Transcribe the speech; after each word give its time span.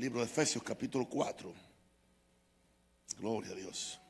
libro 0.00 0.20
de 0.20 0.26
Efesios 0.26 0.62
capítulo 0.62 1.08
4. 1.08 1.52
Gloria 3.18 3.52
a 3.52 3.54
Dios. 3.54 4.00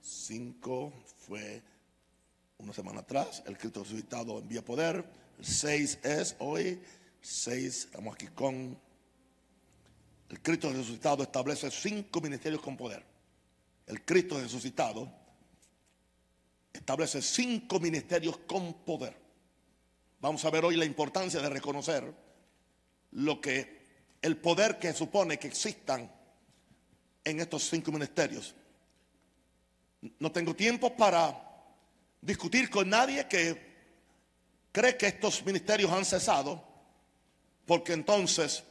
5 0.00 0.92
fue 1.26 1.62
una 2.58 2.72
semana 2.72 3.00
atrás, 3.00 3.42
el 3.46 3.56
Cristo 3.56 3.82
resucitado 3.82 4.38
envía 4.38 4.64
poder. 4.64 5.04
6 5.40 5.98
es 6.02 6.36
hoy, 6.38 6.80
6 7.20 7.84
estamos 7.86 8.14
aquí 8.14 8.26
con 8.28 8.78
el 10.32 10.40
Cristo 10.40 10.72
resucitado 10.72 11.22
establece 11.22 11.70
cinco 11.70 12.22
ministerios 12.22 12.62
con 12.62 12.74
poder. 12.74 13.04
El 13.86 14.02
Cristo 14.02 14.40
resucitado 14.40 15.12
establece 16.72 17.20
cinco 17.20 17.78
ministerios 17.78 18.38
con 18.38 18.72
poder. 18.82 19.14
Vamos 20.20 20.42
a 20.46 20.50
ver 20.50 20.64
hoy 20.64 20.76
la 20.76 20.86
importancia 20.86 21.38
de 21.38 21.50
reconocer 21.50 22.14
lo 23.10 23.42
que 23.42 23.81
el 24.22 24.36
poder 24.36 24.78
que 24.78 24.92
supone 24.92 25.38
que 25.38 25.48
existan 25.48 26.10
en 27.24 27.40
estos 27.40 27.68
cinco 27.68 27.90
ministerios. 27.92 28.54
No 30.18 30.32
tengo 30.32 30.54
tiempo 30.54 30.96
para 30.96 31.36
discutir 32.20 32.70
con 32.70 32.88
nadie 32.88 33.26
que 33.28 33.72
cree 34.70 34.96
que 34.96 35.08
estos 35.08 35.44
ministerios 35.44 35.90
han 35.90 36.04
cesado, 36.04 36.62
porque 37.66 37.92
entonces, 37.92 38.64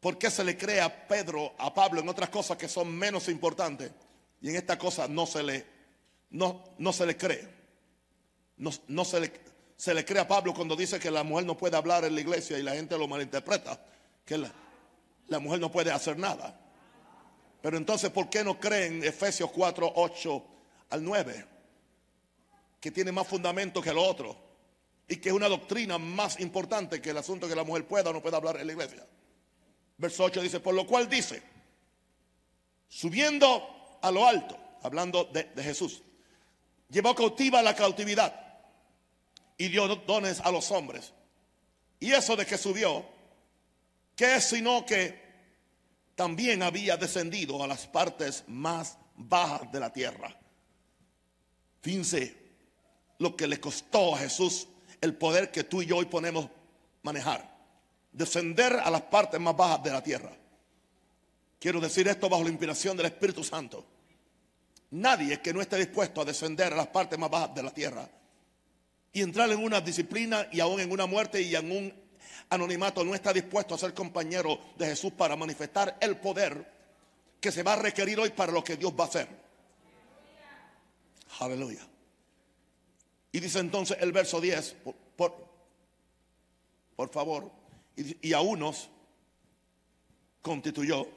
¿por 0.00 0.18
qué 0.18 0.30
se 0.30 0.44
le 0.44 0.56
cree 0.56 0.80
a 0.80 1.08
Pedro, 1.08 1.54
a 1.58 1.74
Pablo 1.74 2.00
en 2.00 2.08
otras 2.08 2.30
cosas 2.30 2.56
que 2.56 2.68
son 2.68 2.94
menos 2.94 3.28
importantes? 3.28 3.90
Y 4.40 4.50
en 4.50 4.56
esta 4.56 4.78
cosa 4.78 5.08
no 5.08 5.26
se 5.26 5.42
le, 5.42 5.66
no, 6.30 6.64
no 6.78 6.92
se 6.92 7.06
le 7.06 7.16
cree. 7.16 7.48
No, 8.56 8.70
no 8.88 9.04
se, 9.04 9.20
le, 9.20 9.32
se 9.76 9.94
le 9.94 10.04
cree 10.04 10.20
a 10.20 10.28
Pablo 10.28 10.54
cuando 10.54 10.76
dice 10.76 11.00
que 11.00 11.10
la 11.10 11.22
mujer 11.22 11.46
no 11.46 11.56
puede 11.56 11.76
hablar 11.76 12.04
en 12.04 12.14
la 12.14 12.20
iglesia 12.20 12.58
y 12.58 12.62
la 12.62 12.74
gente 12.74 12.96
lo 12.96 13.08
malinterpreta, 13.08 13.84
que 14.24 14.38
la, 14.38 15.38
mujer 15.38 15.60
no 15.60 15.70
puede 15.70 15.90
hacer 15.90 16.18
nada. 16.18 16.58
Pero 17.60 17.76
entonces, 17.76 18.10
¿por 18.10 18.28
qué 18.28 18.42
no 18.42 18.58
creen 18.58 19.04
Efesios 19.04 19.50
4, 19.50 19.92
8 19.94 20.44
al 20.90 21.04
9? 21.04 21.46
Que 22.80 22.90
tiene 22.90 23.12
más 23.12 23.26
fundamento 23.26 23.80
que 23.80 23.92
lo 23.92 24.02
otro. 24.02 24.36
Y 25.08 25.16
que 25.16 25.28
es 25.28 25.34
una 25.34 25.48
doctrina 25.48 25.98
más 25.98 26.40
importante 26.40 27.00
que 27.00 27.10
el 27.10 27.18
asunto 27.18 27.48
que 27.48 27.54
la 27.54 27.64
mujer 27.64 27.86
pueda 27.86 28.10
o 28.10 28.12
no 28.12 28.22
pueda 28.22 28.36
hablar 28.36 28.56
en 28.58 28.66
la 28.66 28.72
iglesia. 28.72 29.06
Verso 29.98 30.24
8 30.24 30.42
dice, 30.42 30.60
por 30.60 30.74
lo 30.74 30.86
cual 30.86 31.08
dice, 31.08 31.42
subiendo 32.88 33.98
a 34.00 34.10
lo 34.10 34.26
alto, 34.26 34.58
hablando 34.82 35.24
de, 35.24 35.44
de 35.44 35.62
Jesús, 35.62 36.02
llevó 36.88 37.14
cautiva 37.14 37.62
la 37.62 37.76
cautividad 37.76 38.34
y 39.56 39.68
dio 39.68 39.86
dones 39.88 40.40
a 40.40 40.50
los 40.50 40.70
hombres. 40.70 41.12
Y 42.00 42.12
eso 42.12 42.34
de 42.34 42.44
que 42.44 42.58
subió, 42.58 43.04
¿qué 44.22 44.36
es 44.36 44.44
sino 44.44 44.86
que 44.86 45.20
también 46.14 46.62
había 46.62 46.96
descendido 46.96 47.60
a 47.60 47.66
las 47.66 47.88
partes 47.88 48.44
más 48.46 48.96
bajas 49.16 49.72
de 49.72 49.80
la 49.80 49.92
tierra. 49.92 50.32
Fíjense 51.80 52.36
lo 53.18 53.34
que 53.34 53.48
le 53.48 53.58
costó 53.58 54.14
a 54.14 54.18
Jesús 54.18 54.68
el 55.00 55.16
poder 55.16 55.50
que 55.50 55.64
tú 55.64 55.82
y 55.82 55.86
yo 55.86 55.96
hoy 55.96 56.04
ponemos 56.04 56.48
manejar. 57.02 57.52
Descender 58.12 58.74
a 58.74 58.92
las 58.92 59.02
partes 59.02 59.40
más 59.40 59.56
bajas 59.56 59.82
de 59.82 59.90
la 59.90 60.04
tierra. 60.04 60.30
Quiero 61.58 61.80
decir 61.80 62.06
esto 62.06 62.28
bajo 62.28 62.44
la 62.44 62.50
inspiración 62.50 62.96
del 62.96 63.06
Espíritu 63.06 63.42
Santo. 63.42 63.84
Nadie 64.92 65.40
que 65.40 65.52
no 65.52 65.60
esté 65.60 65.78
dispuesto 65.78 66.20
a 66.20 66.24
descender 66.24 66.72
a 66.72 66.76
las 66.76 66.86
partes 66.86 67.18
más 67.18 67.28
bajas 67.28 67.56
de 67.56 67.62
la 67.64 67.72
tierra 67.72 68.08
y 69.12 69.20
entrar 69.20 69.50
en 69.50 69.58
una 69.58 69.80
disciplina 69.80 70.46
y 70.52 70.60
aún 70.60 70.78
en 70.78 70.92
una 70.92 71.06
muerte 71.06 71.42
y 71.42 71.56
en 71.56 71.72
un 71.72 72.01
anonimato 72.50 73.04
no 73.04 73.14
está 73.14 73.32
dispuesto 73.32 73.74
a 73.74 73.78
ser 73.78 73.94
compañero 73.94 74.58
de 74.76 74.86
Jesús 74.86 75.12
para 75.12 75.36
manifestar 75.36 75.96
el 76.00 76.18
poder 76.18 76.70
que 77.40 77.50
se 77.50 77.62
va 77.62 77.72
a 77.74 77.76
requerir 77.76 78.20
hoy 78.20 78.30
para 78.30 78.52
lo 78.52 78.62
que 78.62 78.76
Dios 78.76 78.92
va 78.98 79.04
a 79.04 79.08
hacer. 79.08 79.28
Aleluya. 81.40 81.86
Y 83.32 83.40
dice 83.40 83.58
entonces 83.58 83.96
el 84.00 84.12
verso 84.12 84.40
10, 84.40 84.76
por, 85.16 87.10
favor, 87.10 87.50
y, 87.96 88.28
y 88.28 88.32
a 88.32 88.40
unos 88.40 88.90
constituyó, 90.42 91.08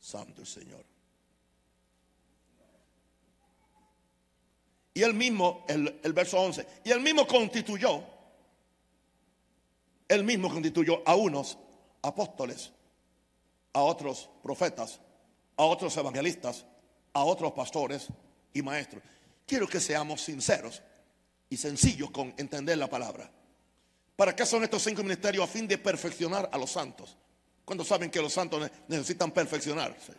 Santo 0.00 0.40
el 0.40 0.46
Señor. 0.46 0.95
Y 4.96 5.02
él 5.02 5.12
mismo, 5.12 5.66
el, 5.68 6.12
verso 6.14 6.40
11, 6.40 6.66
y 6.82 6.90
él 6.90 7.00
mismo 7.00 7.26
constituyó, 7.26 8.02
él 10.08 10.24
mismo 10.24 10.48
constituyó 10.48 11.02
a 11.04 11.14
unos 11.14 11.58
apóstoles, 12.00 12.72
a 13.74 13.82
otros 13.82 14.30
profetas, 14.42 14.98
a 15.58 15.64
otros 15.64 15.94
evangelistas, 15.98 16.64
a 17.12 17.24
otros 17.24 17.52
pastores 17.52 18.06
y 18.54 18.62
maestros. 18.62 19.02
Quiero 19.46 19.68
que 19.68 19.80
seamos 19.80 20.22
sinceros 20.22 20.82
y 21.50 21.58
sencillos 21.58 22.10
con 22.10 22.32
entender 22.38 22.78
la 22.78 22.88
palabra. 22.88 23.30
¿Para 24.16 24.34
qué 24.34 24.46
son 24.46 24.64
estos 24.64 24.82
cinco 24.82 25.02
ministerios? 25.02 25.44
A 25.44 25.46
fin 25.46 25.68
de 25.68 25.76
perfeccionar 25.76 26.48
a 26.50 26.56
los 26.56 26.70
santos. 26.70 27.18
Cuando 27.66 27.84
saben 27.84 28.10
que 28.10 28.22
los 28.22 28.32
santos 28.32 28.70
necesitan 28.88 29.30
perfeccionarse? 29.30 30.14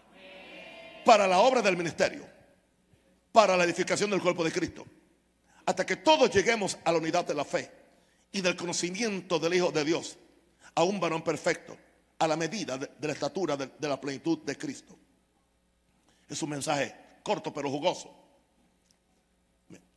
Para 1.03 1.25
la 1.25 1.39
obra 1.39 1.63
del 1.63 1.75
ministerio 1.75 2.36
para 3.37 3.55
la 3.55 3.65
edificación 3.65 4.09
del 4.09 4.19
cuerpo 4.19 4.43
de 4.43 4.51
Cristo. 4.51 4.83
Hasta 5.67 5.85
que 5.85 5.97
todos 5.97 6.31
lleguemos 6.31 6.75
a 6.83 6.91
la 6.91 6.97
unidad 6.97 7.23
de 7.23 7.35
la 7.35 7.45
fe 7.45 7.71
y 8.31 8.41
del 8.41 8.55
conocimiento 8.55 9.37
del 9.37 9.53
Hijo 9.53 9.71
de 9.71 9.85
Dios, 9.85 10.17
a 10.73 10.81
un 10.81 10.99
varón 10.99 11.21
perfecto, 11.23 11.77
a 12.17 12.27
la 12.27 12.35
medida 12.35 12.79
de, 12.79 12.89
la 12.99 13.13
estatura 13.13 13.55
de, 13.55 13.69
de, 13.77 13.87
la 13.87 14.01
plenitud 14.01 14.39
de 14.39 14.57
Cristo. 14.57 14.97
Es 16.27 16.41
un 16.41 16.49
mensaje 16.49 16.95
corto 17.21 17.53
pero 17.53 17.69
jugoso. 17.69 18.11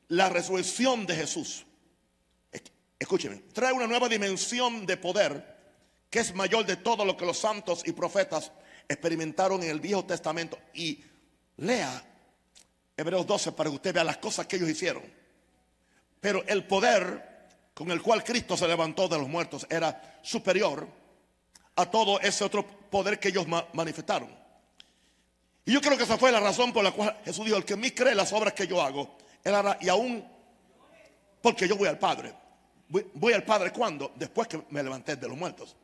La 0.08 0.28
resurrección 0.28 1.06
de 1.06 1.16
Jesús, 1.16 1.64
escúcheme, 2.98 3.36
trae 3.54 3.72
una 3.72 3.86
nueva 3.86 4.10
dimensión 4.10 4.84
de 4.84 4.98
poder 4.98 5.56
que 6.10 6.18
es 6.18 6.34
mayor 6.34 6.66
de 6.66 6.76
todo 6.76 7.06
lo 7.06 7.16
que 7.16 7.24
los 7.24 7.38
santos 7.38 7.84
y 7.86 7.92
profetas 7.92 8.52
experimentaron 8.86 9.62
en 9.62 9.70
el 9.70 9.80
Viejo 9.80 10.04
Testamento. 10.04 10.58
Y 10.74 11.02
lea 11.56 12.09
Hebreos 13.00 13.26
12 13.26 13.52
para 13.52 13.70
que 13.70 13.76
usted 13.76 13.94
vea 13.94 14.04
las 14.04 14.18
cosas 14.18 14.46
que 14.46 14.56
ellos 14.56 14.68
hicieron. 14.68 15.02
Pero 16.20 16.44
el 16.46 16.66
poder 16.66 17.48
con 17.72 17.90
el 17.90 18.02
cual 18.02 18.22
Cristo 18.22 18.58
se 18.58 18.68
levantó 18.68 19.08
de 19.08 19.16
los 19.16 19.26
muertos 19.26 19.66
era 19.70 20.18
superior 20.20 20.86
a 21.76 21.90
todo 21.90 22.20
ese 22.20 22.44
otro 22.44 22.66
poder 22.66 23.18
que 23.18 23.28
ellos 23.28 23.46
manifestaron. 23.72 24.28
Y 25.64 25.72
yo 25.72 25.80
creo 25.80 25.96
que 25.96 26.04
esa 26.04 26.18
fue 26.18 26.30
la 26.30 26.40
razón 26.40 26.74
por 26.74 26.84
la 26.84 26.92
cual 26.92 27.16
Jesús 27.24 27.46
dijo, 27.46 27.56
el 27.56 27.64
que 27.64 27.72
en 27.72 27.80
mí 27.80 27.90
cree 27.92 28.14
las 28.14 28.34
obras 28.34 28.52
que 28.52 28.66
yo 28.66 28.82
hago, 28.82 29.16
y 29.80 29.88
aún 29.88 30.22
porque 31.40 31.66
yo 31.66 31.76
voy 31.76 31.88
al 31.88 31.98
Padre. 31.98 32.34
Voy, 32.88 33.10
voy 33.14 33.32
al 33.32 33.44
Padre 33.44 33.72
cuando? 33.72 34.12
Después 34.14 34.46
que 34.46 34.62
me 34.68 34.82
levanté 34.82 35.16
de 35.16 35.26
los 35.26 35.38
muertos. 35.38 35.74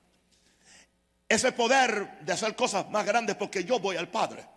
Ese 1.27 1.51
poder 1.53 2.19
de 2.21 2.33
hacer 2.35 2.55
cosas 2.55 2.91
más 2.91 3.07
grandes 3.07 3.37
porque 3.37 3.65
yo 3.65 3.79
voy 3.79 3.97
al 3.97 4.11
Padre. 4.11 4.56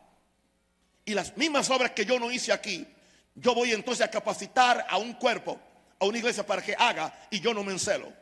Y 1.09 1.15
las 1.15 1.35
mismas 1.37 1.67
obras 1.71 1.93
que 1.93 2.05
yo 2.05 2.19
no 2.19 2.31
hice 2.31 2.53
aquí, 2.53 2.85
yo 3.33 3.55
voy 3.55 3.71
entonces 3.71 4.05
a 4.05 4.11
capacitar 4.11 4.85
a 4.87 4.99
un 4.99 5.13
cuerpo, 5.13 5.59
a 5.97 6.05
una 6.05 6.19
iglesia 6.19 6.45
para 6.45 6.61
que 6.61 6.75
haga 6.77 7.27
y 7.31 7.39
yo 7.39 7.51
no 7.51 7.63
me 7.63 7.71
encelo. 7.71 8.13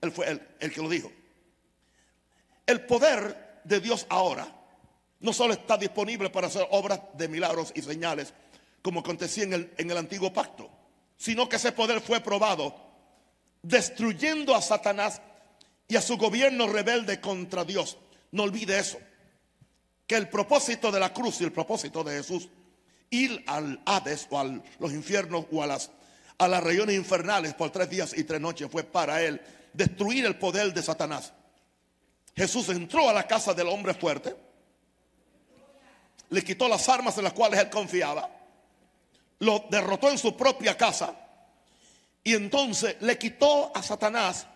Él 0.00 0.12
fue 0.12 0.30
el, 0.30 0.48
el 0.60 0.72
que 0.72 0.80
lo 0.80 0.88
dijo. 0.88 1.10
El 2.64 2.86
poder 2.86 3.60
de 3.64 3.80
Dios 3.80 4.06
ahora 4.08 4.46
no 5.18 5.32
solo 5.32 5.52
está 5.52 5.76
disponible 5.76 6.30
para 6.30 6.46
hacer 6.46 6.64
obras 6.70 7.00
de 7.14 7.26
milagros 7.26 7.72
y 7.74 7.82
señales, 7.82 8.32
como 8.82 9.00
acontecía 9.00 9.42
en 9.42 9.52
el, 9.54 9.74
en 9.78 9.90
el 9.90 9.98
antiguo 9.98 10.32
pacto, 10.32 10.70
sino 11.16 11.48
que 11.48 11.56
ese 11.56 11.72
poder 11.72 12.00
fue 12.00 12.20
probado 12.20 12.72
destruyendo 13.62 14.54
a 14.54 14.62
Satanás 14.62 15.20
y 15.88 15.96
a 15.96 16.00
su 16.00 16.16
gobierno 16.18 16.68
rebelde 16.68 17.20
contra 17.20 17.64
Dios. 17.64 17.98
No 18.30 18.44
olvide 18.44 18.78
eso 18.78 19.00
que 20.06 20.16
el 20.16 20.28
propósito 20.28 20.92
de 20.92 21.00
la 21.00 21.12
cruz 21.12 21.40
y 21.40 21.44
el 21.44 21.52
propósito 21.52 22.04
de 22.04 22.16
Jesús, 22.16 22.48
ir 23.10 23.42
al 23.46 23.80
Hades 23.84 24.26
o 24.30 24.38
a 24.38 24.44
los 24.78 24.92
infiernos 24.92 25.46
o 25.50 25.62
a 25.62 25.66
las, 25.66 25.90
a 26.38 26.48
las 26.48 26.62
regiones 26.62 26.96
infernales 26.96 27.54
por 27.54 27.70
tres 27.70 27.88
días 27.88 28.16
y 28.16 28.24
tres 28.24 28.40
noches 28.40 28.68
fue 28.70 28.82
para 28.84 29.22
él 29.22 29.40
destruir 29.72 30.24
el 30.26 30.36
poder 30.36 30.72
de 30.74 30.82
Satanás. 30.82 31.32
Jesús 32.36 32.68
entró 32.68 33.08
a 33.08 33.12
la 33.12 33.26
casa 33.26 33.54
del 33.54 33.68
hombre 33.68 33.94
fuerte, 33.94 34.36
le 36.30 36.42
quitó 36.42 36.68
las 36.68 36.88
armas 36.88 37.16
en 37.18 37.24
las 37.24 37.32
cuales 37.32 37.60
él 37.60 37.70
confiaba, 37.70 38.28
lo 39.38 39.64
derrotó 39.70 40.10
en 40.10 40.18
su 40.18 40.36
propia 40.36 40.76
casa 40.76 41.14
y 42.22 42.34
entonces 42.34 42.96
le 43.00 43.16
quitó 43.18 43.70
a 43.74 43.82
Satanás 43.82 44.46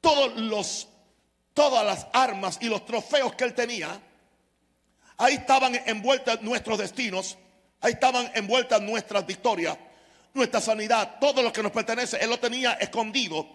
todos 0.00 0.36
los, 0.36 0.88
todas 1.54 1.84
las 1.84 2.06
armas 2.12 2.58
y 2.60 2.68
los 2.68 2.84
trofeos 2.84 3.34
que 3.34 3.44
él 3.44 3.54
tenía 3.54 4.00
Ahí 5.18 5.34
estaban 5.34 5.74
envueltas 5.86 6.40
nuestros 6.42 6.78
destinos. 6.78 7.36
Ahí 7.80 7.92
estaban 7.92 8.30
envueltas 8.34 8.80
nuestras 8.80 9.26
victorias. 9.26 9.76
nuestra 10.34 10.60
sanidad, 10.60 11.16
todo 11.18 11.42
lo 11.42 11.52
que 11.52 11.62
nos 11.62 11.72
pertenece, 11.72 12.18
Él 12.18 12.30
lo 12.30 12.38
tenía 12.38 12.74
escondido 12.74 13.48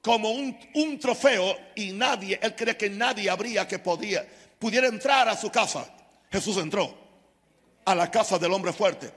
como 0.00 0.30
un, 0.30 0.98
trofeo 1.00 1.56
y 1.74 1.90
nadie, 1.92 2.38
Él 2.40 2.54
cree 2.54 2.76
que 2.76 2.90
nadie 2.90 3.30
habría 3.30 3.66
que 3.66 3.78
podía, 3.78 4.24
pudiera 4.58 4.86
entrar 4.86 5.28
a 5.28 5.36
su 5.36 5.50
casa. 5.50 5.88
Jesús 6.30 6.58
entró 6.58 6.94
a 7.86 7.94
la 7.94 8.10
casa 8.10 8.38
del 8.38 8.52
hombre 8.52 8.72
fuerte, 8.72 9.10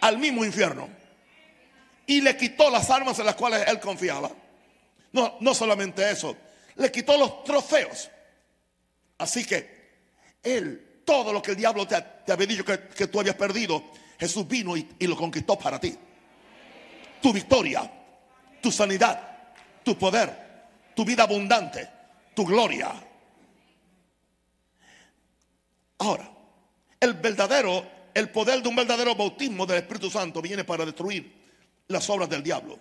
al 0.00 0.18
mismo 0.18 0.44
infierno, 0.44 0.88
y 2.06 2.20
le 2.20 2.36
quitó 2.36 2.68
las 2.68 2.90
armas 2.90 3.18
en 3.20 3.26
las 3.26 3.36
cuales 3.36 3.66
Él 3.68 3.78
confiaba. 3.78 4.30
No, 5.12 5.36
no 5.40 5.54
solamente 5.54 6.10
eso, 6.10 6.36
le 6.74 6.90
quitó 6.90 7.16
los 7.16 7.44
trofeos. 7.44 8.10
Así 9.16 9.44
que 9.44 9.79
Él, 10.42 11.02
todo 11.04 11.32
lo 11.32 11.42
que 11.42 11.52
el 11.52 11.56
diablo 11.56 11.86
te, 11.86 11.96
había 12.30 12.46
dicho 12.46 12.64
que, 12.64 13.06
tú 13.06 13.20
habías 13.20 13.36
perdido, 13.36 13.84
Jesús 14.18 14.46
vino 14.46 14.76
y, 14.76 14.88
y 14.98 15.06
lo 15.06 15.16
conquistó 15.16 15.58
para 15.58 15.80
ti. 15.80 15.96
Tu 17.20 17.32
victoria, 17.32 17.90
tu 18.60 18.70
sanidad, 18.70 19.20
tu 19.82 19.96
poder, 19.96 20.50
tu 20.94 21.04
vida 21.04 21.24
abundante, 21.24 21.88
tu 22.34 22.44
gloria. 22.44 22.92
Ahora, 25.98 26.30
el 26.98 27.14
verdadero, 27.14 27.86
el 28.14 28.30
poder 28.30 28.62
de 28.62 28.68
un 28.68 28.76
verdadero 28.76 29.14
bautismo 29.14 29.66
del 29.66 29.78
Espíritu 29.78 30.10
Santo 30.10 30.40
viene 30.40 30.64
para 30.64 30.84
destruir 30.84 31.40
las 31.88 32.08
obras 32.08 32.28
del 32.28 32.42
diablo. 32.42 32.78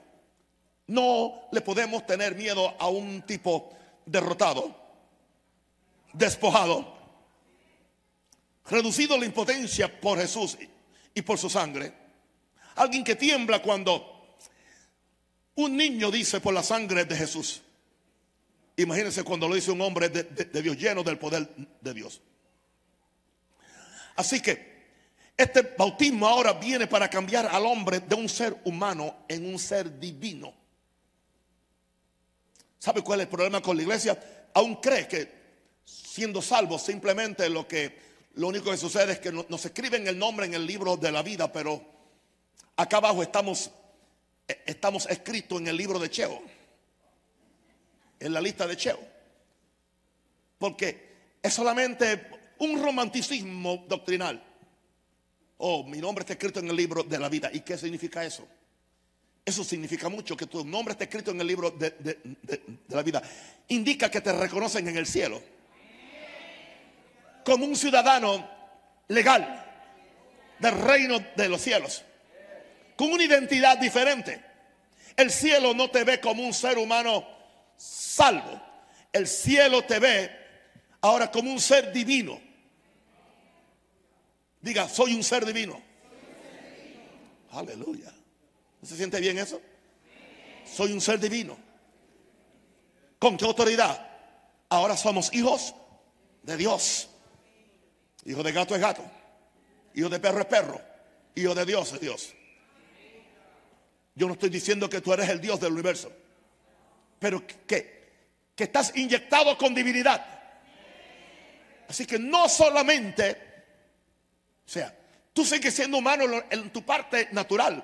No 0.87 1.47
le 1.51 1.61
podemos 1.61 2.05
tener 2.05 2.35
miedo 2.35 2.75
a 2.79 2.87
un 2.87 3.21
tipo 3.23 3.69
derrotado, 4.05 4.75
despojado, 6.13 6.98
reducido 8.69 9.17
la 9.17 9.25
impotencia 9.25 9.99
por 9.99 10.19
Jesús 10.19 10.57
y 11.13 11.21
por 11.21 11.37
su 11.37 11.49
sangre. 11.49 11.93
Alguien 12.75 13.03
que 13.03 13.15
tiembla 13.15 13.61
cuando 13.61 14.37
un 15.55 15.75
niño 15.75 16.11
dice 16.11 16.39
por 16.39 16.53
la 16.53 16.63
sangre 16.63 17.05
de 17.05 17.15
Jesús. 17.15 17.61
Imagínense 18.77 19.23
cuando 19.23 19.47
lo 19.47 19.55
dice 19.55 19.71
un 19.71 19.81
hombre 19.81 20.09
de, 20.09 20.23
de 20.23 20.61
Dios 20.61 20.77
lleno 20.77 21.03
del 21.03 21.17
poder 21.17 21.49
de 21.81 21.93
Dios. 21.93 22.21
Así 24.15 24.41
que 24.41 24.69
este 25.35 25.61
bautismo 25.77 26.27
ahora 26.27 26.53
viene 26.53 26.87
para 26.87 27.09
cambiar 27.09 27.47
al 27.47 27.65
hombre 27.65 28.01
de 28.01 28.15
un 28.15 28.27
ser 28.27 28.57
humano 28.65 29.23
en 29.27 29.45
un 29.45 29.57
ser 29.57 29.99
divino. 29.99 30.53
¿Sabe 32.77 33.01
cuál 33.01 33.19
es 33.21 33.25
el 33.25 33.29
problema 33.29 33.61
con 33.61 33.75
la 33.75 33.83
iglesia? 33.83 34.47
Aún 34.53 34.75
cree 34.75 35.07
que 35.07 35.39
siendo 35.85 36.41
salvo 36.41 36.77
simplemente 36.79 37.49
lo 37.49 37.67
que 37.67 38.08
lo 38.35 38.47
único 38.47 38.71
que 38.71 38.77
sucede 38.77 39.13
es 39.13 39.19
que 39.19 39.31
nos 39.31 39.65
escriben 39.65 40.07
el 40.07 40.17
nombre 40.17 40.45
en 40.45 40.53
el 40.53 40.65
libro 40.65 40.97
de 40.97 41.11
la 41.11 41.23
vida, 41.23 41.51
pero 41.51 41.81
acá 42.75 42.97
abajo 42.97 43.23
estamos 43.23 43.71
eh, 44.49 44.63
estamos 44.65 45.05
escritos 45.05 45.61
en 45.61 45.67
el 45.67 45.77
libro 45.77 45.99
de 45.99 46.09
Cheo. 46.09 46.41
En 48.19 48.33
la 48.33 48.41
lista 48.41 48.65
de 48.65 48.75
Cheo. 48.75 48.99
Porque 50.57 51.37
es 51.41 51.53
solamente 51.53 52.27
un 52.57 52.81
romanticismo 52.81 53.85
doctrinal. 53.87 54.43
Oh, 55.59 55.83
mi 55.83 55.99
nombre 55.99 56.23
está 56.23 56.33
escrito 56.33 56.59
en 56.59 56.69
el 56.69 56.75
libro 56.75 57.03
de 57.03 57.19
la 57.19 57.29
vida. 57.29 57.51
¿Y 57.53 57.61
qué 57.61 57.77
significa 57.77 58.25
eso? 58.25 58.47
Eso 59.45 59.63
significa 59.63 60.09
mucho, 60.09 60.35
que 60.35 60.47
tu 60.47 60.65
nombre 60.65 60.93
está 60.93 61.03
escrito 61.03 61.31
en 61.31 61.41
el 61.41 61.47
libro 61.47 61.71
de, 61.71 62.19
la 62.89 63.03
vida. 63.03 63.21
Indica 63.67 64.09
que 64.09 64.21
te 64.21 64.33
reconocen 64.33 64.87
en 64.87 64.97
el 64.97 65.05
cielo. 65.05 65.41
Como 67.49 67.65
un 67.65 67.75
ciudadano 67.75 68.47
legal 69.07 69.65
del 70.59 70.81
reino 70.81 71.17
de 71.35 71.49
los 71.49 71.59
cielos. 71.59 72.03
Con 72.95 73.11
una 73.11 73.23
identidad 73.23 73.75
diferente. 73.79 74.39
El 75.15 75.31
cielo 75.31 75.73
no 75.73 75.89
te 75.89 76.03
ve 76.03 76.19
como 76.19 76.43
un 76.43 76.53
ser 76.53 76.77
humano 76.77 77.27
salvo. 77.75 78.61
El 79.11 79.27
cielo 79.27 79.83
te 79.83 79.97
ve 79.97 80.29
ahora 81.01 81.31
como 81.31 81.51
un 81.51 81.59
ser 81.59 81.91
divino. 81.91 82.39
Diga, 84.61 84.87
soy 84.87 85.15
un 85.15 85.23
ser 85.23 85.43
divino. 85.43 85.81
Aleluya. 87.49 88.13
¿No 88.79 88.87
se 88.87 88.95
siente 88.95 89.19
bien 89.19 89.39
eso? 89.39 89.59
Soy 90.71 90.91
un 90.91 91.01
ser 91.01 91.19
divino. 91.19 91.57
¿Con 93.17 93.37
qué 93.37 93.45
autoridad? 93.45 94.07
Ahora 94.69 94.95
somos 94.95 95.33
hijos 95.33 95.73
de 96.43 96.55
Dios. 96.55 97.09
Hijo 98.25 98.43
de 98.43 98.51
gato 98.51 98.75
es 98.75 98.81
gato. 98.81 99.03
Hijo 99.93 100.09
de 100.09 100.19
perro 100.19 100.39
es 100.39 100.45
perro. 100.45 100.81
Hijo 101.35 101.55
de 101.55 101.65
Dios 101.65 101.93
es 101.93 101.99
Dios. 101.99 102.33
Yo 104.15 104.27
no 104.27 104.33
estoy 104.33 104.49
diciendo 104.49 104.89
que 104.89 105.01
tú 105.01 105.13
eres 105.13 105.29
el 105.29 105.39
Dios 105.39 105.59
del 105.59 105.73
universo. 105.73 106.11
Pero 107.19 107.45
que, 107.45 108.11
que 108.55 108.63
estás 108.63 108.95
inyectado 108.95 109.57
con 109.57 109.73
divinidad. 109.73 110.25
Así 111.87 112.05
que 112.05 112.19
no 112.19 112.47
solamente, 112.47 113.37
o 114.65 114.69
sea, 114.69 114.95
tú 115.33 115.43
sigues 115.43 115.73
siendo 115.73 115.97
humano 115.97 116.25
en 116.49 116.69
tu 116.69 116.83
parte 116.83 117.29
natural. 117.31 117.83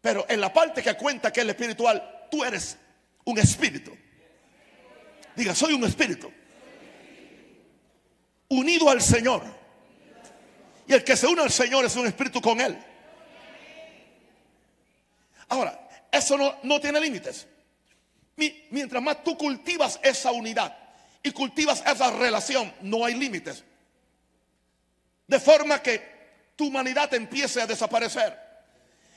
Pero 0.00 0.26
en 0.28 0.40
la 0.40 0.52
parte 0.52 0.82
que 0.82 0.94
cuenta 0.94 1.32
que 1.32 1.40
es 1.40 1.44
el 1.44 1.50
espiritual, 1.50 2.26
tú 2.30 2.44
eres 2.44 2.76
un 3.24 3.38
espíritu. 3.38 3.96
Diga, 5.34 5.54
soy 5.54 5.72
un 5.72 5.84
espíritu. 5.84 6.30
Unido 8.48 8.88
al 8.90 9.00
Señor. 9.00 9.42
Y 10.86 10.92
el 10.92 11.02
que 11.02 11.16
se 11.16 11.26
une 11.26 11.42
al 11.42 11.50
Señor 11.50 11.84
es 11.84 11.96
un 11.96 12.06
espíritu 12.06 12.40
con 12.40 12.60
Él. 12.60 12.76
Ahora, 15.48 15.88
eso 16.10 16.36
no, 16.36 16.56
no 16.62 16.80
tiene 16.80 17.00
límites. 17.00 17.46
Mientras 18.70 19.02
más 19.02 19.22
tú 19.22 19.36
cultivas 19.38 19.98
esa 20.02 20.32
unidad 20.32 20.76
y 21.22 21.30
cultivas 21.30 21.82
esa 21.86 22.10
relación, 22.10 22.72
no 22.82 23.04
hay 23.04 23.14
límites. 23.14 23.64
De 25.26 25.40
forma 25.40 25.80
que 25.80 26.14
tu 26.56 26.66
humanidad 26.66 27.12
empiece 27.14 27.62
a 27.62 27.66
desaparecer 27.66 28.38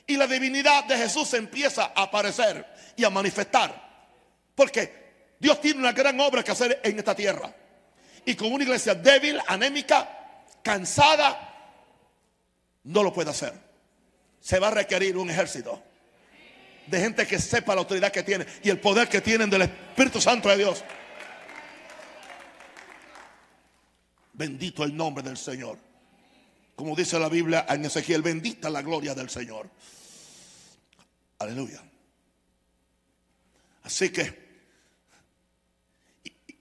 y 0.06 0.16
la 0.16 0.26
divinidad 0.26 0.86
de 0.86 0.98
Jesús 0.98 1.34
empieza 1.34 1.92
a 1.94 2.04
aparecer 2.04 2.66
y 2.96 3.04
a 3.04 3.10
manifestar. 3.10 3.88
Porque 4.56 5.36
Dios 5.38 5.60
tiene 5.60 5.80
una 5.80 5.92
gran 5.92 6.20
obra 6.20 6.44
que 6.44 6.52
hacer 6.52 6.80
en 6.84 6.98
esta 6.98 7.14
tierra. 7.14 7.54
Y 8.28 8.36
con 8.36 8.52
una 8.52 8.66
iglesia 8.66 8.94
débil, 8.94 9.40
anémica, 9.48 10.06
cansada, 10.62 11.72
no 12.84 13.02
lo 13.02 13.14
puede 13.14 13.30
hacer. 13.30 13.54
Se 14.42 14.60
va 14.60 14.68
a 14.68 14.72
requerir 14.72 15.16
un 15.16 15.30
ejército 15.30 15.82
de 16.88 17.00
gente 17.00 17.26
que 17.26 17.40
sepa 17.40 17.74
la 17.74 17.80
autoridad 17.80 18.12
que 18.12 18.24
tiene 18.24 18.46
y 18.62 18.70
el 18.70 18.82
poder 18.82 19.08
que 19.08 19.22
tienen 19.22 19.50
del 19.50 19.62
Espíritu 19.62 20.20
Santo 20.20 20.50
de 20.50 20.58
Dios. 20.58 20.84
Bendito 24.34 24.84
el 24.84 24.94
nombre 24.94 25.24
del 25.24 25.38
Señor. 25.38 25.78
Como 26.76 26.98
dice 26.98 27.18
la 27.18 27.30
Biblia 27.30 27.66
en 27.70 27.86
Ezequiel, 27.86 28.22
bendita 28.22 28.70
la 28.70 28.82
gloria 28.82 29.16
del 29.16 29.30
Señor. 29.30 29.70
Aleluya. 31.40 31.82
Así 33.84 34.10
que, 34.10 34.47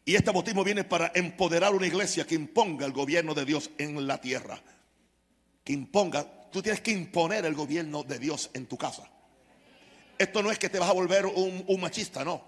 y 0.06 0.14
este 0.14 0.30
bautismo 0.30 0.64
viene 0.64 0.84
para 0.84 1.12
empoderar 1.14 1.75
una 1.75 1.86
iglesia 1.86 2.26
que 2.26 2.34
imponga 2.34 2.86
el 2.86 2.92
gobierno 2.92 3.34
de 3.34 3.44
Dios 3.44 3.70
en 3.76 4.06
la 4.06 4.18
tierra. 4.18 4.58
Que 5.62 5.75
imponga, 5.75 6.25
tú 6.50 6.62
tienes 6.62 6.80
que 6.80 6.92
imponer 6.92 7.44
el 7.44 7.54
gobierno 7.54 8.02
de 8.02 8.18
Dios 8.18 8.48
en 8.54 8.64
tu 8.64 8.78
casa. 8.78 9.02
Esto 10.16 10.42
no 10.42 10.50
es 10.50 10.58
que 10.58 10.70
te 10.70 10.78
vas 10.78 10.88
a 10.88 10.94
volver 10.94 11.26
un, 11.26 11.62
un 11.66 11.80
machista, 11.80 12.25
no. 12.25 12.42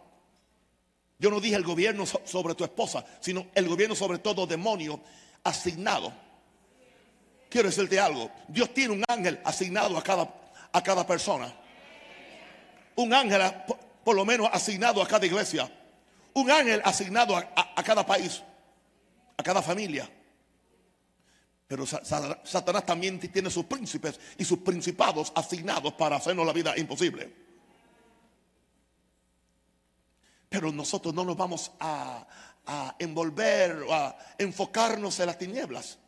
Yo 1.18 1.30
no 1.30 1.38
dije 1.40 1.56
el 1.56 1.64
gobierno 1.64 2.06
sobre 2.06 2.54
tu 2.54 2.64
esposa, 2.64 3.04
sino 3.20 3.48
el 3.54 3.68
gobierno 3.68 3.94
sobre 3.94 4.18
todo 4.18 4.46
demonio 4.46 5.02
asignado. 5.44 6.14
Quiero 7.50 7.68
decirte 7.68 8.00
algo, 8.00 8.30
Dios 8.46 8.72
tiene 8.72 8.94
un 8.94 9.04
ángel 9.06 9.40
asignado 9.44 9.98
a 9.98 10.02
cada, 10.02 10.32
a 10.72 10.82
cada 10.82 11.06
persona 11.06 11.52
un 12.98 13.14
ángel 13.14 13.40
por 14.02 14.16
lo 14.16 14.24
menos 14.24 14.48
asignado 14.52 15.00
a 15.00 15.06
cada 15.06 15.24
iglesia, 15.24 15.70
un 16.40 16.50
ángel 16.50 16.80
asignado 16.84 17.36
a, 17.36 17.82
cada 17.82 18.04
país, 18.06 18.42
a 19.36 19.42
cada 19.42 19.62
familia. 19.62 20.08
Pero 21.66 21.84
Satanás 21.86 22.86
también 22.86 23.18
tiene 23.18 23.50
sus 23.50 23.66
príncipes 23.66 24.18
y 24.38 24.44
sus 24.44 24.60
principados 24.60 25.32
asignados 25.34 25.92
para 25.94 26.16
hacernos 26.16 26.46
la 26.46 26.52
vida 26.52 26.76
imposible. 26.78 27.30
Pero 30.48 30.72
nosotros 30.72 31.12
no 31.14 31.24
nos 31.24 31.36
vamos 31.36 31.70
a, 31.78 32.26
envolver 32.98 33.82
o 33.88 33.94
a 33.94 34.16
enfocarnos 34.36 35.18
en 35.20 35.26
las 35.26 35.38
tinieblas. 35.38 35.98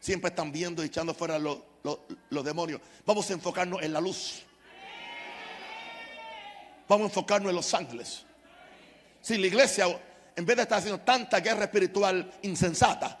Siempre 0.00 0.30
están 0.30 0.50
viendo 0.50 0.82
y 0.82 0.86
echando 0.86 1.14
fuera 1.14 1.38
los 1.38 2.44
demonios. 2.44 2.80
Vamos 3.04 3.28
a 3.30 3.32
enfocarnos 3.32 3.82
en 3.82 3.92
la 3.92 4.00
luz. 4.00 4.42
Vamos 6.88 7.04
a 7.04 7.08
enfocarnos 7.08 7.50
en 7.50 7.56
los 7.56 7.74
ángeles. 7.74 8.24
Si 9.22 9.38
la 9.38 9.46
iglesia, 9.46 9.86
en 10.36 10.44
vez 10.44 10.56
de 10.56 10.62
estar 10.62 10.78
haciendo 10.78 11.00
tanta 11.00 11.40
guerra 11.40 11.64
espiritual 11.64 12.30
insensata, 12.42 13.18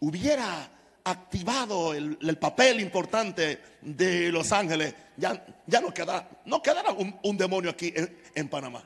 hubiera 0.00 0.70
activado 1.02 1.94
el, 1.94 2.16
el 2.20 2.38
papel 2.38 2.80
importante 2.80 3.60
de 3.80 4.30
los 4.30 4.52
ángeles, 4.52 4.94
ya, 5.16 5.44
ya 5.66 5.80
no 5.80 5.92
quedará, 5.92 6.28
no 6.44 6.62
quedará 6.62 6.92
un, 6.92 7.18
un 7.24 7.36
demonio 7.36 7.70
aquí 7.70 7.92
en, 7.94 8.22
en 8.34 8.48
Panamá. 8.48 8.84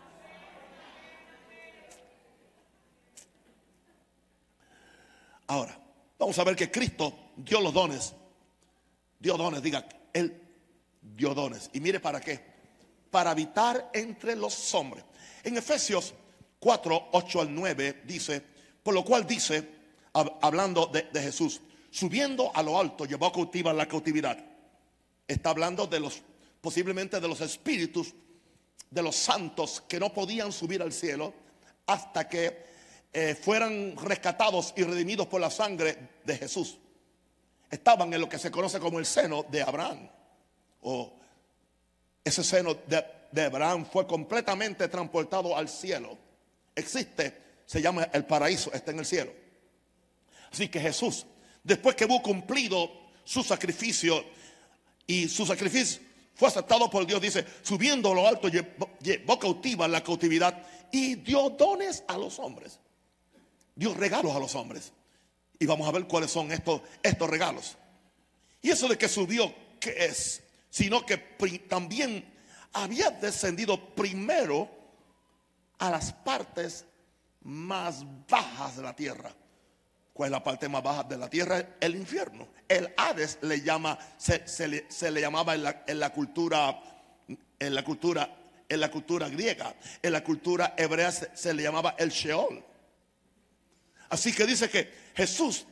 Ahora, 5.48 5.78
vamos 6.18 6.38
a 6.38 6.44
ver 6.44 6.56
que 6.56 6.70
Cristo 6.70 7.32
dio 7.36 7.60
los 7.60 7.74
dones. 7.74 8.14
Dio 9.18 9.36
dones, 9.36 9.62
diga, 9.62 9.86
Él 10.14 10.40
dio 11.02 11.34
dones. 11.34 11.68
Y 11.74 11.80
mire 11.80 12.00
para 12.00 12.18
qué. 12.20 12.42
Para 13.10 13.32
habitar 13.32 13.90
entre 13.92 14.34
los 14.34 14.74
hombres. 14.74 15.04
En 15.44 15.56
Efesios 15.56 16.14
4, 16.58 17.08
8 17.12 17.40
al 17.40 17.54
9 17.54 18.02
dice, 18.04 18.42
por 18.82 18.94
lo 18.94 19.04
cual 19.04 19.26
dice, 19.26 19.68
hab- 20.12 20.38
hablando 20.42 20.86
de, 20.86 21.04
Jesús, 21.20 21.60
subiendo 21.90 22.50
a 22.54 22.62
lo 22.62 22.78
alto, 22.78 23.04
llevó 23.04 23.32
cautiva 23.32 23.72
la 23.72 23.86
cautividad. 23.86 24.38
Está 25.26 25.50
hablando 25.50 25.86
de 25.86 26.00
los, 26.00 26.22
posiblemente 26.60 27.20
de 27.20 27.28
los 27.28 27.40
espíritus 27.40 28.14
de 28.90 29.02
los 29.02 29.16
santos 29.16 29.82
que 29.88 29.98
no 29.98 30.12
podían 30.12 30.52
subir 30.52 30.82
al 30.82 30.92
cielo 30.92 31.32
hasta 31.86 32.28
que 32.28 32.64
eh, 33.12 33.34
fueran 33.34 33.96
rescatados 33.96 34.74
y 34.76 34.82
redimidos 34.84 35.26
por 35.26 35.40
la 35.40 35.50
sangre 35.50 35.96
de 36.24 36.36
Jesús. 36.36 36.78
Estaban 37.70 38.12
en 38.12 38.20
lo 38.20 38.28
que 38.28 38.38
se 38.38 38.50
conoce 38.50 38.78
como 38.78 38.98
el 38.98 39.06
seno 39.06 39.44
de 39.50 39.62
Abraham. 39.62 40.08
O 40.82 41.12
ese 42.22 42.44
seno 42.44 42.74
de, 42.86 43.02
de 43.32 43.42
Abraham 43.42 43.86
fue 43.90 44.06
completamente 44.06 44.86
transportado 44.88 45.56
al 45.56 45.68
cielo. 45.68 46.16
Existe, 46.76 47.36
se 47.66 47.82
llama 47.82 48.08
el 48.12 48.24
paraíso, 48.24 48.72
está 48.72 48.92
en 48.92 49.00
el 49.00 49.06
cielo. 49.06 49.32
Así 50.52 50.68
que 50.68 50.78
Jesús, 50.78 51.26
después 51.64 51.96
que 51.96 52.04
hubo 52.04 52.22
cumplido 52.22 52.90
su 53.24 53.42
sacrificio 53.42 54.24
y 55.06 55.28
su 55.28 55.46
sacrificio 55.46 56.02
fue 56.34 56.48
aceptado 56.48 56.90
por 56.90 57.06
Dios, 57.06 57.20
dice, 57.20 57.44
subiendo 57.62 58.12
a 58.12 58.14
lo 58.14 58.28
alto, 58.28 58.48
llevó, 58.48 59.38
cautiva 59.38 59.88
la 59.88 60.02
cautividad 60.02 60.62
y 60.90 61.14
dio 61.16 61.50
dones 61.50 62.04
a 62.06 62.18
los 62.18 62.38
hombres. 62.38 62.78
Dio 63.74 63.94
regalos 63.94 64.36
a 64.36 64.38
los 64.38 64.54
hombres. 64.54 64.92
Y 65.58 65.64
vamos 65.64 65.88
a 65.88 65.92
ver 65.92 66.06
cuáles 66.06 66.30
son 66.30 66.52
estos, 66.52 66.82
estos 67.02 67.30
regalos. 67.30 67.76
Y 68.60 68.70
eso 68.70 68.88
de 68.88 68.98
que 68.98 69.08
subió, 69.08 69.54
¿qué 69.80 70.04
es? 70.04 70.42
Sino 70.68 71.06
que 71.06 71.16
también 71.68 72.31
había 72.72 73.10
descendido 73.10 73.94
primero 73.94 74.68
a 75.78 75.90
las 75.90 76.12
partes 76.12 76.84
más 77.42 78.04
bajas 78.28 78.76
de 78.76 78.82
la 78.82 78.94
tierra. 78.94 79.32
¿Cuál 80.12 80.28
es 80.28 80.32
la 80.32 80.44
parte 80.44 80.68
más 80.68 80.82
baja 80.82 81.04
de 81.04 81.16
la 81.16 81.28
tierra? 81.28 81.76
El 81.80 81.96
infierno. 81.96 82.48
El 82.68 82.92
Hades 82.96 83.38
le 83.42 83.62
llama, 83.62 83.98
se, 84.18 84.68
le, 84.68 85.20
llamaba 85.20 85.54
en 85.54 85.98
la, 85.98 86.10
cultura, 86.10 86.80
en 87.58 87.74
la 87.74 87.82
cultura, 87.82 88.28
en 88.68 88.80
la 88.80 88.90
cultura 88.90 89.28
griega, 89.28 89.74
en 90.02 90.12
la 90.12 90.22
cultura 90.22 90.74
hebrea 90.76 91.10
se, 91.10 91.34
se 91.34 91.54
le 91.54 91.62
llamaba 91.62 91.94
el 91.98 92.10
Sheol. 92.10 92.62
Así 94.10 94.32
que 94.32 94.46
dice 94.46 94.68
que 94.68 94.92
Jesús 95.14 95.66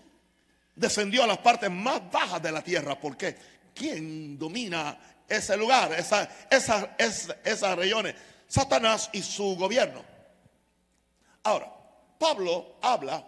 descendió 0.75 1.23
a 1.23 1.27
las 1.27 1.39
partes 1.39 1.71
más 1.71 2.11
bajas 2.11 2.43
de 2.43 2.51
la 2.51 2.63
tierra. 2.63 2.99
¿Por 2.99 3.17
qué? 3.17 3.37
¿Quién 3.75 4.39
domina 4.39 4.99
ese 5.31 5.57
lugar, 5.57 5.93
esa, 5.95 6.29
esa, 6.51 6.95
esa- 6.99 7.37
esas 7.45 7.77
regiones? 7.77 8.15
Satanás 8.47 9.09
y 9.13 9.23
su 9.23 9.57
gobierno. 9.57 10.05
Ahora, 11.45 11.73
Pablo 12.19 12.77
habla 12.83 13.27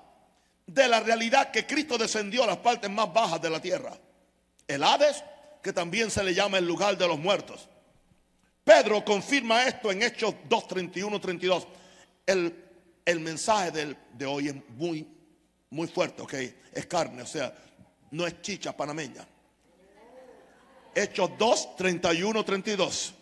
de 0.67 0.89
la 0.89 1.01
realidad 1.01 1.51
que 1.51 1.67
Cristo 1.67 1.97
descendió 1.97 2.45
a 2.45 2.47
las 2.49 2.59
partes 2.59 2.91
más 2.91 3.13
bajas 3.13 3.41
de 3.41 3.51
la 3.51 3.61
tierra. 3.61 3.97
El 4.67 4.83
Hades, 4.83 5.23
que 5.63 5.73
también 5.73 6.11
se 6.11 6.23
le 6.23 6.35
llama 6.35 6.59
el 6.59 6.67
lugar 6.67 6.97
de 6.99 7.07
los 7.09 7.19
muertos. 7.19 7.69
Pedro 8.65 9.05
confirma 9.05 9.65
esto 9.67 9.91
en 9.91 10.03
Hechos 10.03 10.35
2, 10.49 10.69
31, 10.69 11.21
32. 11.21 11.67
El, 12.27 12.65
el 13.05 13.21
mensaje 13.21 13.71
del- 13.71 13.97
de 14.13 14.27
hoy 14.27 14.49
es 14.49 14.55
muy, 14.71 15.07
muy 15.71 15.89
fuerte, 15.89 16.23
ok. 16.23 16.35
Es 16.73 16.87
carne, 16.87 17.23
o 17.23 17.27
sea, 17.27 17.53
no 18.11 18.27
es 18.27 18.41
chicha 18.43 18.77
panameña. 18.77 19.27
Hechos 20.95 21.31
2, 21.39 21.77
31, 21.77 22.45
32. 22.45 23.15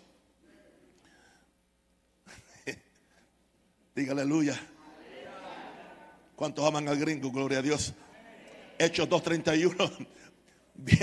Diga 3.94 4.12
aleluya. 4.12 4.58
¿Cuántos 6.36 6.64
aman 6.64 6.88
al 6.88 6.98
gringo? 6.98 7.30
Gloria 7.30 7.58
a 7.58 7.62
Dios. 7.62 7.92
Hechos 8.78 9.08
2.31. 9.08 10.06
Vi- 10.74 10.96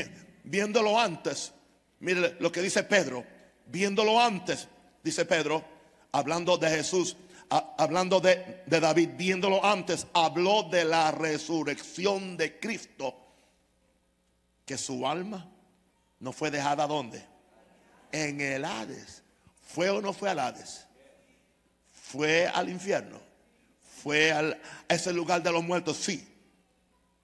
Viéndolo 0.43 0.99
antes. 0.99 1.53
Mire 1.99 2.37
lo 2.39 2.51
que 2.51 2.61
dice 2.61 2.83
Pedro. 2.83 3.23
Viéndolo 3.67 4.19
antes, 4.19 4.67
dice 5.03 5.25
Pedro, 5.25 5.63
hablando 6.13 6.57
de 6.57 6.69
Jesús, 6.69 7.17
hablando 7.49 8.19
de, 8.21 8.63
de 8.65 8.79
David, 8.79 9.09
viéndolo 9.17 9.63
antes, 9.63 10.07
habló 10.13 10.63
de 10.63 10.85
la 10.85 11.11
resurrección 11.11 12.37
de 12.37 12.59
Cristo. 12.59 13.13
Que 14.65 14.77
su 14.77 15.05
alma 15.05 15.49
no 16.19 16.31
fue 16.31 16.51
dejada 16.51 16.87
donde? 16.87 17.23
En 18.11 18.39
el 18.41 18.65
Hades. 18.65 19.23
¿Fue 19.65 19.89
o 19.89 20.01
no 20.01 20.13
fue 20.13 20.29
al 20.29 20.39
Hades? 20.39 20.85
Fue 21.91 22.47
al 22.47 22.69
infierno 22.69 23.27
fue 24.03 24.31
al- 24.31 24.61
a 24.87 24.93
ese 24.93 25.11
lugar 25.11 25.41
de 25.41 25.51
los 25.51 25.63
muertos, 25.63 25.97
sí. 25.97 26.25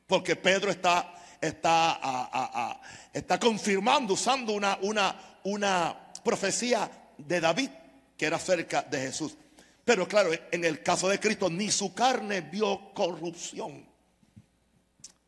Porque 0.08 0.36
Pedro 0.36 0.72
está, 0.72 1.14
está, 1.40 2.82
está 3.14 3.40
confirmando, 3.40 4.16
usando 4.16 4.52
una, 4.54 4.78
una, 4.82 5.40
una 5.44 6.12
profecía 6.24 6.90
de 7.18 7.40
David 7.40 7.70
que 8.18 8.26
era 8.26 8.38
acerca 8.38 8.82
de 8.82 9.00
Jesús. 9.00 9.38
Pero 9.86 10.08
claro, 10.08 10.32
en 10.52 10.66
el 10.66 10.82
caso 10.84 11.08
de 11.08 11.20
Cristo, 11.20 11.50
ni 11.50 11.72
su 11.72 11.94
carne 11.94 12.42
vio 12.42 12.94
corrupción. 12.94 13.88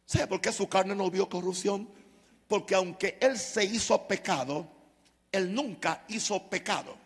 ¿Sabe 0.05 0.27
por 0.27 0.41
qué 0.41 0.51
su 0.51 0.67
carne 0.67 0.95
no 0.95 1.09
vio 1.09 1.29
corrupción? 1.29 1.87
Porque 2.47 2.75
aunque 2.75 3.17
Él 3.21 3.37
se 3.37 3.63
hizo 3.63 4.07
pecado, 4.07 4.67
Él 5.31 5.53
nunca 5.53 6.03
hizo 6.07 6.41
pecado. 6.43 7.05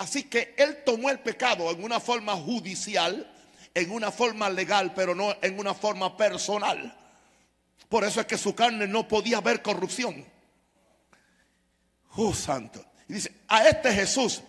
Así 0.00 0.22
que 0.22 0.54
él 0.56 0.78
tomó 0.82 1.10
el 1.10 1.18
pecado 1.18 1.70
en 1.70 1.84
una 1.84 2.00
forma 2.00 2.34
judicial, 2.34 3.30
en 3.74 3.90
una 3.90 4.10
forma 4.10 4.48
legal, 4.48 4.94
pero 4.94 5.14
no 5.14 5.36
en 5.42 5.58
una 5.58 5.74
forma 5.74 6.16
personal. 6.16 6.96
Por 7.86 8.04
eso 8.04 8.22
es 8.22 8.26
que 8.26 8.38
su 8.38 8.54
carne 8.54 8.86
no 8.86 9.06
podía 9.06 9.42
ver 9.42 9.60
corrupción. 9.60 10.24
Oh, 12.16 12.32
santo. 12.32 12.82
Y 13.10 13.12
dice, 13.12 13.30
a 13.46 13.68
este 13.68 13.92
Jesús 13.92 14.42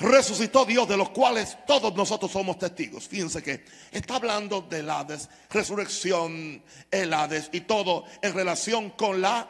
resucitó 0.00 0.64
Dios, 0.64 0.88
de 0.88 0.96
los 0.96 1.10
cuales 1.10 1.58
todos 1.66 1.94
nosotros 1.94 2.32
somos 2.32 2.58
testigos. 2.58 3.06
Fíjense 3.06 3.42
que 3.42 3.64
está 3.92 4.16
hablando 4.16 4.62
del 4.62 4.88
Hades, 4.88 5.28
resurrección, 5.50 6.62
el 6.90 7.12
Hades 7.12 7.50
y 7.52 7.60
todo 7.62 8.04
en 8.22 8.34
relación 8.34 8.90
con 8.90 9.20
la 9.20 9.46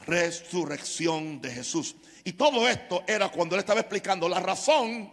resurrección 0.00 1.40
de 1.40 1.52
Jesús. 1.52 1.94
Y 2.24 2.32
todo 2.32 2.68
esto 2.68 3.04
era 3.06 3.28
cuando 3.30 3.54
él 3.54 3.60
estaba 3.60 3.80
explicando 3.80 4.28
la 4.28 4.40
razón 4.40 5.12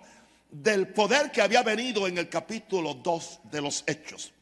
del 0.50 0.88
poder 0.90 1.32
que 1.32 1.42
había 1.42 1.62
venido 1.62 2.08
en 2.08 2.18
el 2.18 2.28
capítulo 2.28 2.96
2 2.96 3.40
de 3.44 3.62
los 3.62 3.84
Hechos. 3.86 4.34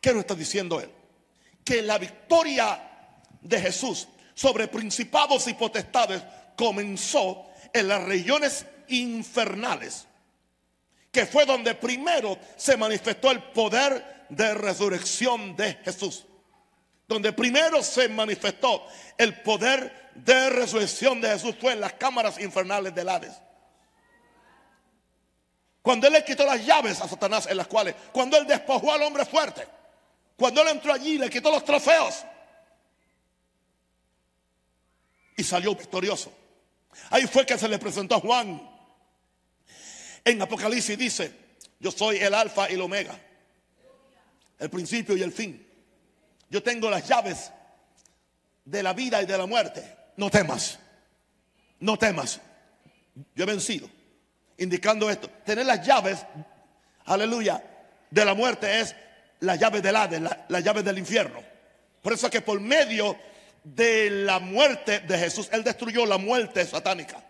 ¿Qué 0.00 0.12
nos 0.12 0.20
está 0.20 0.34
diciendo 0.34 0.80
él? 0.80 0.90
Que 1.64 1.82
la 1.82 1.98
victoria 1.98 2.80
de 3.40 3.60
Jesús 3.60 4.08
sobre 4.34 4.68
principados 4.68 5.46
y 5.48 5.54
potestades 5.54 6.22
comenzó 6.56 7.45
en 7.76 7.88
las 7.88 8.02
regiones 8.04 8.66
infernales, 8.88 10.06
que 11.12 11.26
fue 11.26 11.46
donde 11.46 11.74
primero 11.74 12.38
se 12.56 12.76
manifestó 12.76 13.30
el 13.30 13.42
poder 13.42 14.26
de 14.28 14.54
resurrección 14.54 15.56
de 15.56 15.74
Jesús 15.84 16.26
donde 17.08 17.32
primero 17.32 17.82
se 17.82 18.08
manifestó 18.08 18.86
el 19.16 19.40
poder 19.42 20.10
de 20.14 20.50
resurrección 20.50 21.20
de 21.20 21.30
Jesús 21.30 21.54
fue 21.60 21.72
en 21.72 21.80
las 21.80 21.92
cámaras 21.94 22.40
infernales 22.40 22.94
del 22.94 23.08
Hades. 23.08 23.34
Cuando 25.82 26.08
él 26.08 26.14
le 26.14 26.24
quitó 26.24 26.44
las 26.44 26.64
llaves 26.66 27.00
a 27.00 27.08
Satanás 27.08 27.46
en 27.46 27.56
las 27.56 27.68
cuales, 27.68 27.94
cuando 28.12 28.36
él 28.36 28.46
despojó 28.46 28.92
al 28.92 29.02
hombre 29.02 29.24
fuerte, 29.24 29.66
cuando 30.36 30.62
él 30.62 30.68
entró 30.68 30.92
allí 30.92 31.16
le 31.16 31.30
quitó 31.30 31.50
los 31.50 31.64
trofeos 31.64 32.24
y 35.36 35.44
salió 35.44 35.76
victorioso. 35.76 36.32
Ahí 37.10 37.26
fue 37.26 37.46
que 37.46 37.58
se 37.58 37.68
le 37.68 37.78
presentó 37.78 38.16
a 38.16 38.20
Juan. 38.20 38.60
En 40.24 40.42
Apocalipsis 40.42 40.98
dice, 40.98 41.32
yo 41.78 41.90
soy 41.90 42.16
el 42.18 42.34
alfa 42.34 42.68
y 42.70 42.74
el 42.74 42.80
omega, 42.80 43.18
el 44.58 44.70
principio 44.70 45.16
y 45.16 45.22
el 45.22 45.32
fin. 45.32 45.64
Yo 46.50 46.62
tengo 46.62 46.90
las 46.90 47.06
llaves 47.06 47.52
de 48.64 48.82
la 48.82 48.92
vida 48.92 49.22
y 49.22 49.26
de 49.26 49.38
la 49.38 49.46
muerte. 49.46 49.82
No 50.16 50.30
temas. 50.30 50.78
No 51.80 51.98
temas. 51.98 52.40
Yo 53.34 53.44
he 53.44 53.46
vencido. 53.46 53.88
Indicando 54.58 55.10
esto. 55.10 55.28
Tener 55.44 55.66
las 55.66 55.86
llaves, 55.86 56.24
aleluya, 57.04 57.62
de 58.10 58.24
la 58.24 58.34
muerte 58.34 58.80
es 58.80 58.94
la 59.40 59.56
llave 59.56 59.82
del 59.82 59.96
Hades, 59.96 60.20
la, 60.20 60.46
la 60.48 60.60
llave 60.60 60.82
del 60.82 60.98
infierno. 60.98 61.40
Por 62.02 62.12
eso 62.12 62.26
es 62.26 62.32
que 62.32 62.40
por 62.40 62.60
medio 62.60 63.16
de 63.66 64.10
la 64.10 64.38
muerte 64.38 65.00
de 65.00 65.18
Jesús, 65.18 65.48
Él 65.50 65.64
destruyó 65.64 66.06
la 66.06 66.18
muerte 66.18 66.64
satánica. 66.64 67.20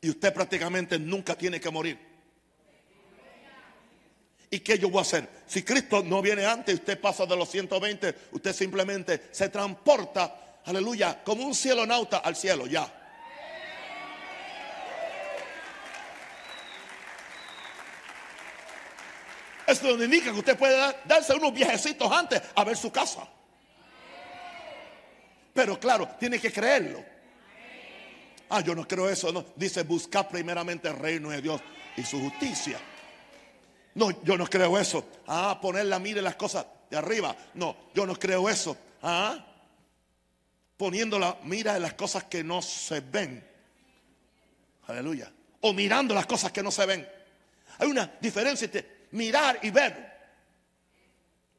Y 0.00 0.08
usted 0.08 0.32
prácticamente 0.32 0.98
nunca 0.98 1.34
tiene 1.34 1.60
que 1.60 1.68
morir. 1.70 1.98
¿Y 4.50 4.60
qué 4.60 4.78
yo 4.78 4.88
voy 4.88 5.00
a 5.00 5.02
hacer? 5.02 5.28
Si 5.46 5.62
Cristo 5.62 6.02
no 6.02 6.22
viene 6.22 6.46
antes 6.46 6.76
usted 6.76 6.98
pasa 6.98 7.26
de 7.26 7.36
los 7.36 7.50
120, 7.50 8.14
usted 8.32 8.54
simplemente 8.54 9.28
se 9.32 9.50
transporta, 9.50 10.60
aleluya, 10.64 11.22
como 11.22 11.44
un 11.44 11.54
cielo 11.54 11.84
nauta 11.84 12.18
al 12.18 12.34
cielo, 12.34 12.66
ya. 12.66 12.90
Esto 19.66 20.02
indica 20.02 20.32
que 20.32 20.38
usted 20.38 20.56
puede 20.56 20.96
darse 21.04 21.34
unos 21.34 21.52
viajecitos 21.52 22.10
antes 22.10 22.40
a 22.54 22.64
ver 22.64 22.78
su 22.78 22.90
casa. 22.90 23.28
Pero 25.58 25.80
claro, 25.80 26.08
tiene 26.20 26.38
que 26.38 26.52
creerlo. 26.52 27.04
Ah, 28.48 28.60
yo 28.60 28.76
no 28.76 28.86
creo 28.86 29.10
eso. 29.10 29.32
No. 29.32 29.44
Dice, 29.56 29.82
buscar 29.82 30.28
primeramente 30.28 30.86
el 30.86 30.96
reino 30.96 31.30
de 31.30 31.42
Dios 31.42 31.60
y 31.96 32.04
su 32.04 32.20
justicia. 32.20 32.78
No, 33.94 34.22
yo 34.22 34.38
no 34.38 34.46
creo 34.46 34.78
eso. 34.78 35.04
Ah, 35.26 35.58
poner 35.60 35.86
la 35.86 35.98
mira 35.98 36.18
en 36.18 36.24
las 36.26 36.36
cosas 36.36 36.64
de 36.88 36.96
arriba. 36.96 37.34
No, 37.54 37.76
yo 37.92 38.06
no 38.06 38.14
creo 38.14 38.48
eso. 38.48 38.76
Ah, 39.02 39.44
poniendo 40.76 41.18
la 41.18 41.36
mira 41.42 41.74
en 41.74 41.82
las 41.82 41.94
cosas 41.94 42.22
que 42.22 42.44
no 42.44 42.62
se 42.62 43.00
ven. 43.00 43.44
Aleluya. 44.86 45.32
O 45.62 45.72
mirando 45.72 46.14
las 46.14 46.26
cosas 46.26 46.52
que 46.52 46.62
no 46.62 46.70
se 46.70 46.86
ven. 46.86 47.08
Hay 47.80 47.88
una 47.88 48.12
diferencia 48.20 48.66
entre 48.66 49.06
mirar 49.10 49.58
y 49.62 49.70
ver. 49.70 50.18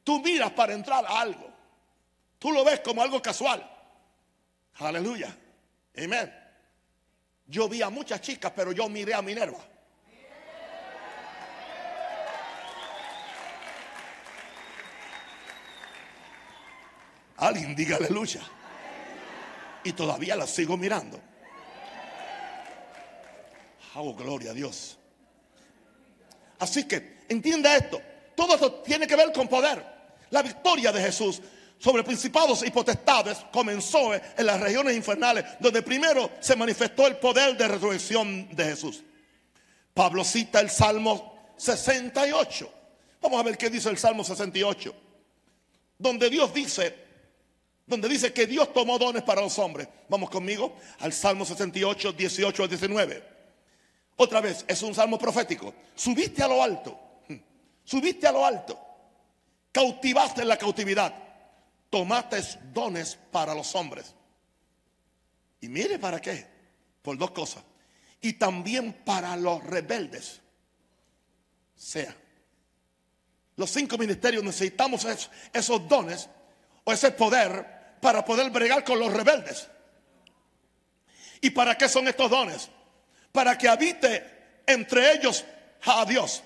Tú 0.02 0.20
miras 0.20 0.52
para 0.52 0.72
entrar 0.72 1.04
a 1.04 1.20
algo. 1.20 1.50
Tú 2.38 2.50
lo 2.50 2.64
ves 2.64 2.80
como 2.80 3.02
algo 3.02 3.20
casual. 3.20 3.76
Aleluya. 4.80 5.36
Amén. 5.96 6.32
Yo 7.46 7.68
vi 7.68 7.82
a 7.82 7.90
muchas 7.90 8.20
chicas, 8.20 8.52
pero 8.54 8.72
yo 8.72 8.88
miré 8.88 9.12
a 9.14 9.20
Minerva. 9.20 9.58
Alguien 17.36 17.74
diga 17.74 17.96
aleluya. 17.96 18.40
Y 19.82 19.92
todavía 19.92 20.36
la 20.36 20.46
sigo 20.46 20.76
mirando. 20.76 21.20
Hago 23.94 24.14
gloria 24.14 24.52
a 24.52 24.54
Dios. 24.54 24.98
Así 26.58 26.86
que 26.86 27.24
entienda 27.28 27.76
esto. 27.76 28.00
Todo 28.36 28.54
esto 28.54 28.74
tiene 28.82 29.06
que 29.06 29.16
ver 29.16 29.32
con 29.32 29.48
poder. 29.48 29.84
La 30.30 30.42
victoria 30.42 30.92
de 30.92 31.02
Jesús 31.02 31.42
sobre 31.80 32.04
principados 32.04 32.62
y 32.64 32.70
potestades 32.70 33.38
comenzó 33.50 34.14
en 34.14 34.46
las 34.46 34.60
regiones 34.60 34.94
infernales, 34.94 35.46
donde 35.58 35.80
primero 35.80 36.30
se 36.38 36.54
manifestó 36.54 37.06
el 37.06 37.16
poder 37.16 37.56
de 37.56 37.66
resurrección 37.66 38.54
de 38.54 38.64
Jesús. 38.66 39.02
Pablo 39.94 40.22
cita 40.22 40.60
el 40.60 40.68
Salmo 40.68 41.54
68. 41.56 42.70
Vamos 43.22 43.40
a 43.40 43.42
ver 43.42 43.56
qué 43.56 43.70
dice 43.70 43.88
el 43.88 43.96
Salmo 43.96 44.22
68. 44.22 44.94
Donde 45.96 46.28
Dios 46.28 46.52
dice, 46.52 46.94
donde 47.86 48.08
dice 48.08 48.32
que 48.32 48.46
Dios 48.46 48.72
tomó 48.74 48.98
dones 48.98 49.22
para 49.22 49.40
los 49.40 49.58
hombres. 49.58 49.88
Vamos 50.08 50.28
conmigo 50.28 50.76
al 50.98 51.14
Salmo 51.14 51.46
68, 51.46 52.12
18 52.12 52.62
al 52.62 52.68
19. 52.68 53.24
Otra 54.16 54.42
vez, 54.42 54.66
es 54.68 54.82
un 54.82 54.94
salmo 54.94 55.18
profético. 55.18 55.72
Subiste 55.94 56.42
a 56.42 56.48
lo 56.48 56.62
alto, 56.62 56.98
subiste 57.84 58.26
a 58.26 58.32
lo 58.32 58.44
alto, 58.44 58.78
cautivaste 59.72 60.42
en 60.42 60.48
la 60.48 60.58
cautividad, 60.58 61.29
tomaste 61.90 62.40
dones 62.72 63.18
para 63.30 63.54
los 63.54 63.74
hombres. 63.74 64.14
Y 65.60 65.68
mire 65.68 65.98
para 65.98 66.20
qué, 66.20 66.46
por 67.02 67.18
dos 67.18 67.32
cosas. 67.32 67.62
Y 68.22 68.34
también 68.34 68.92
para 69.04 69.36
los 69.36 69.62
rebeldes. 69.64 70.40
Sea, 71.76 72.14
los 73.56 73.70
cinco 73.70 73.98
ministerios 73.98 74.42
necesitamos 74.44 75.06
esos 75.52 75.88
dones 75.88 76.28
o 76.84 76.92
ese 76.92 77.10
poder 77.10 77.98
para 78.00 78.24
poder 78.24 78.50
bregar 78.50 78.84
con 78.84 78.98
los 78.98 79.12
rebeldes. 79.12 79.68
¿Y 81.40 81.50
para 81.50 81.76
qué 81.76 81.88
son 81.88 82.08
estos 82.08 82.30
dones? 82.30 82.70
Para 83.32 83.56
que 83.56 83.68
habite 83.68 84.62
entre 84.66 85.12
ellos 85.12 85.44
a 85.84 86.04
Dios. 86.04 86.42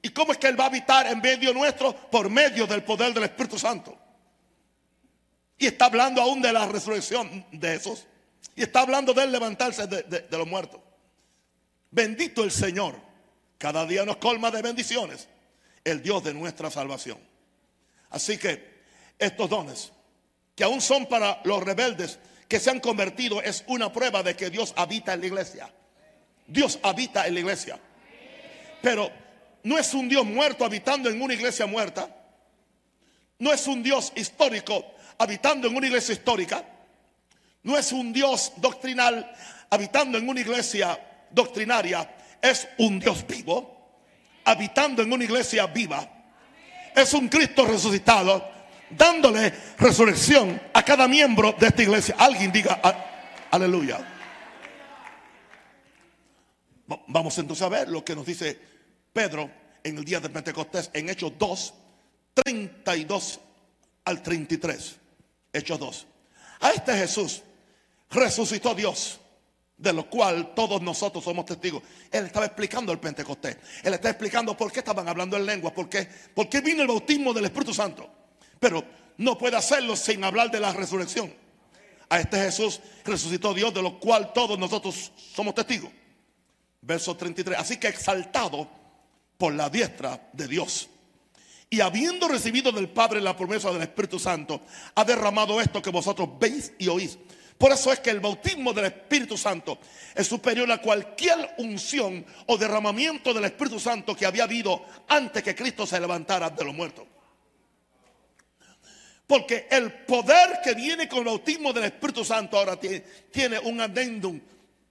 ¿Y 0.00 0.10
cómo 0.10 0.32
es 0.32 0.38
que 0.38 0.48
Él 0.48 0.58
va 0.58 0.64
a 0.64 0.68
habitar 0.68 1.06
en 1.06 1.20
medio 1.20 1.52
nuestro? 1.52 1.94
Por 1.94 2.30
medio 2.30 2.66
del 2.66 2.82
poder 2.82 3.12
del 3.12 3.24
Espíritu 3.24 3.58
Santo. 3.58 3.98
Y 5.58 5.66
está 5.66 5.86
hablando 5.86 6.22
aún 6.22 6.40
de 6.40 6.52
la 6.52 6.66
resurrección 6.66 7.44
de 7.52 7.68
Jesús. 7.78 8.06
Y 8.54 8.62
está 8.62 8.80
hablando 8.80 9.12
de 9.12 9.24
él 9.24 9.32
levantarse 9.32 9.86
de, 9.86 10.02
de 10.02 10.38
los 10.38 10.46
muertos. 10.46 10.80
Bendito 11.90 12.44
el 12.44 12.50
Señor. 12.50 12.94
Cada 13.58 13.84
día 13.84 14.04
nos 14.04 14.18
colma 14.18 14.50
de 14.50 14.62
bendiciones. 14.62 15.28
El 15.84 16.02
Dios 16.02 16.22
de 16.22 16.34
nuestra 16.34 16.70
salvación. 16.70 17.18
Así 18.10 18.38
que 18.38 18.78
estos 19.18 19.50
dones 19.50 19.92
que 20.54 20.64
aún 20.64 20.80
son 20.80 21.06
para 21.06 21.40
los 21.44 21.62
rebeldes 21.62 22.18
que 22.48 22.58
se 22.58 22.70
han 22.70 22.80
convertido, 22.80 23.42
es 23.42 23.62
una 23.68 23.92
prueba 23.92 24.22
de 24.22 24.34
que 24.34 24.50
Dios 24.50 24.72
habita 24.76 25.12
en 25.12 25.20
la 25.20 25.26
iglesia. 25.26 25.70
Dios 26.46 26.78
habita 26.82 27.26
en 27.26 27.34
la 27.34 27.40
iglesia. 27.40 27.78
Pero 28.82 29.10
no 29.62 29.78
es 29.78 29.92
un 29.92 30.08
Dios 30.08 30.24
muerto 30.24 30.64
habitando 30.64 31.10
en 31.10 31.20
una 31.20 31.34
iglesia 31.34 31.66
muerta. 31.66 32.08
No 33.38 33.52
es 33.52 33.66
un 33.66 33.82
Dios 33.82 34.12
histórico 34.16 34.84
habitando 35.18 35.68
en 35.68 35.76
una 35.76 35.86
iglesia 35.86 36.14
histórica. 36.14 36.64
No 37.62 37.76
es 37.76 37.92
un 37.92 38.12
Dios 38.12 38.52
doctrinal 38.56 39.30
habitando 39.70 40.16
en 40.16 40.28
una 40.28 40.40
iglesia 40.40 40.98
doctrinaria. 41.30 42.08
Es 42.40 42.68
un 42.78 42.98
Dios 42.98 43.26
vivo 43.26 43.78
habitando 44.44 45.02
en 45.02 45.12
una 45.12 45.24
iglesia 45.24 45.66
viva. 45.66 46.08
Es 46.94 47.12
un 47.12 47.28
Cristo 47.28 47.66
resucitado 47.66 48.50
dándole 48.90 49.52
resurrección 49.76 50.60
a 50.72 50.82
cada 50.82 51.06
miembro 51.06 51.54
de 51.58 51.66
esta 51.66 51.82
iglesia. 51.82 52.14
Alguien 52.18 52.50
diga 52.50 52.80
aleluya. 53.50 54.14
Vamos 57.08 57.36
entonces 57.36 57.62
a 57.62 57.68
ver 57.68 57.88
lo 57.88 58.02
que 58.02 58.14
nos 58.14 58.24
dice 58.24 58.58
Pedro 59.12 59.50
en 59.84 59.98
el 59.98 60.04
día 60.04 60.20
de 60.20 60.30
Pentecostés 60.30 60.90
en 60.94 61.10
Hechos 61.10 61.32
2, 61.38 61.74
32 62.32 63.40
al 64.04 64.22
33. 64.22 64.97
Hechos 65.58 65.78
2. 65.78 66.06
A 66.60 66.70
este 66.70 66.94
Jesús 66.96 67.42
resucitó 68.10 68.74
Dios, 68.74 69.20
de 69.76 69.92
lo 69.92 70.08
cual 70.08 70.54
todos 70.54 70.82
nosotros 70.82 71.22
somos 71.22 71.44
testigos. 71.44 71.82
Él 72.10 72.26
estaba 72.26 72.46
explicando 72.46 72.92
el 72.92 72.98
Pentecostés. 72.98 73.56
Él 73.82 73.94
está 73.94 74.10
explicando 74.10 74.56
por 74.56 74.72
qué 74.72 74.80
estaban 74.80 75.08
hablando 75.08 75.36
en 75.36 75.46
lengua, 75.46 75.72
por 75.72 75.88
qué, 75.88 76.08
por 76.34 76.48
qué 76.48 76.60
vino 76.60 76.82
el 76.82 76.88
bautismo 76.88 77.32
del 77.32 77.44
Espíritu 77.44 77.72
Santo. 77.72 78.08
Pero 78.58 78.84
no 79.18 79.38
puede 79.38 79.56
hacerlo 79.56 79.94
sin 79.94 80.24
hablar 80.24 80.50
de 80.50 80.60
la 80.60 80.72
resurrección. 80.72 81.32
A 82.08 82.20
este 82.20 82.38
Jesús 82.38 82.80
resucitó 83.04 83.52
Dios, 83.52 83.72
de 83.74 83.82
lo 83.82 84.00
cual 84.00 84.32
todos 84.32 84.58
nosotros 84.58 85.12
somos 85.34 85.54
testigos. 85.54 85.90
Verso 86.80 87.16
33. 87.16 87.58
Así 87.58 87.76
que 87.76 87.88
exaltado 87.88 88.68
por 89.36 89.52
la 89.54 89.68
diestra 89.68 90.28
de 90.32 90.48
Dios. 90.48 90.88
Y 91.70 91.80
habiendo 91.80 92.28
recibido 92.28 92.72
del 92.72 92.88
Padre 92.88 93.20
la 93.20 93.36
promesa 93.36 93.70
del 93.72 93.82
Espíritu 93.82 94.18
Santo, 94.18 94.62
ha 94.94 95.04
derramado 95.04 95.60
esto 95.60 95.82
que 95.82 95.90
vosotros 95.90 96.28
veis 96.38 96.72
y 96.78 96.88
oís. 96.88 97.18
Por 97.58 97.72
eso 97.72 97.92
es 97.92 97.98
que 97.98 98.10
el 98.10 98.20
bautismo 98.20 98.72
del 98.72 98.86
Espíritu 98.86 99.36
Santo 99.36 99.78
es 100.14 100.26
superior 100.28 100.70
a 100.70 100.80
cualquier 100.80 101.56
unción 101.58 102.24
o 102.46 102.56
derramamiento 102.56 103.34
del 103.34 103.44
Espíritu 103.44 103.80
Santo 103.80 104.14
que 104.14 104.24
había 104.24 104.44
habido 104.44 104.84
antes 105.08 105.42
que 105.42 105.56
Cristo 105.56 105.84
se 105.84 105.98
levantara 105.98 106.50
de 106.50 106.64
los 106.64 106.72
muertos. 106.72 107.04
Porque 109.26 109.66
el 109.70 109.92
poder 110.04 110.60
que 110.64 110.72
viene 110.74 111.08
con 111.08 111.18
el 111.18 111.24
bautismo 111.26 111.72
del 111.72 111.84
Espíritu 111.84 112.24
Santo 112.24 112.56
ahora 112.56 112.78
tiene, 112.78 113.58
un 113.58 113.80
adendum, 113.80 114.40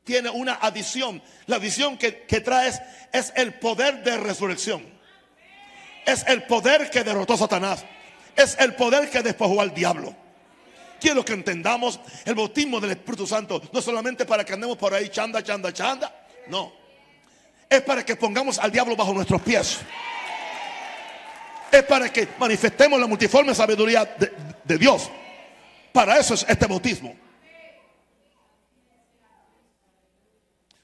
tiene 0.04 0.30
una 0.30 0.60
adición. 0.62 1.24
La 1.48 1.56
adición 1.56 1.98
que, 1.98 2.12
trae 2.12 2.72
es, 3.14 3.34
el 3.36 3.56
poder 3.56 4.04
de 4.04 4.18
resurrección. 4.18 4.97
Es 6.08 6.26
el 6.28 6.44
poder 6.44 6.90
que 6.90 7.04
derrotó 7.04 7.34
a 7.34 7.38
Satanás. 7.38 7.86
Es 8.36 8.58
el 8.60 8.74
poder 8.74 9.12
que 9.12 9.22
despojó 9.22 9.62
al 9.62 9.74
diablo. 9.74 10.16
Quiero 11.00 11.24
que 11.24 11.34
entendamos 11.34 12.00
el 12.26 12.34
bautismo 12.34 12.80
del 12.80 12.92
Espíritu 12.92 13.28
Santo. 13.28 13.62
No 13.72 13.82
solamente 13.82 14.26
para 14.26 14.44
que 14.44 14.54
andemos 14.54 14.78
por 14.78 14.92
ahí 14.92 15.10
chanda, 15.10 15.44
chanda, 15.44 15.72
chanda. 15.72 16.28
No. 16.48 16.74
Es 17.70 17.82
para 17.84 18.04
que 18.04 18.16
pongamos 18.16 18.58
al 18.58 18.72
diablo 18.72 18.96
bajo 18.96 19.14
nuestros 19.14 19.42
pies 19.44 19.78
es 21.72 21.84
para 21.84 22.12
que 22.12 22.28
manifestemos 22.38 23.00
la 23.00 23.08
multiforme 23.08 23.54
sabiduría 23.54 24.06
de, 24.64 24.78
Dios. 24.78 25.10
Para 25.92 26.18
eso 26.18 26.34
es 26.34 26.46
este 26.48 26.66
bautismo. 26.66 27.16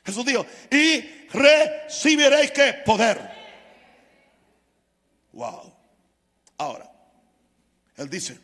Jesús 0.05 0.25
dijo, 0.25 0.45
y 0.69 1.27
recibiréis 1.31 2.51
que 2.51 2.73
poder. 2.85 3.42
Wow. 5.33 5.73
Él 7.97 8.09
dice, 8.09 8.39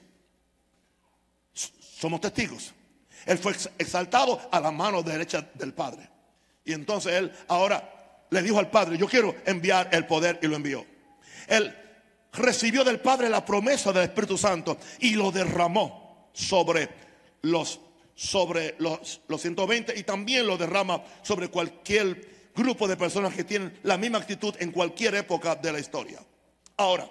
somos 1.53 2.21
testigos. 2.21 2.73
Él 3.25 3.37
fue 3.37 3.53
exaltado 3.77 4.39
a 4.51 4.59
la 4.59 4.71
mano 4.71 5.03
derecha 5.03 5.47
del 5.53 5.73
Padre. 5.73 6.09
Y 6.65 6.73
entonces 6.73 7.13
él 7.13 7.31
ahora 7.47 8.25
le 8.29 8.41
dijo 8.41 8.59
al 8.59 8.69
Padre, 8.69 8.97
yo 8.97 9.07
quiero 9.07 9.35
enviar 9.45 9.89
el 9.91 10.05
poder 10.05 10.39
y 10.41 10.47
lo 10.47 10.55
envió. 10.55 10.85
Él 11.47 11.75
recibió 12.33 12.83
del 12.83 12.99
Padre 12.99 13.29
la 13.29 13.43
promesa 13.43 13.91
del 13.91 14.03
Espíritu 14.03 14.37
Santo 14.37 14.77
y 14.99 15.15
lo 15.15 15.31
derramó 15.31 16.29
sobre 16.33 16.89
los 17.41 17.79
sobre 18.15 18.75
los, 18.79 19.21
los 19.29 19.41
120 19.41 19.97
y 19.97 20.03
también 20.03 20.45
lo 20.45 20.57
derrama 20.57 21.01
sobre 21.21 21.47
cualquier 21.47 22.51
grupo 22.53 22.85
de 22.85 22.97
personas 22.97 23.33
que 23.33 23.45
tienen 23.45 23.79
la 23.83 23.97
misma 23.97 24.17
actitud 24.17 24.53
en 24.59 24.73
cualquier 24.73 25.15
época 25.15 25.55
de 25.55 25.71
la 25.71 25.79
historia. 25.79 26.19
Ahora, 26.79 27.09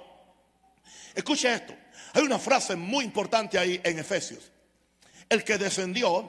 escuche 1.15 1.53
esto. 1.53 1.75
Hay 2.15 2.23
una 2.23 2.39
frase 2.39 2.75
muy 2.75 3.05
importante 3.05 3.59
ahí 3.59 3.79
en 3.85 3.99
Efesios. 3.99 4.51
El 5.29 5.45
que 5.45 5.59
descendió 5.59 6.27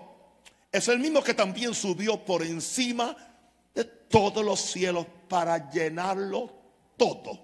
es 0.70 0.90
el 0.90 1.00
mismo 1.00 1.24
que 1.24 1.34
también 1.34 1.74
subió 1.74 2.26
por 2.26 2.44
encima 2.44 3.16
de 3.74 3.86
todos 3.86 4.44
los 4.44 4.60
cielos 4.60 5.06
para 5.30 5.70
llenarlo 5.72 6.54
todo. 6.98 7.40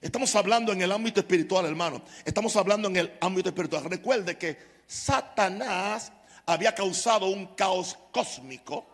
Estamos 0.00 0.34
hablando 0.34 0.72
en 0.72 0.82
el 0.82 0.90
ámbito 0.90 1.20
espiritual, 1.20 1.66
hermano. 1.66 2.02
Estamos 2.24 2.56
hablando 2.56 2.88
en 2.88 2.96
el 2.96 3.16
ámbito 3.20 3.50
espiritual. 3.50 3.84
Recuerde 3.84 4.36
que 4.36 4.58
Satanás 4.88 6.10
había 6.46 6.74
causado 6.74 7.26
un 7.26 7.54
caos 7.54 7.96
cósmico. 8.10 8.84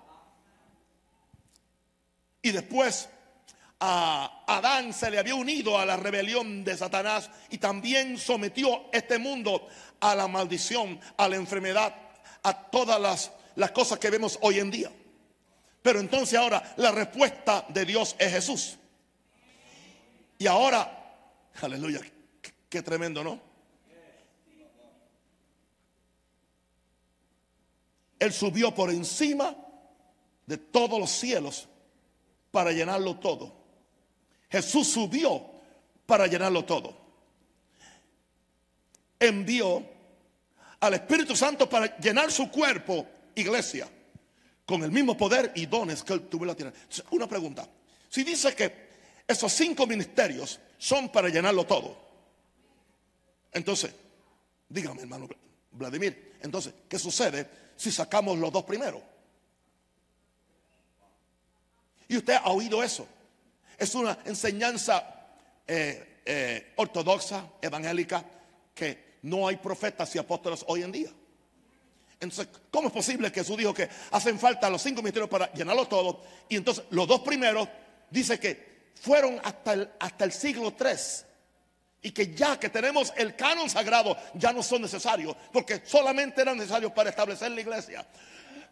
Y 2.43 2.51
después 2.51 3.09
Adán 3.85 4.93
se 4.93 5.11
le 5.11 5.19
había 5.19 5.35
unido 5.35 5.77
a 5.77 5.85
la 5.85 5.97
rebelión 5.97 6.63
de 6.63 6.77
Satanás 6.77 7.29
y 7.51 7.59
también 7.59 8.17
sometió 8.17 8.85
este 8.93 9.19
mundo 9.19 9.67
a 9.99 10.15
la 10.15 10.29
maldición, 10.29 11.01
a 11.17 11.29
la 11.29 11.35
enfermedad, 11.35 11.93
a 12.45 12.71
todas 12.71 13.01
las, 13.01 13.33
las 13.57 13.73
cosas 13.73 13.99
que 13.99 14.11
vemos 14.11 14.39
hoy 14.43 14.61
en 14.61 14.71
día. 14.71 14.93
Pero 15.83 15.99
entonces 15.99 16.39
ahora 16.39 16.75
la 16.77 16.93
respuesta 16.93 17.67
de 17.71 17.85
Dios 17.85 18.15
es 18.21 18.33
Jesús. 18.33 18.77
Y 20.39 20.47
ahora, 20.47 21.17
aleluya, 21.61 22.03
qué, 22.41 22.53
qué 22.69 22.83
tremendo, 22.83 23.25
¿no? 23.25 23.41
Él 28.21 28.33
subió 28.33 28.73
por 28.73 28.91
encima 28.91 29.57
de 30.47 30.57
todos 30.57 31.01
los 31.01 31.11
cielos 31.11 31.69
para 32.53 32.71
llenarlo 32.71 33.17
todo. 33.17 33.62
Jesús 34.53 34.87
subió 34.87 35.43
para 36.05 36.27
llenarlo 36.27 36.63
todo. 36.67 36.95
Envió 39.19 39.83
al 40.79 40.95
Espíritu 40.95 41.35
Santo 41.35 41.67
para 41.67 41.97
llenar 41.97 42.31
su 42.31 42.51
cuerpo, 42.51 43.07
iglesia, 43.35 43.89
con 44.67 44.83
el 44.83 44.91
mismo 44.91 45.17
poder 45.17 45.53
y 45.55 45.65
dones 45.65 46.03
que 46.03 46.13
él 46.13 46.29
tuvo 46.29 46.45
en 46.45 46.49
la 46.49 46.55
tierra. 46.55 46.73
Una 47.13 47.27
pregunta. 47.27 47.67
Si 48.11 48.25
dice 48.25 48.55
que 48.55 48.91
esos 49.27 49.51
cinco 49.51 49.87
ministerios 49.87 50.61
son 50.77 51.09
para 51.09 51.31
llenarlo 51.31 51.65
todo, 51.65 51.97
entonces, 53.53 53.95
dígame 54.69 55.01
hermano 55.01 55.29
Vladimir, 55.71 56.35
entonces, 56.43 56.75
¿qué 56.91 56.99
sucede 56.99 57.49
si 57.75 57.91
sacamos 57.91 58.39
los 58.39 58.53
dos 58.53 58.65
primeros? 58.65 59.01
Y 62.09 62.19
usted 62.19 62.35
ha 62.35 62.51
oído 62.51 62.83
eso. 62.83 63.09
Es 63.83 63.97
una 63.97 64.17
enseñanza 64.27 65.05
eh, 65.67 66.21
eh, 66.25 66.73
ortodoxa, 66.77 67.55
evangélica, 67.61 68.25
que 68.73 69.17
no 69.23 69.49
hay 69.49 69.57
profetas 69.57 70.15
y 70.15 70.21
apóstoles 70.21 70.65
hoy 70.69 70.85
en 70.85 70.93
día. 70.93 71.11
Entonces, 72.21 72.47
¿cómo 72.71 72.87
es 72.87 72.95
posible 72.95 73.33
que 73.33 73.41
Jesús 73.41 73.57
dijo 73.57 73.75
que 73.75 73.89
hacen 74.13 74.39
falta 74.39 74.71
los 74.71 74.81
cinco 74.83 75.03
ministerios 75.03 75.29
para 75.29 75.53
llenarlo 75.53 75.89
todo? 75.89 76.23
Y 76.49 76.59
entonces 76.59 76.85
los 76.91 77.09
dos 77.09 77.23
primeros 77.23 77.69
dice 78.09 78.39
que 78.39 78.93
fueron 78.95 79.41
hasta 79.43 79.73
el, 79.73 79.91
hasta 79.99 80.27
el 80.27 80.33
siglo 80.33 80.75
3 80.75 81.27
y 82.03 82.13
que 82.13 82.33
ya 82.33 82.61
que 82.61 82.69
tenemos 82.69 83.13
el 83.17 83.35
canon 83.35 83.69
sagrado 83.69 84.17
ya 84.35 84.53
no 84.53 84.63
son 84.63 84.83
necesarios 84.83 85.35
porque 85.53 85.83
solamente 85.85 86.41
eran 86.41 86.57
necesarios 86.57 86.93
para 86.93 87.11
establecer 87.11 87.51
la 87.51 87.61
iglesia. 87.61 88.07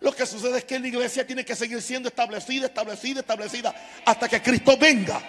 Lo 0.00 0.12
que 0.12 0.24
sucede 0.24 0.58
es 0.58 0.64
que 0.64 0.78
la 0.78 0.88
iglesia 0.88 1.26
tiene 1.26 1.44
que 1.44 1.54
seguir 1.54 1.80
siendo 1.82 2.08
establecida, 2.08 2.66
establecida, 2.66 3.20
establecida 3.20 3.74
hasta 4.04 4.28
que 4.28 4.42
Cristo 4.42 4.76
venga. 4.78 5.22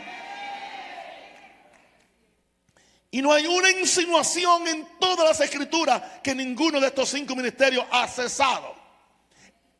Y 3.12 3.22
no 3.22 3.34
hay 3.34 3.46
una 3.46 3.70
insinuación 3.70 4.66
en 4.70 4.88
todas 4.98 5.28
las 5.28 5.42
escrituras 5.42 6.02
que 6.24 6.34
ninguno 6.34 6.80
de 6.80 6.88
estos 6.88 7.10
cinco 7.10 7.36
ministerios 7.36 7.86
ha 7.92 8.08
cesado. 8.08 8.74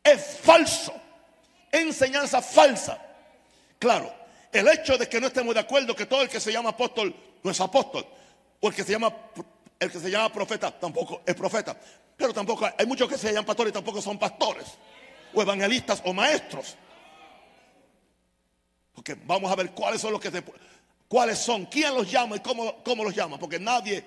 Es 0.04 0.38
falso. 0.42 0.92
Enseñanza 1.70 2.42
falsa. 2.42 3.00
Claro, 3.78 4.12
el 4.52 4.68
hecho 4.68 4.98
de 4.98 5.08
que 5.08 5.18
no 5.18 5.28
estemos 5.28 5.54
de 5.54 5.60
acuerdo 5.60 5.96
que 5.96 6.04
todo 6.04 6.20
el 6.20 6.28
que 6.28 6.38
se 6.38 6.52
llama 6.52 6.70
apóstol 6.70 7.16
no 7.42 7.50
es 7.50 7.58
apóstol. 7.58 8.06
O 8.60 8.68
el 8.68 8.74
que 8.74 8.84
se 8.84 8.92
llama, 8.92 9.10
el 9.80 9.90
que 9.90 9.98
se 9.98 10.10
llama 10.10 10.30
profeta 10.30 10.70
tampoco 10.70 11.22
es 11.24 11.34
profeta. 11.34 11.74
Pero 12.22 12.32
tampoco 12.32 12.70
hay 12.78 12.86
muchos 12.86 13.08
que 13.08 13.18
se 13.18 13.30
llaman 13.30 13.44
pastores 13.44 13.72
y 13.72 13.74
tampoco 13.74 14.00
son 14.00 14.16
pastores. 14.16 14.78
O 15.34 15.42
evangelistas 15.42 16.00
o 16.04 16.12
maestros. 16.12 16.76
Porque 18.94 19.16
vamos 19.26 19.50
a 19.50 19.56
ver 19.56 19.72
cuáles 19.72 20.00
son 20.00 20.12
los 20.12 20.20
que 20.20 20.30
se, 20.30 20.40
cuáles 21.08 21.40
son, 21.40 21.66
quién 21.66 21.92
los 21.92 22.08
llama 22.08 22.36
y 22.36 22.38
cómo, 22.38 22.80
cómo 22.84 23.02
los 23.02 23.12
llama. 23.12 23.40
Porque 23.40 23.58
nadie, 23.58 24.04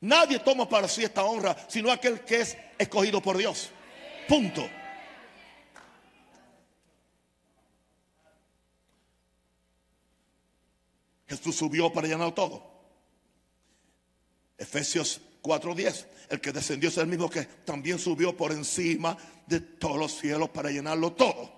nadie 0.00 0.38
toma 0.38 0.66
para 0.66 0.88
sí 0.88 1.04
esta 1.04 1.22
honra, 1.22 1.54
sino 1.68 1.92
aquel 1.92 2.22
que 2.22 2.40
es 2.40 2.56
escogido 2.78 3.20
por 3.20 3.36
Dios. 3.36 3.68
Punto. 4.26 4.66
Jesús 11.26 11.56
subió 11.56 11.92
para 11.92 12.08
llenar 12.08 12.34
todo. 12.34 12.66
Efesios 14.56 15.20
4:10. 15.42 16.06
El 16.28 16.40
que 16.40 16.52
descendió 16.52 16.88
es 16.88 16.98
el 16.98 17.06
mismo 17.06 17.30
que 17.30 17.44
también 17.44 17.98
subió 17.98 18.36
por 18.36 18.52
encima 18.52 19.16
de 19.46 19.60
todos 19.60 19.96
los 19.96 20.18
cielos 20.18 20.50
para 20.50 20.70
llenarlo 20.70 21.12
todo. 21.12 21.52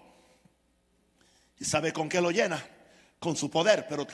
¿Y 1.58 1.64
sabe 1.64 1.92
con 1.92 2.08
qué 2.08 2.20
lo 2.20 2.30
llena? 2.30 2.64
Con 3.18 3.36
su 3.36 3.50
poder, 3.50 3.86
pero 3.88 4.06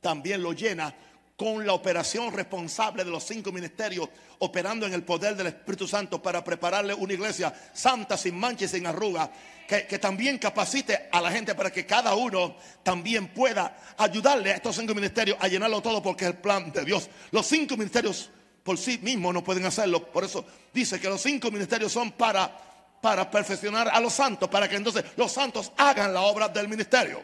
también 0.00 0.42
lo 0.42 0.52
llena 0.52 0.94
con 1.40 1.66
la 1.66 1.72
operación 1.72 2.34
responsable 2.34 3.02
de 3.02 3.10
los 3.10 3.24
cinco 3.24 3.50
ministerios, 3.50 4.10
operando 4.40 4.84
en 4.84 4.92
el 4.92 5.04
poder 5.04 5.34
del 5.34 5.46
Espíritu 5.46 5.88
Santo 5.88 6.20
para 6.20 6.44
prepararle 6.44 6.92
una 6.92 7.14
iglesia 7.14 7.54
santa, 7.72 8.18
sin 8.18 8.38
mancha 8.38 8.66
y 8.66 8.68
sin 8.68 8.86
arruga, 8.86 9.30
que, 9.66 9.86
que, 9.86 9.98
también 9.98 10.36
capacite 10.36 11.08
a 11.10 11.18
la 11.22 11.30
gente 11.30 11.54
para 11.54 11.72
que 11.72 11.86
cada 11.86 12.14
uno 12.14 12.56
también 12.82 13.28
pueda 13.28 13.74
ayudarle 13.96 14.52
a 14.52 14.56
estos 14.56 14.76
cinco 14.76 14.94
ministerios 14.94 15.38
a 15.40 15.48
llenarlo 15.48 15.80
todo, 15.80 16.02
porque 16.02 16.24
es 16.24 16.32
el 16.32 16.36
plan 16.36 16.70
de 16.72 16.84
Dios. 16.84 17.08
Los 17.30 17.46
cinco 17.46 17.74
ministerios 17.74 18.28
por 18.70 18.78
sí 18.78 18.98
mismos 18.98 19.34
no 19.34 19.42
pueden 19.42 19.66
hacerlo, 19.66 20.12
por 20.12 20.22
eso 20.22 20.44
dice 20.72 21.00
que 21.00 21.08
los 21.08 21.20
cinco 21.20 21.50
ministerios 21.50 21.90
son 21.90 22.12
para, 22.12 22.56
para 23.02 23.28
perfeccionar 23.28 23.88
a 23.88 23.98
los 23.98 24.12
santos, 24.12 24.48
para 24.48 24.68
que 24.68 24.76
entonces 24.76 25.04
los 25.16 25.32
santos 25.32 25.72
hagan 25.76 26.14
la 26.14 26.20
obra 26.20 26.46
del 26.48 26.68
ministerio. 26.68 27.20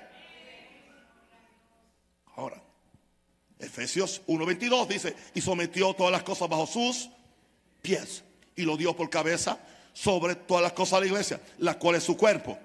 Ahora, 2.34 2.60
Efesios 3.60 4.22
1:22 4.26 4.88
dice, 4.88 5.14
y 5.34 5.40
sometió 5.40 5.94
todas 5.94 6.10
las 6.10 6.24
cosas 6.24 6.48
bajo 6.48 6.66
sus 6.66 7.10
pies 7.80 8.24
y 8.56 8.62
lo 8.62 8.76
dio 8.76 8.96
por 8.96 9.08
cabeza 9.08 9.60
sobre 9.92 10.34
todas 10.34 10.64
las 10.64 10.72
cosas 10.72 10.98
de 10.98 11.06
la 11.06 11.12
iglesia, 11.12 11.40
la 11.58 11.78
cual 11.78 11.94
es 11.94 12.02
su 12.02 12.16
cuerpo. 12.16 12.58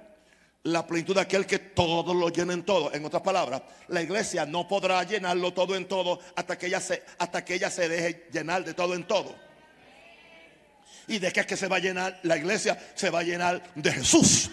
La 0.63 0.86
plenitud 0.86 1.15
de 1.15 1.21
aquel 1.21 1.45
que 1.45 1.60
todo 1.60 2.13
lo 2.13 2.30
llena 2.30 2.54
en 2.54 2.63
todo. 2.63 2.93
En 2.93 3.04
otras 3.04 3.24
palabras, 3.24 3.63
la 3.88 4.02
iglesia 4.02 4.45
no 4.45 4.67
podrá 4.67 5.04
llenarlo 5.04 5.54
todo 5.54 5.76
en 5.76 5.88
todo 5.88 6.19
hasta 6.36 6.58
que 6.58 6.67
ella 6.67 6.80
se, 6.80 7.04
hasta 7.17 7.43
que 7.43 7.56
ella 7.56 7.69
se 7.69 7.89
deje 7.89 8.28
llenar 8.32 8.63
de 8.63 8.74
todo 8.74 8.93
en 8.93 9.06
todo. 9.06 9.36
¿Y 11.08 11.17
de 11.17 11.32
qué 11.32 11.41
es 11.41 11.45
que 11.47 11.58
se 11.58 11.67
va 11.67 11.78
a 11.78 11.80
llenar? 11.80 12.19
La 12.24 12.38
iglesia 12.38 12.78
se 12.93 13.10
va 13.10 13.19
a 13.19 13.24
llenar 13.24 13.62
de 13.74 13.91
Jesús. 13.91 14.52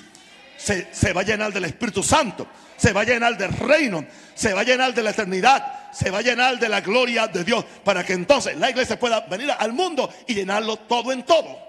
Se, 0.56 0.92
se 0.92 1.12
va 1.12 1.20
a 1.20 1.24
llenar 1.24 1.52
del 1.52 1.66
Espíritu 1.66 2.02
Santo. 2.02 2.46
Se 2.76 2.92
va 2.92 3.02
a 3.02 3.04
llenar 3.04 3.36
del 3.36 3.52
reino. 3.52 4.06
Se 4.34 4.54
va 4.54 4.62
a 4.62 4.64
llenar 4.64 4.94
de 4.94 5.02
la 5.02 5.10
eternidad 5.10 5.78
se 5.92 6.10
va 6.10 6.18
a 6.18 6.22
llenar 6.22 6.58
de 6.58 6.68
la 6.68 6.80
gloria 6.80 7.26
de 7.26 7.44
Dios 7.44 7.64
para 7.84 8.04
que 8.04 8.12
entonces 8.12 8.56
la 8.56 8.70
iglesia 8.70 8.98
pueda 8.98 9.20
venir 9.20 9.50
al 9.50 9.72
mundo 9.72 10.12
y 10.26 10.34
llenarlo 10.34 10.76
todo 10.76 11.12
en 11.12 11.24
todo. 11.24 11.67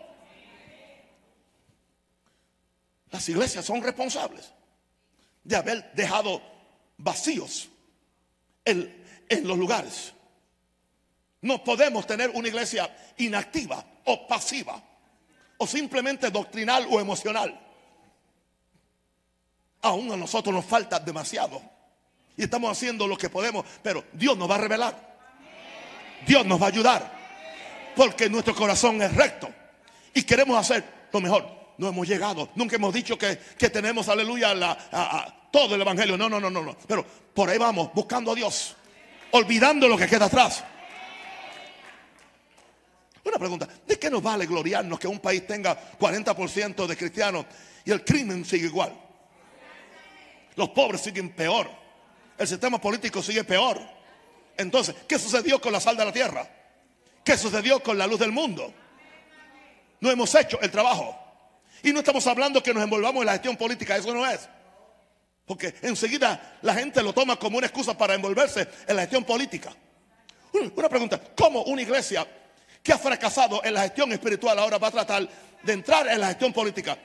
Las 3.12 3.28
iglesias 3.30 3.66
son 3.66 3.82
responsables 3.82 4.52
de 5.44 5.56
haber 5.56 5.92
dejado 5.94 6.42
vacíos 6.98 7.70
en, 8.66 8.96
los 9.44 9.58
lugares. 9.58 10.14
No 11.42 11.64
podemos 11.64 12.06
tener 12.06 12.30
una 12.32 12.48
iglesia 12.48 13.14
inactiva 13.18 13.84
o 14.06 14.28
pasiva 14.28 14.82
o 15.58 15.68
simplemente 15.68 16.30
doctrinal 16.30 16.88
o 16.90 17.00
emocional. 17.00 17.60
Aún 19.82 20.12
a 20.12 20.18
nosotros 20.18 20.54
nos 20.54 20.66
falta 20.66 21.00
demasiado 21.00 21.62
y 22.36 22.44
estamos 22.44 22.72
haciendo 22.72 23.08
lo 23.08 23.18
que 23.18 23.30
podemos, 23.30 23.66
pero 23.82 24.04
Dios 24.14 24.38
nos 24.38 24.50
va 24.50 24.56
a 24.56 24.60
revelar. 24.60 25.10
Dios 26.28 26.46
nos 26.46 26.62
va 26.62 26.66
a 26.66 26.70
ayudar. 26.70 27.20
Porque 27.96 28.30
nuestro 28.30 28.56
corazón 28.56 29.02
es 29.02 29.14
recto 29.16 29.50
y 30.14 30.24
queremos 30.24 30.58
hacer 30.58 31.08
lo 31.12 31.22
mejor. 31.22 31.59
No 31.80 31.88
hemos 31.88 32.06
llegado, 32.06 32.50
nunca 32.56 32.76
hemos 32.76 32.94
dicho 32.94 33.18
que, 33.18 33.38
tenemos, 33.70 34.10
aleluya, 34.10 34.54
todo 35.50 35.76
el 35.76 35.82
Evangelio. 35.82 36.18
No, 36.18 36.28
no, 36.28 36.38
no, 36.38 36.50
no, 36.50 36.62
no. 36.62 36.76
Pero 36.86 37.06
por 37.34 37.50
ahí 37.50 37.58
vamos, 37.58 37.92
buscando 37.94 38.34
a 38.34 38.36
Dios, 38.36 38.76
olvidando 39.32 39.88
lo 39.88 39.98
que 39.98 40.06
queda 40.06 40.26
atrás. 40.26 40.62
Una 43.24 43.38
pregunta, 43.38 43.66
¿de 43.88 43.98
qué 43.98 44.10
nos 44.10 44.22
vale 44.22 44.46
gloriarnos 44.46 45.00
que 45.00 45.08
un 45.08 45.20
país 45.20 45.48
tenga 45.48 45.98
40% 45.98 46.86
de 46.86 46.98
cristianos 46.98 47.46
y 47.86 47.92
el 47.92 48.04
crimen 48.04 48.44
sigue 48.44 48.66
igual? 48.66 48.94
Los 50.58 50.70
pobres 50.72 51.00
siguen 51.00 51.30
peor. 51.30 51.70
El 52.38 52.46
sistema 52.46 52.82
político 52.82 53.24
sigue 53.24 53.46
peor. 53.46 53.80
Entonces, 54.58 54.96
¿qué 55.08 55.18
sucedió 55.18 55.62
con 55.62 55.72
la 55.72 55.80
sal 55.80 55.96
de 55.96 56.04
la 56.04 56.12
tierra? 56.12 56.46
¿Qué 57.24 57.38
sucedió 57.38 57.82
con 57.82 57.98
la 57.98 58.06
luz 58.06 58.20
del 58.20 58.34
mundo? 58.34 58.74
No 60.02 60.12
hemos 60.12 60.36
hecho 60.36 60.60
el 60.60 60.72
trabajo. 60.72 61.19
Y 61.84 61.94
no 61.94 62.00
estamos 62.00 62.26
hablando 62.28 62.62
que 62.62 62.74
nos 62.74 62.84
envolvamos 62.84 63.22
en 63.22 63.28
la 63.28 63.34
gestión 63.34 63.56
política, 63.56 63.98
eso 63.98 64.14
no 64.14 64.26
es. 64.28 64.48
Porque 65.46 65.74
enseguida 65.82 66.60
la 66.62 66.76
gente 66.76 67.02
lo 67.02 67.14
toma 67.14 67.38
como 67.38 67.58
una 67.58 67.68
excusa 67.68 67.98
para 67.98 68.14
envolverse 68.14 68.68
en 68.88 68.96
la 68.96 69.02
gestión 69.04 69.24
política. 69.24 69.74
Una 70.54 70.90
pregunta, 70.90 71.20
¿cómo 71.36 71.64
una 71.64 71.82
iglesia 71.82 72.28
que 72.84 72.94
ha 72.94 72.98
fracasado 72.98 73.64
en 73.64 73.74
la 73.74 73.82
gestión 73.84 74.12
espiritual 74.12 74.60
ahora 74.60 74.78
va 74.78 74.88
a 74.90 74.92
tratar 74.92 75.28
de 75.64 75.74
entrar 75.74 76.08
en 76.08 76.20
la 76.20 76.28
gestión 76.28 76.54
política? 76.54 76.98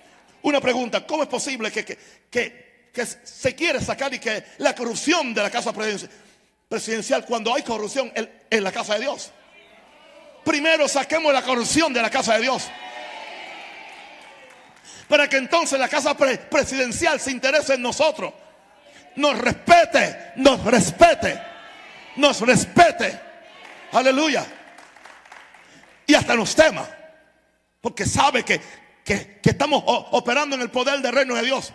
Una 0.43 0.61
pregunta, 0.61 1.07
¿cómo 1.07 1.23
es 1.23 1.29
posible 1.29 1.71
que, 1.71 1.85
que, 2.31 3.07
se 3.07 3.55
quiere 3.55 3.81
sacar 3.81 4.13
y 4.13 4.19
que 4.19 4.45
la 4.59 4.75
corrupción 4.75 5.33
de 5.33 5.43
la 5.43 5.51
casa 5.51 5.73
presidencial 6.69 7.25
cuando 7.25 7.55
hay 7.55 7.63
corrupción 7.63 8.13
en 8.15 8.65
la 8.65 8.73
casa 8.73 8.95
de 8.95 9.01
Dios? 9.01 9.31
Primero 10.45 10.87
saquemos 10.87 11.33
la 11.33 11.43
corrupción 11.43 11.93
de 11.95 12.03
la 12.03 12.11
casa 12.11 12.35
de 12.35 12.43
Dios 12.43 12.69
para 15.09 15.29
que 15.29 15.37
entonces 15.37 15.79
la 15.79 15.89
casa 15.89 16.17
presidencial 16.17 17.21
se 17.21 17.31
interese 17.31 17.75
en 17.75 17.83
nosotros. 17.83 18.33
Nos 19.17 19.39
respete, 19.39 20.33
nos 20.37 20.65
respete, 20.65 21.41
nos 22.17 22.41
respete. 22.41 23.21
Aleluya. 23.93 24.45
Y 26.07 26.15
hasta 26.15 26.35
nos 26.35 26.55
tema. 26.55 26.89
Porque 27.81 28.07
sabe 28.07 28.45
que, 28.45 28.61
que, 29.05 29.41
estamos 29.43 29.83
operando 29.87 30.57
en 30.57 30.63
el 30.63 30.71
poder 30.71 31.01
del 31.01 31.15
reino 31.15 31.35
de 31.35 31.43
Dios. 31.43 31.73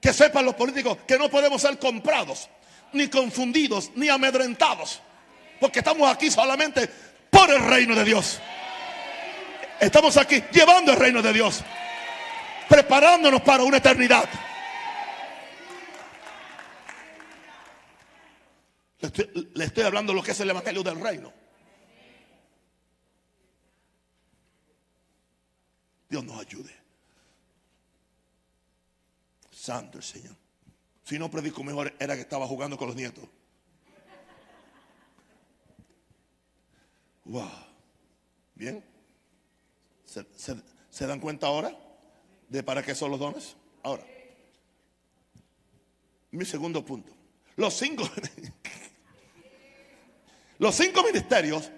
Que 0.00 0.12
sepan 0.12 0.46
los 0.46 0.54
políticos 0.54 0.98
que 1.06 1.18
no 1.18 1.28
podemos 1.28 1.60
ser 1.60 1.78
comprados, 1.78 2.48
ni 2.92 3.08
confundidos, 3.08 3.90
ni 3.94 4.08
amedrentados. 4.08 5.00
Porque 5.60 5.80
estamos 5.80 6.10
aquí 6.10 6.30
solamente 6.30 6.88
por 7.28 7.50
el 7.50 7.62
reino 7.62 7.94
de 7.94 8.04
Dios. 8.04 8.40
Estamos 9.78 10.16
aquí 10.16 10.42
llevando 10.50 10.92
el 10.92 10.98
reino 10.98 11.22
de 11.22 11.32
Dios 11.32 11.62
preparándonos 12.70 13.42
para 13.42 13.64
una 13.64 13.78
eternidad. 13.78 14.28
Le 19.54 19.64
estoy, 19.64 19.82
hablando 19.82 20.12
de 20.12 20.18
lo 20.18 20.22
que 20.22 20.30
es 20.30 20.40
el 20.40 20.50
Evangelio 20.50 20.84
del 20.84 21.00
Reino. 21.00 21.32
Dios 26.08 26.24
nos 26.24 26.40
ayude. 26.40 26.72
Santo 29.50 29.98
el 29.98 30.04
Señor. 30.04 30.36
Si 31.02 31.18
no 31.18 31.28
predico 31.28 31.64
mejor, 31.64 31.92
era 31.98 32.14
que 32.14 32.20
estaba 32.20 32.46
jugando 32.46 32.76
con 32.78 32.86
los 32.86 32.96
nietos. 32.96 33.24
Wow. 37.24 37.50
Bien. 38.54 38.84
se 40.04 41.06
dan 41.06 41.18
cuenta 41.18 41.48
ahora? 41.48 41.89
De 42.50 42.62
para 42.62 42.82
qué 42.82 42.94
son 42.94 43.12
los 43.12 43.20
dones. 43.20 43.56
Ahora, 43.82 44.04
mi 46.32 46.44
segundo 46.44 46.84
punto. 46.84 47.12
Los 47.56 47.74
cinco, 47.74 48.04
los 50.58 50.74
cinco 50.74 51.02
ministerios 51.04 51.70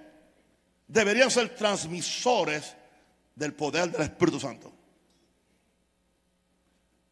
deberían 0.88 1.30
ser 1.30 1.54
transmisores 1.54 2.74
del 3.34 3.54
poder 3.54 3.90
del 3.90 4.02
Espíritu 4.02 4.40
Santo. 4.40 4.72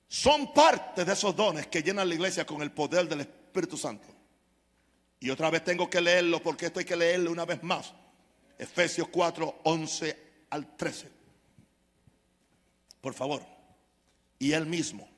Son 0.09 0.53
parte 0.53 1.05
de 1.05 1.13
esos 1.13 1.37
dones 1.37 1.69
que 1.69 1.83
llenan 1.83 2.09
la 2.09 2.15
iglesia 2.15 2.45
con 2.45 2.63
el 2.63 2.73
poder 2.73 3.09
del 3.09 3.21
Espíritu 3.21 3.77
Santo. 3.77 4.09
Y 5.21 5.31
otra 5.31 5.51
vez 5.51 5.63
tengo 5.63 5.89
que 5.89 6.01
leerlo 6.01 6.43
porque 6.43 6.67
esto 6.67 6.81
hay 6.81 6.87
que 6.87 6.97
leerlo 6.97 7.31
una 7.31 7.45
vez 7.45 7.63
más. 7.63 7.93
Efesios 8.59 9.09
4, 9.09 9.61
11 9.65 10.31
al 10.51 10.77
13. 10.77 11.20
Por 13.01 13.15
favor. 13.15 13.43
Y 14.39 14.53
él 14.53 14.67
mismo. 14.67 15.09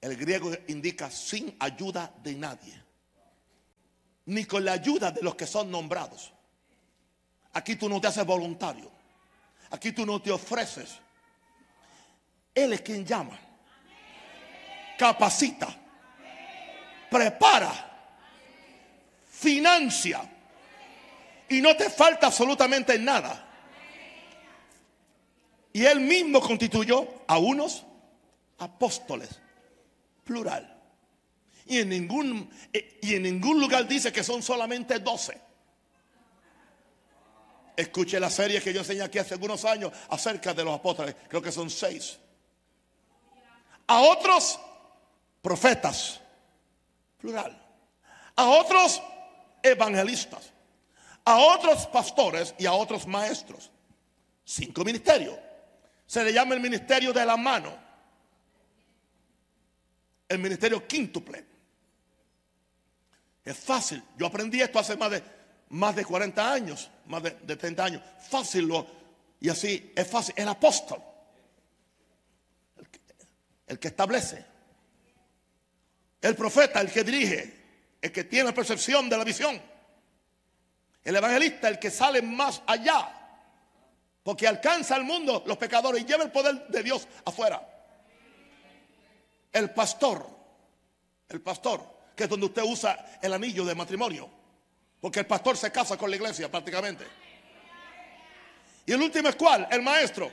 El 0.00 0.16
griego 0.16 0.52
indica 0.68 1.10
sin 1.10 1.56
ayuda 1.58 2.12
de 2.22 2.34
nadie. 2.34 2.82
Ni 4.26 4.44
con 4.44 4.64
la 4.64 4.72
ayuda 4.72 5.10
de 5.10 5.22
los 5.22 5.34
que 5.34 5.46
son 5.46 5.70
nombrados. 5.70 6.32
Aquí 7.52 7.76
tú 7.76 7.88
no 7.88 8.00
te 8.00 8.08
haces 8.08 8.26
voluntario. 8.26 8.90
Aquí 9.70 9.92
tú 9.92 10.04
no 10.04 10.20
te 10.20 10.30
ofreces. 10.30 10.98
Él 12.54 12.72
es 12.72 12.80
quien 12.82 13.04
llama. 13.04 13.38
Capacita. 14.98 15.74
Prepara. 17.10 17.90
Financia. 19.30 20.30
Y 21.48 21.60
no 21.60 21.76
te 21.76 21.90
falta 21.90 22.26
absolutamente 22.26 22.98
nada. 22.98 23.53
Y 25.74 25.84
él 25.86 25.98
mismo 25.98 26.40
constituyó 26.40 27.04
a 27.26 27.36
unos 27.36 27.84
apóstoles, 28.58 29.28
plural. 30.22 30.70
Y 31.66 31.80
en 31.80 31.88
ningún, 31.88 32.48
eh, 32.72 33.00
y 33.02 33.16
en 33.16 33.24
ningún 33.24 33.60
lugar 33.60 33.88
dice 33.88 34.12
que 34.12 34.22
son 34.22 34.40
solamente 34.40 35.00
doce. 35.00 35.36
Escuche 37.76 38.20
la 38.20 38.30
serie 38.30 38.62
que 38.62 38.72
yo 38.72 38.82
enseñé 38.82 39.02
aquí 39.02 39.18
hace 39.18 39.34
algunos 39.34 39.64
años 39.64 39.92
acerca 40.10 40.54
de 40.54 40.62
los 40.62 40.76
apóstoles. 40.76 41.16
Creo 41.28 41.42
que 41.42 41.50
son 41.50 41.68
seis. 41.68 42.20
A 43.88 44.00
otros 44.00 44.60
profetas, 45.42 46.20
plural. 47.18 47.60
A 48.36 48.48
otros 48.48 49.02
evangelistas. 49.60 50.52
A 51.24 51.36
otros 51.36 51.88
pastores 51.88 52.54
y 52.58 52.66
a 52.66 52.74
otros 52.74 53.08
maestros. 53.08 53.72
Cinco 54.44 54.84
ministerios. 54.84 55.36
Se 56.06 56.22
le 56.22 56.32
llama 56.32 56.54
el 56.54 56.60
ministerio 56.60 57.12
de 57.12 57.24
la 57.24 57.36
mano. 57.36 57.76
El 60.28 60.38
ministerio 60.38 60.86
quíntuple. 60.86 61.44
Es 63.44 63.56
fácil. 63.56 64.02
Yo 64.16 64.26
aprendí 64.26 64.60
esto 64.60 64.78
hace 64.78 64.96
más 64.96 65.10
de, 65.10 65.22
más 65.70 65.94
de 65.96 66.04
40 66.04 66.52
años, 66.52 66.90
más 67.06 67.22
de, 67.22 67.56
30 67.56 67.84
años. 67.84 68.02
Fácil 68.28 68.66
lo, 68.66 68.86
y 69.40 69.48
así 69.48 69.92
es 69.94 70.06
fácil. 70.08 70.34
El 70.36 70.48
apóstol. 70.48 71.02
El 72.76 72.88
que, 72.88 73.00
el 73.66 73.78
que 73.78 73.88
establece. 73.88 74.44
El 76.20 76.34
profeta, 76.34 76.80
el 76.80 76.90
que 76.90 77.04
dirige. 77.04 77.64
El 78.00 78.12
que 78.12 78.24
tiene 78.24 78.52
percepción 78.52 79.08
de 79.08 79.16
la 79.16 79.24
visión. 79.24 79.60
El 81.02 81.16
evangelista, 81.16 81.68
el 81.68 81.78
que 81.78 81.90
sale 81.90 82.22
más 82.22 82.62
allá 82.66 83.23
porque 84.24 84.48
alcanza 84.48 84.96
al 84.96 85.04
mundo 85.04 85.44
los 85.46 85.58
pecadores 85.58 86.02
y 86.02 86.06
lleva 86.06 86.24
el 86.24 86.32
poder 86.32 86.66
de 86.66 86.82
Dios 86.82 87.06
afuera. 87.26 87.62
El 89.52 89.70
pastor, 89.70 90.26
el 91.28 91.42
pastor, 91.42 91.86
que 92.16 92.24
es 92.24 92.30
donde 92.30 92.46
usted 92.46 92.62
usa 92.62 93.18
el 93.20 93.32
anillo 93.34 93.66
de 93.66 93.74
matrimonio. 93.74 94.28
Porque 94.98 95.20
el 95.20 95.26
pastor 95.26 95.58
se 95.58 95.70
casa 95.70 95.98
con 95.98 96.08
la 96.08 96.16
iglesia 96.16 96.50
prácticamente. 96.50 97.06
Y 98.86 98.92
el 98.92 99.02
último 99.02 99.28
es 99.28 99.36
cuál? 99.36 99.68
El 99.70 99.82
maestro. 99.82 100.32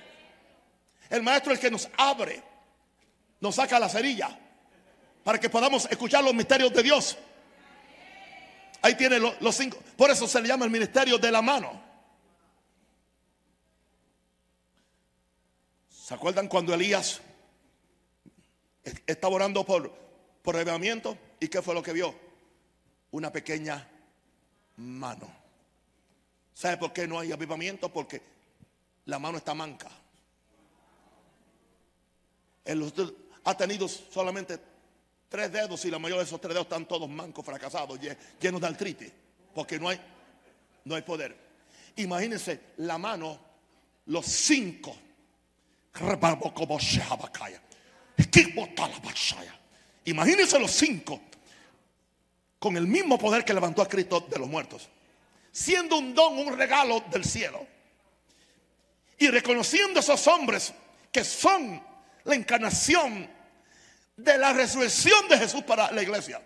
El 1.10 1.21
maestro 1.21 1.51
es 1.51 1.60
el 1.60 1.62
que 1.62 1.71
nos 1.71 1.89
abre, 1.97 2.41
nos 3.41 3.56
saca 3.56 3.77
la 3.77 3.89
cerilla 3.89 4.39
para 5.25 5.38
que 5.38 5.49
podamos 5.49 5.86
escuchar 5.91 6.23
los 6.23 6.34
misterios 6.34 6.71
de 6.71 6.82
Dios. 6.82 7.17
Ahí 8.82 8.95
tiene 8.95 9.19
los 9.19 9.56
cinco. 9.56 9.77
Por 9.97 10.10
eso 10.10 10.25
se 10.30 10.41
le 10.41 10.47
llama 10.47 10.63
el 10.63 10.71
ministerio 10.71 11.17
de 11.17 11.30
la 11.30 11.41
mano. 11.41 11.90
¿Se 16.12 16.15
acuerdan 16.15 16.50
cuando 16.50 16.74
Elías 16.74 17.21
estaba 19.08 19.34
orando 19.34 19.65
por, 19.65 19.89
por 20.41 20.58
avivamiento? 20.58 21.17
¿Y 21.39 21.47
qué 21.47 21.62
fue 21.62 21.74
lo 21.74 21.82
que 21.82 21.93
vio? 21.93 22.13
Una 23.12 23.32
pequeña 23.32 23.89
mano. 24.76 25.34
¿Sabe 26.54 26.76
por 26.76 26.91
qué 26.91 27.08
no 27.08 27.17
hay 27.17 27.32
avivamiento? 27.32 27.88
Porque 27.93 28.21
la 29.06 29.19
mano 29.19 29.38
está 29.38 29.54
manca. 29.54 29.89
Ha 33.45 33.56
tenido 33.56 33.88
solamente 33.88 34.60
tres 35.30 35.50
dedos 35.50 35.86
y 35.86 35.91
la 35.91 35.97
mayoría 35.97 36.24
de 36.24 36.28
esos 36.28 36.41
tres 36.41 36.56
dedos 36.56 36.65
están 36.65 36.89
todos 36.89 37.08
mancos, 37.08 37.45
fracasados, 37.45 37.97
llenos 38.38 38.60
de 38.60 38.67
artritis, 38.67 39.12
porque 39.56 39.80
no 39.80 39.88
hay, 39.88 39.97
no 40.84 40.93
hay 40.93 41.04
poder. 41.04 41.38
Imagínense 41.95 42.60
la 42.80 42.97
mano, 42.97 43.39
los 44.08 44.26
cinco. 44.26 44.93
Imagínense 50.06 50.60
los 50.60 50.71
cinco 50.71 51.21
con 52.60 52.77
el 52.77 52.88
mismo 52.88 53.17
poder 53.17 53.43
que 53.43 53.54
levantó 53.54 53.82
a 53.82 53.88
Cristo 53.88 54.25
de 54.30 54.39
los 54.39 54.47
muertos, 54.47 54.89
siendo 55.51 55.97
un 55.97 56.13
don, 56.13 56.38
un 56.38 56.58
regalo 56.58 57.04
del 57.12 57.25
cielo. 57.25 57.65
Y 59.17 59.27
reconociendo 59.27 59.99
a 59.99 60.04
esos 60.04 60.25
hombres 60.27 60.73
que 61.12 61.23
son 61.23 61.84
la 62.23 62.36
encarnación 62.36 63.30
de 64.15 64.38
la 64.38 64.54
resurrección 64.54 65.27
de 65.27 65.38
Jesús 65.38 65.63
para 65.63 65.91
la 65.91 66.01
iglesia. 66.01 66.41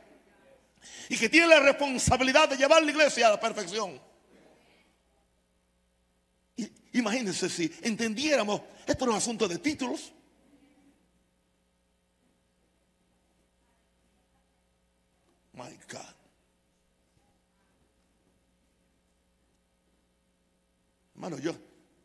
Y 1.09 1.17
que 1.17 1.29
tienen 1.29 1.49
la 1.49 1.59
responsabilidad 1.59 2.49
de 2.49 2.57
llevar 2.57 2.83
la 2.83 2.91
iglesia 2.91 3.27
a 3.27 3.31
la 3.31 3.39
perfección. 3.39 3.99
Imagínense 6.95 7.49
si 7.49 7.69
entendiéramos, 7.81 8.61
es 8.87 8.95
un 9.01 9.11
asunto 9.11 9.49
de 9.49 9.59
títulos. 9.59 10.13
My 15.51 15.77
God. 15.91 16.15
Hermano, 21.15 21.37
yo, 21.39 21.53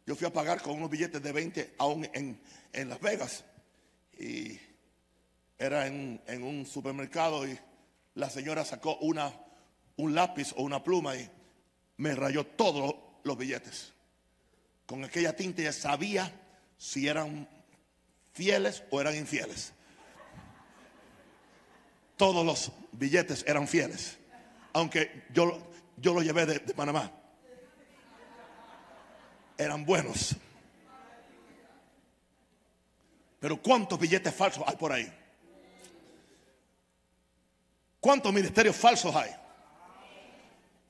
yo 0.06 0.16
fui 0.16 0.26
a 0.26 0.32
pagar 0.32 0.60
con 0.60 0.76
unos 0.76 0.90
billetes 0.90 1.22
de 1.22 1.32
20 1.32 1.74
aún 1.78 2.08
en, 2.12 2.40
en 2.72 2.88
Las 2.88 3.00
Vegas. 3.00 3.44
Y 4.18 4.58
era 5.56 5.86
en, 5.86 6.20
en, 6.26 6.42
un 6.42 6.66
supermercado 6.66 7.46
y 7.46 7.56
la 8.14 8.28
señora 8.28 8.64
sacó 8.64 8.96
una, 8.96 9.32
un 9.98 10.16
lápiz 10.16 10.52
o 10.56 10.62
una 10.62 10.82
pluma 10.82 11.14
y 11.14 11.30
me 11.98 12.16
rayó 12.16 12.44
todos 12.44 12.96
los 13.22 13.38
billetes 13.38 13.92
con 14.90 15.04
aquella 15.04 15.36
tinta 15.36 15.62
ya 15.62 15.72
sabía 15.72 16.32
si 16.76 17.06
eran 17.06 17.48
fieles 18.32 18.82
o 18.90 19.00
eran 19.00 19.14
infieles. 19.14 19.72
Todos 22.16 22.44
los 22.44 22.72
billetes 22.90 23.44
eran 23.46 23.68
fieles, 23.68 24.18
aunque 24.72 25.26
yo, 25.32 25.62
yo 25.96 26.12
los 26.12 26.24
llevé 26.24 26.44
de, 26.44 26.58
de 26.58 26.74
Panamá. 26.74 27.08
Eran 29.56 29.84
buenos. 29.84 30.34
Pero 33.38 33.62
¿cuántos 33.62 33.96
billetes 33.96 34.34
falsos 34.34 34.64
hay 34.66 34.74
por 34.74 34.90
ahí? 34.90 35.12
¿Cuántos 38.00 38.32
ministerios 38.32 38.74
falsos 38.74 39.14
hay? 39.14 39.30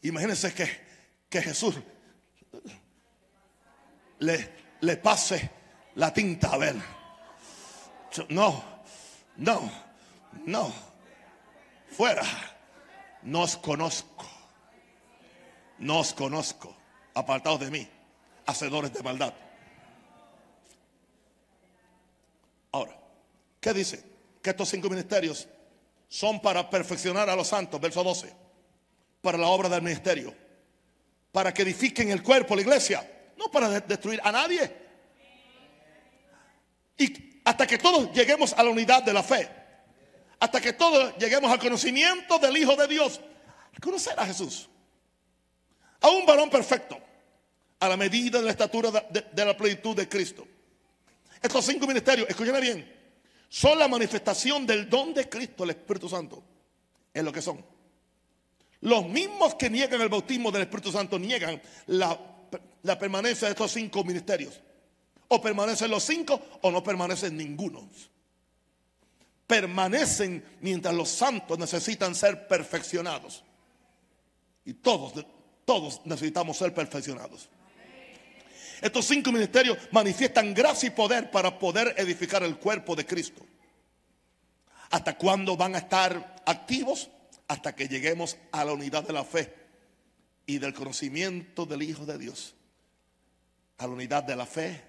Imagínense 0.00 0.54
que, 0.54 0.70
que 1.28 1.42
Jesús 1.42 1.74
le, 4.20 4.52
le 4.80 4.96
pase 4.96 5.50
la 5.96 6.12
tinta 6.12 6.52
a 6.52 6.58
ver. 6.58 6.76
No, 8.28 8.62
no, 9.36 9.70
no. 10.46 10.72
Fuera. 11.90 12.22
No 13.22 13.42
os 13.42 13.56
conozco. 13.56 14.26
No 15.78 16.00
os 16.00 16.14
conozco. 16.14 16.74
Apartados 17.14 17.60
de 17.60 17.70
mí. 17.70 17.88
Hacedores 18.46 18.92
de 18.92 19.02
maldad. 19.02 19.34
Ahora, 22.72 22.96
¿qué 23.60 23.72
dice? 23.74 24.04
Que 24.42 24.50
estos 24.50 24.68
cinco 24.68 24.88
ministerios 24.88 25.48
son 26.08 26.40
para 26.40 26.68
perfeccionar 26.68 27.28
a 27.28 27.36
los 27.36 27.48
santos, 27.48 27.80
verso 27.80 28.02
12, 28.02 28.32
para 29.20 29.38
la 29.38 29.48
obra 29.48 29.68
del 29.68 29.82
ministerio, 29.82 30.34
para 31.30 31.52
que 31.52 31.62
edifiquen 31.62 32.10
el 32.10 32.22
cuerpo, 32.22 32.56
la 32.56 32.62
iglesia, 32.62 33.08
no 33.40 33.50
para 33.50 33.80
destruir 33.80 34.20
a 34.22 34.30
nadie. 34.30 34.70
Y 36.98 37.40
hasta 37.42 37.66
que 37.66 37.78
todos 37.78 38.12
lleguemos 38.12 38.52
a 38.52 38.62
la 38.62 38.68
unidad 38.68 39.02
de 39.02 39.14
la 39.14 39.22
fe, 39.22 39.50
hasta 40.38 40.60
que 40.60 40.74
todos 40.74 41.16
lleguemos 41.16 41.50
al 41.50 41.58
conocimiento 41.58 42.38
del 42.38 42.56
Hijo 42.58 42.76
de 42.76 42.86
Dios, 42.86 43.18
conocer 43.80 44.12
a 44.20 44.26
Jesús, 44.26 44.68
a 46.02 46.10
un 46.10 46.26
varón 46.26 46.50
perfecto, 46.50 47.00
a 47.78 47.88
la 47.88 47.96
medida 47.96 48.38
de 48.38 48.44
la 48.44 48.50
estatura 48.50 48.90
de, 48.90 49.44
la 49.44 49.56
plenitud 49.56 49.96
de 49.96 50.06
Cristo. 50.06 50.46
Estos 51.40 51.64
cinco 51.64 51.86
ministerios, 51.86 52.28
escúchenme 52.28 52.60
bien, 52.60 53.00
son 53.48 53.78
la 53.78 53.88
manifestación 53.88 54.66
del 54.66 54.90
don 54.90 55.14
de 55.14 55.30
Cristo, 55.30 55.64
el 55.64 55.70
Espíritu 55.70 56.10
Santo. 56.10 56.44
Es 57.14 57.24
lo 57.24 57.32
que 57.32 57.40
son. 57.40 57.64
Los 58.82 59.06
mismos 59.06 59.54
que 59.54 59.70
niegan 59.70 60.00
el 60.02 60.10
bautismo 60.10 60.50
del 60.50 60.62
Espíritu 60.62 60.92
Santo 60.92 61.18
niegan 61.18 61.60
la 61.86 62.29
la 62.82 62.98
permanencia 62.98 63.48
de 63.48 63.52
estos 63.52 63.72
cinco 63.72 64.04
ministerios. 64.04 64.60
O 65.28 65.40
permanecen 65.40 65.90
los 65.90 66.02
cinco 66.02 66.40
o 66.62 66.70
no 66.70 66.82
permanecen 66.82 67.36
ninguno. 67.36 67.88
Permanecen 69.46 70.44
mientras 70.60 70.94
los 70.94 71.08
santos 71.08 71.58
necesitan 71.58 72.14
ser 72.14 72.48
perfeccionados. 72.48 73.44
Y 74.64 74.74
todos, 74.74 75.24
todos 75.64 76.00
necesitamos 76.04 76.56
ser 76.56 76.74
perfeccionados. 76.74 77.48
Estos 78.80 79.04
cinco 79.04 79.30
ministerios 79.30 79.78
manifiestan 79.92 80.54
gracia 80.54 80.86
y 80.88 80.90
poder 80.90 81.30
para 81.30 81.58
poder 81.58 81.94
edificar 81.98 82.42
el 82.42 82.56
cuerpo 82.56 82.96
de 82.96 83.06
Cristo. 83.06 83.46
¿Hasta 84.90 85.16
cuándo 85.16 85.56
van 85.56 85.74
a 85.74 85.78
estar 85.78 86.36
activos? 86.46 87.10
Hasta 87.46 87.74
que 87.74 87.88
lleguemos 87.88 88.36
a 88.52 88.64
la 88.64 88.72
unidad 88.72 89.04
de 89.04 89.12
la 89.12 89.24
fe 89.24 89.59
y 90.50 90.58
del 90.58 90.74
conocimiento 90.74 91.64
del 91.64 91.82
Hijo 91.82 92.04
de 92.04 92.18
Dios 92.18 92.54
a 93.78 93.86
la 93.86 93.92
unidad 93.92 94.24
de 94.24 94.34
la 94.34 94.46
fe, 94.46 94.82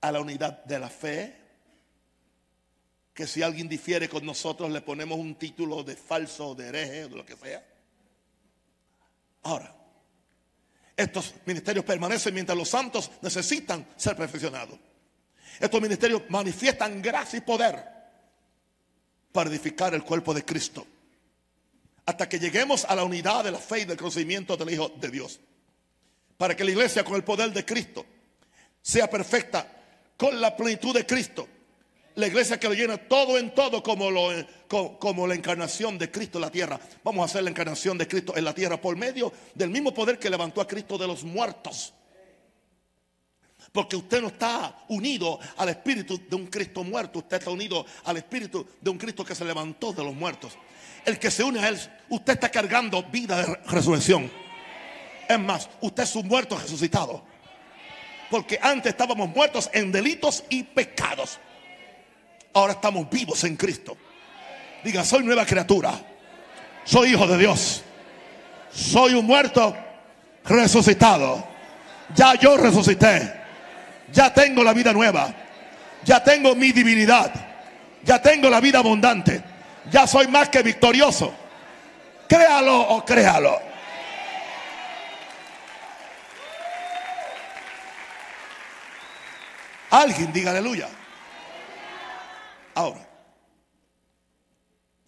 a 0.00 0.12
la 0.12 0.20
unidad 0.20 0.64
de 0.64 0.78
la 0.78 0.90
fe, 0.90 1.36
que 3.14 3.26
si 3.26 3.42
alguien 3.42 3.68
difiere 3.68 4.08
con 4.08 4.26
nosotros 4.26 4.70
le 4.70 4.80
ponemos 4.80 5.18
un 5.18 5.36
título 5.36 5.84
de 5.84 5.96
falso, 5.96 6.54
de 6.56 6.68
hereje 6.68 7.04
o 7.04 7.08
de 7.08 7.16
lo 7.16 7.24
que 7.24 7.36
sea. 7.36 7.64
Ahora, 9.44 9.74
estos 10.96 11.34
ministerios 11.46 11.84
permanecen 11.84 12.34
mientras 12.34 12.58
los 12.58 12.68
santos 12.68 13.10
necesitan 13.22 13.86
ser 13.96 14.16
perfeccionados. 14.16 14.78
Estos 15.60 15.80
ministerios 15.80 16.22
manifiestan 16.28 17.00
gracia 17.00 17.38
y 17.38 17.42
poder 17.42 17.82
para 19.30 19.50
edificar 19.50 19.94
el 19.94 20.02
cuerpo 20.02 20.34
de 20.34 20.44
Cristo. 20.44 20.84
Hasta 22.08 22.26
que 22.26 22.38
lleguemos 22.38 22.86
a 22.86 22.94
la 22.96 23.04
unidad 23.04 23.44
de 23.44 23.50
la 23.50 23.58
fe 23.58 23.80
y 23.80 23.84
del 23.84 23.98
conocimiento 23.98 24.56
del 24.56 24.70
Hijo 24.70 24.88
de 24.88 25.10
Dios 25.10 25.40
para 26.38 26.56
que 26.56 26.64
la 26.64 26.70
iglesia 26.70 27.04
con 27.04 27.16
el 27.16 27.24
poder 27.24 27.52
de 27.52 27.66
Cristo 27.66 28.06
sea 28.80 29.10
perfecta 29.10 29.66
con 30.16 30.40
la 30.40 30.56
plenitud 30.56 30.94
de 30.94 31.04
Cristo. 31.04 31.46
La 32.14 32.26
iglesia 32.26 32.58
que 32.58 32.66
lo 32.66 32.72
llena 32.72 32.96
todo 32.96 33.36
en 33.36 33.54
todo 33.54 33.82
como, 33.82 34.08
como, 34.98 35.26
la 35.26 35.34
encarnación 35.34 35.98
de 35.98 36.10
Cristo 36.10 36.38
en 36.38 36.42
la 36.42 36.50
tierra. 36.50 36.80
Vamos 37.04 37.22
a 37.22 37.24
hacer 37.26 37.44
la 37.44 37.50
encarnación 37.50 37.98
de 37.98 38.08
Cristo 38.08 38.34
en 38.34 38.44
la 38.44 38.54
tierra 38.54 38.80
por 38.80 38.96
medio 38.96 39.30
del 39.54 39.68
mismo 39.68 39.92
poder 39.92 40.18
que 40.18 40.30
levantó 40.30 40.62
a 40.62 40.66
Cristo 40.66 40.96
de 40.96 41.06
los 41.06 41.24
muertos. 41.24 41.92
Porque 43.70 43.96
usted 43.96 44.22
no 44.22 44.28
está 44.28 44.84
unido 44.88 45.38
al 45.58 45.68
espíritu 45.68 46.20
de 46.28 46.36
un 46.36 46.46
Cristo 46.46 46.82
muerto, 46.82 47.18
usted 47.18 47.36
está 47.36 47.50
unido 47.50 47.84
al 48.04 48.16
espíritu 48.16 48.66
de 48.80 48.90
un 48.90 48.96
Cristo 48.96 49.24
que 49.24 49.34
se 49.34 49.44
levantó 49.44 49.92
de 49.92 50.02
los 50.02 50.14
muertos. 50.14 50.56
El 51.04 51.18
que 51.18 51.30
se 51.30 51.42
une 51.42 51.60
a 51.60 51.68
él, 51.68 51.78
usted 52.08 52.34
está 52.34 52.48
cargando 52.50 53.02
vida 53.02 53.36
de 53.36 53.58
resurrección. 53.66 54.30
Es 55.28 55.38
más, 55.38 55.68
usted 55.80 56.02
es 56.02 56.16
un 56.16 56.26
muerto 56.26 56.58
resucitado. 56.58 57.22
Porque 58.30 58.58
antes 58.60 58.92
estábamos 58.92 59.28
muertos 59.28 59.70
en 59.72 59.90
delitos 59.90 60.44
y 60.48 60.62
pecados. 60.62 61.38
Ahora 62.52 62.74
estamos 62.74 63.08
vivos 63.08 63.44
en 63.44 63.56
Cristo. 63.56 63.96
Diga, 64.84 65.04
soy 65.04 65.24
nueva 65.24 65.44
criatura. 65.44 65.92
Soy 66.84 67.10
hijo 67.10 67.26
de 67.26 67.38
Dios. 67.38 67.82
Soy 68.72 69.14
un 69.14 69.26
muerto 69.26 69.76
resucitado. 70.44 71.46
Ya 72.14 72.34
yo 72.34 72.56
resucité. 72.56 73.34
Ya 74.12 74.32
tengo 74.32 74.62
la 74.62 74.72
vida 74.72 74.92
nueva. 74.92 75.34
Ya 76.04 76.22
tengo 76.22 76.54
mi 76.54 76.72
divinidad. 76.72 77.32
Ya 78.04 78.20
tengo 78.22 78.48
la 78.48 78.60
vida 78.60 78.78
abundante. 78.78 79.42
Ya 79.90 80.06
soy 80.06 80.26
más 80.28 80.48
que 80.48 80.62
victorioso. 80.62 81.34
Créalo 82.28 82.80
o 82.80 83.04
créalo. 83.04 83.58
Alguien 89.90 90.32
diga 90.32 90.50
aleluya. 90.50 90.88
Ahora, 92.74 93.08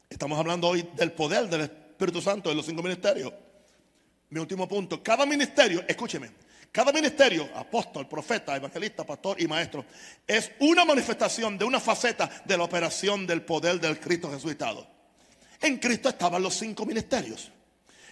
estamos 0.08 0.38
hablando 0.38 0.68
hoy 0.68 0.88
del 0.94 1.12
poder 1.12 1.48
del 1.48 1.60
Espíritu 1.62 2.20
Santo 2.20 2.48
de 2.48 2.54
los 2.54 2.66
cinco 2.66 2.82
ministerios. 2.82 3.32
Mi 4.30 4.40
último 4.40 4.66
punto, 4.66 5.02
cada 5.02 5.26
ministerio, 5.26 5.84
escúcheme, 5.86 6.30
cada 6.72 6.92
ministerio, 6.92 7.48
apóstol, 7.56 8.06
profeta, 8.06 8.54
evangelista, 8.54 9.04
pastor 9.04 9.40
y 9.40 9.48
maestro, 9.48 9.84
es 10.24 10.52
una 10.60 10.84
manifestación 10.84 11.58
de 11.58 11.64
una 11.64 11.80
faceta 11.80 12.30
de 12.44 12.56
la 12.56 12.62
operación 12.62 13.26
del 13.26 13.42
poder 13.42 13.80
del 13.80 13.98
Cristo 13.98 14.30
resucitado. 14.30 14.86
En 15.60 15.78
Cristo 15.78 16.08
estaban 16.08 16.40
los 16.40 16.54
cinco 16.54 16.86
ministerios. 16.86 17.50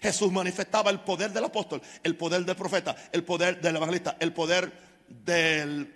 Jesús 0.03 0.33
manifestaba 0.33 0.91
el 0.91 1.01
poder 1.01 1.33
del 1.33 1.45
apóstol, 1.45 1.81
el 2.03 2.17
poder 2.17 2.45
del 2.45 2.57
profeta, 2.57 2.97
el 3.13 3.23
poder 3.23 3.61
del 3.61 3.77
evangelista, 3.77 4.17
el 4.19 4.33
poder 4.33 4.73
del, 5.09 5.95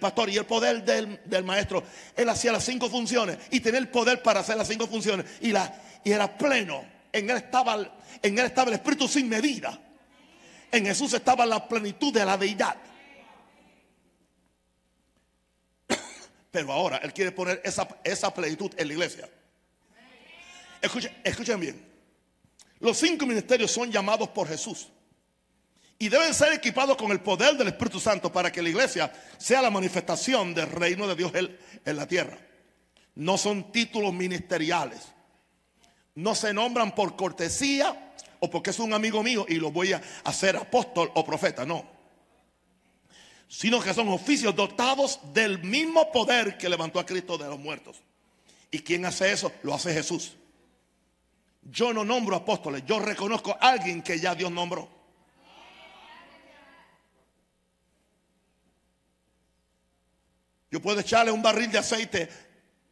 pastor 0.00 0.30
y 0.30 0.36
el 0.36 0.46
poder 0.46 0.84
del, 0.84 1.44
maestro. 1.44 1.82
Él 2.16 2.28
hacía 2.28 2.52
las 2.52 2.64
cinco 2.64 2.88
funciones 2.88 3.38
y 3.50 3.58
tenía 3.58 3.80
el 3.80 3.88
poder 3.88 4.22
para 4.22 4.40
hacer 4.40 4.56
las 4.56 4.68
cinco 4.68 4.86
funciones 4.86 5.26
y, 5.40 5.50
la, 5.50 5.82
y 6.04 6.12
era 6.12 6.38
pleno. 6.38 6.84
En 7.12 7.28
él, 7.28 7.36
estaba, 7.36 7.76
en 8.22 8.38
él 8.38 8.46
estaba 8.46 8.68
el 8.68 8.74
Espíritu 8.74 9.08
sin 9.08 9.28
medida. 9.28 9.80
En 10.74 10.84
Jesús 10.84 11.12
estaba 11.12 11.46
la 11.46 11.68
plenitud 11.68 12.12
de 12.12 12.24
la 12.24 12.36
deidad. 12.36 12.74
Pero 16.50 16.72
ahora 16.72 16.96
Él 16.96 17.12
quiere 17.12 17.30
poner 17.30 17.62
esa, 17.64 17.86
esa 18.02 18.34
plenitud 18.34 18.72
en 18.76 18.88
la 18.88 18.94
iglesia. 18.94 19.30
Escuchen, 20.82 21.16
escuchen 21.22 21.60
bien. 21.60 21.92
Los 22.80 22.98
cinco 22.98 23.24
ministerios 23.24 23.70
son 23.70 23.92
llamados 23.92 24.30
por 24.30 24.48
Jesús. 24.48 24.88
Y 25.96 26.08
deben 26.08 26.34
ser 26.34 26.52
equipados 26.52 26.96
con 26.96 27.12
el 27.12 27.20
poder 27.20 27.56
del 27.56 27.68
Espíritu 27.68 28.00
Santo 28.00 28.32
para 28.32 28.50
que 28.50 28.60
la 28.60 28.70
iglesia 28.70 29.12
sea 29.38 29.62
la 29.62 29.70
manifestación 29.70 30.54
del 30.54 30.68
reino 30.72 31.06
de 31.06 31.14
Dios 31.14 31.30
en 31.84 31.96
la 31.96 32.08
tierra. 32.08 32.36
No 33.14 33.38
son 33.38 33.70
títulos 33.70 34.12
ministeriales. 34.12 35.02
No 36.16 36.34
se 36.34 36.52
nombran 36.52 36.96
por 36.96 37.14
cortesía 37.14 38.13
o 38.44 38.50
porque 38.50 38.70
es 38.70 38.78
un 38.78 38.92
amigo 38.92 39.22
mío 39.22 39.46
y 39.48 39.54
lo 39.54 39.70
voy 39.70 39.94
a 39.94 40.02
hacer 40.24 40.56
apóstol 40.56 41.10
o 41.14 41.24
profeta. 41.24 41.64
No. 41.64 41.84
Sino 43.48 43.80
que 43.80 43.94
son 43.94 44.08
oficios 44.08 44.54
dotados 44.54 45.20
del 45.32 45.62
mismo 45.62 46.12
poder 46.12 46.58
que 46.58 46.68
levantó 46.68 47.00
a 47.00 47.06
Cristo 47.06 47.38
de 47.38 47.48
los 47.48 47.58
muertos. 47.58 48.02
¿Y 48.70 48.80
quién 48.80 49.06
hace 49.06 49.32
eso? 49.32 49.50
Lo 49.62 49.74
hace 49.74 49.94
Jesús. 49.94 50.34
Yo 51.62 51.94
no 51.94 52.04
nombro 52.04 52.36
apóstoles, 52.36 52.84
yo 52.84 52.98
reconozco 52.98 53.52
a 53.52 53.70
alguien 53.70 54.02
que 54.02 54.20
ya 54.20 54.34
Dios 54.34 54.50
nombró. 54.50 54.88
Yo 60.70 60.82
puedo 60.82 61.00
echarle 61.00 61.30
un 61.30 61.40
barril 61.40 61.70
de 61.70 61.78
aceite 61.78 62.28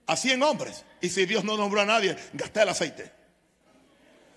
a 0.07 0.17
100 0.17 0.43
hombres 0.43 0.85
y 1.01 1.11
si 1.11 1.27
Dios 1.27 1.45
no 1.45 1.59
nombró 1.59 1.83
a 1.83 1.85
nadie, 1.85 2.17
gasté 2.33 2.63
el 2.63 2.69
aceite. 2.71 3.22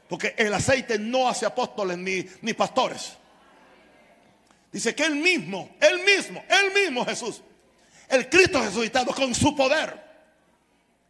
Porque 0.08 0.36
el 0.38 0.54
aceite 0.54 1.00
no 1.00 1.28
hace 1.28 1.46
apóstoles 1.46 1.98
ni, 1.98 2.26
ni 2.42 2.54
pastores. 2.54 3.14
Dice 4.72 4.94
que 4.94 5.04
él 5.04 5.16
mismo, 5.16 5.76
él 5.80 6.02
mismo, 6.04 6.44
él 6.50 6.74
mismo 6.74 7.06
Jesús, 7.06 7.42
el 8.10 8.30
Cristo 8.30 8.62
resucitado 8.62 9.14
con 9.14 9.34
su 9.34 9.56
poder. 9.56 10.04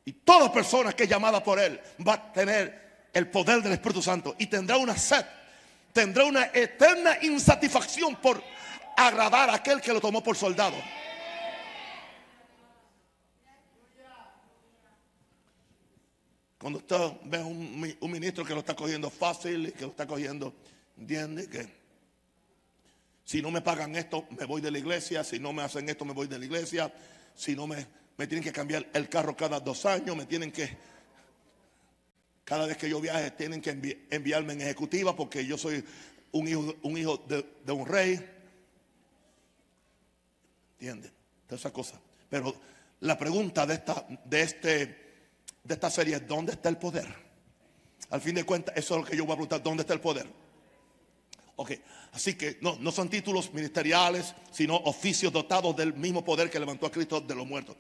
Y 0.06 0.14
toda 0.14 0.52
persona 0.54 0.94
que 0.94 1.04
es 1.04 1.10
llamada 1.10 1.44
por 1.44 1.60
él 1.60 1.82
va 2.08 2.14
a 2.14 2.32
tener 2.32 3.08
el 3.12 3.28
poder 3.28 3.64
del 3.64 3.74
Espíritu 3.74 4.02
Santo 4.02 4.36
y 4.38 4.46
tendrá 4.48 4.78
una 4.78 4.96
sed, 4.96 5.26
tendrá 5.92 6.26
una 6.26 6.52
eterna 6.54 7.18
insatisfacción 7.22 8.16
por 8.18 8.44
agradar 8.96 9.50
a 9.50 9.56
aquel 9.56 9.82
que 9.82 9.94
lo 9.94 10.00
tomó 10.00 10.22
por 10.22 10.38
soldado. 10.38 10.76
Cuando 16.66 16.80
usted 16.80 16.98
ve 17.26 17.44
un, 17.44 17.96
un 18.00 18.12
ministro 18.12 18.44
que 18.44 18.56
lo 18.56 18.62
está 18.62 18.76
cogiendo 18.76 19.12
fácil 19.12 19.68
y 19.68 19.72
que 19.72 19.84
lo 19.84 19.90
está 19.90 20.08
cogiendo, 20.08 20.52
entiende 20.98 21.48
que 21.48 21.68
si 23.24 23.40
no 23.40 23.52
me 23.52 23.62
pagan 23.62 23.96
esto, 23.96 24.26
me 24.32 24.46
voy 24.46 24.62
de 24.62 24.72
la 24.72 24.80
iglesia, 24.80 25.24
si 25.24 25.38
no 25.38 25.54
me 25.54 25.62
hacen 25.62 25.88
esto, 25.88 26.06
me 26.06 26.14
voy 26.14 26.26
de 26.26 26.40
la 26.40 26.46
iglesia, 26.46 26.92
si 27.36 27.56
no 27.56 27.68
me, 27.68 27.86
tienen 28.18 28.42
que 28.42 28.52
cambiar 28.52 28.90
el 28.96 29.08
carro 29.10 29.38
cada 29.38 29.60
dos 29.60 29.86
años, 29.86 30.18
me 30.18 30.26
tienen 30.26 30.52
que 30.52 30.76
cada 32.44 32.66
vez 32.66 32.78
que 32.78 32.90
yo 32.90 33.00
viaje 33.00 33.30
tienen 33.30 33.62
que 33.62 34.08
enviarme 34.10 34.54
en 34.54 34.62
ejecutiva 34.62 35.16
porque 35.16 35.46
yo 35.46 35.60
soy 35.60 35.86
un 36.32 36.48
hijo, 36.48 36.74
un 36.82 36.98
hijo 36.98 37.24
de, 37.28 37.72
un 37.72 37.86
rey. 37.86 38.20
¿Entienden? 40.80 41.12
Todas 41.46 41.62
esas 41.62 41.72
cosas. 41.72 42.00
Pero 42.28 42.56
la 43.02 43.16
pregunta 43.20 43.68
de 43.68 43.76
esta, 43.76 44.08
de, 44.26 44.42
este, 44.42 45.05
de 45.66 45.74
esta 45.74 45.90
serie 45.90 46.16
es, 46.16 46.28
¿dónde 46.28 46.54
está 46.54 46.70
el 46.70 46.78
poder? 46.78 47.08
Al 48.12 48.22
fin 48.22 48.36
de 48.36 48.44
cuentas, 48.44 48.76
eso 48.78 48.96
es 48.96 49.02
lo 49.02 49.08
que 49.08 49.18
yo 49.18 49.26
voy 49.26 49.34
a 49.34 49.36
preguntar, 49.36 49.64
¿dónde 49.64 49.82
está 49.82 49.94
el 49.94 50.00
poder? 50.00 50.28
Ok, 51.58 51.72
así 52.12 52.36
que 52.36 52.58
no, 52.62 52.78
no 52.80 52.92
son 52.92 53.10
títulos 53.10 53.54
ministeriales, 53.54 54.36
sino 54.52 54.76
oficios 54.76 55.34
dotados 55.34 55.76
del 55.76 55.94
mismo 55.94 56.24
poder 56.24 56.50
que 56.50 56.60
levantó 56.60 56.86
a 56.86 56.92
Cristo 56.92 57.20
de 57.20 57.34
los 57.34 57.48
muertos. 57.48 57.78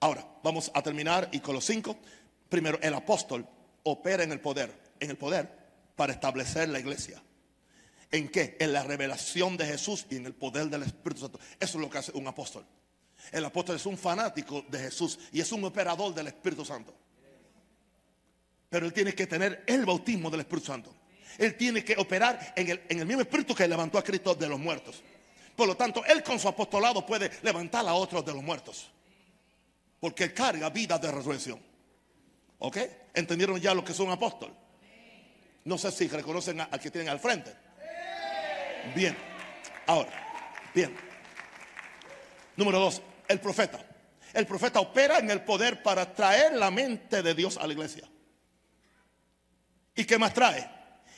Ahora, 0.00 0.26
vamos 0.42 0.70
a 0.74 0.82
terminar 0.82 1.28
y 1.32 1.40
con 1.40 1.54
los 1.54 1.64
cinco. 1.64 1.96
Primero, 2.48 2.78
el 2.82 2.92
apóstol 2.94 3.46
opera 3.84 4.24
en 4.24 4.32
el 4.32 4.40
poder, 4.40 4.76
en 5.00 5.10
el 5.10 5.16
poder 5.16 5.48
para 5.96 6.12
establecer 6.12 6.68
la 6.68 6.80
iglesia. 6.80 7.22
¿En 8.10 8.28
qué? 8.28 8.56
En 8.60 8.72
la 8.72 8.82
revelación 8.82 9.56
de 9.56 9.66
Jesús 9.66 10.06
y 10.10 10.16
en 10.16 10.26
el 10.26 10.34
poder 10.34 10.68
del 10.68 10.82
Espíritu 10.82 11.22
Santo. 11.22 11.38
Eso 11.58 11.78
es 11.78 11.82
lo 11.82 11.88
que 11.88 11.98
hace 11.98 12.12
un 12.12 12.26
apóstol. 12.26 12.66
El 13.30 13.44
apóstol 13.44 13.76
es 13.76 13.86
un 13.86 13.96
fanático 13.96 14.64
de 14.68 14.80
Jesús 14.80 15.18
y 15.32 15.40
es 15.40 15.50
un 15.52 15.64
operador 15.64 16.12
del 16.12 16.26
Espíritu 16.26 16.64
Santo. 16.64 16.92
Pero 18.72 18.86
él 18.86 18.94
tiene 18.94 19.14
que 19.14 19.26
tener 19.26 19.64
el 19.66 19.84
bautismo 19.84 20.30
del 20.30 20.40
Espíritu 20.40 20.68
Santo. 20.68 20.94
Él 21.36 21.58
tiene 21.58 21.84
que 21.84 21.94
operar 21.98 22.54
en 22.56 22.70
el, 22.70 22.82
en 22.88 23.00
el 23.00 23.06
mismo 23.06 23.20
Espíritu 23.20 23.54
que 23.54 23.68
levantó 23.68 23.98
a 23.98 24.02
Cristo 24.02 24.34
de 24.34 24.48
los 24.48 24.58
muertos. 24.58 25.02
Por 25.54 25.68
lo 25.68 25.76
tanto, 25.76 26.02
él 26.06 26.22
con 26.22 26.38
su 26.38 26.48
apostolado 26.48 27.04
puede 27.04 27.30
levantar 27.42 27.86
a 27.86 27.92
otros 27.92 28.24
de 28.24 28.32
los 28.32 28.42
muertos. 28.42 28.90
Porque 30.00 30.32
carga 30.32 30.70
vida 30.70 30.98
de 30.98 31.12
resurrección. 31.12 31.60
¿Ok? 32.60 32.78
¿Entendieron 33.12 33.60
ya 33.60 33.74
lo 33.74 33.84
que 33.84 33.92
es 33.92 34.00
un 34.00 34.10
apóstol? 34.10 34.54
No 35.64 35.76
sé 35.76 35.92
si 35.92 36.08
reconocen 36.08 36.62
al 36.62 36.80
que 36.80 36.90
tienen 36.90 37.10
al 37.10 37.20
frente. 37.20 37.54
Bien. 38.94 39.14
Ahora, 39.86 40.12
bien. 40.74 40.96
Número 42.56 42.78
dos, 42.78 43.02
el 43.28 43.38
profeta. 43.38 43.84
El 44.32 44.46
profeta 44.46 44.80
opera 44.80 45.18
en 45.18 45.30
el 45.30 45.42
poder 45.42 45.82
para 45.82 46.10
traer 46.14 46.54
la 46.54 46.70
mente 46.70 47.22
de 47.22 47.34
Dios 47.34 47.58
a 47.58 47.66
la 47.66 47.74
iglesia. 47.74 48.08
¿Y 49.94 50.04
qué 50.04 50.18
más 50.18 50.32
trae? 50.32 50.68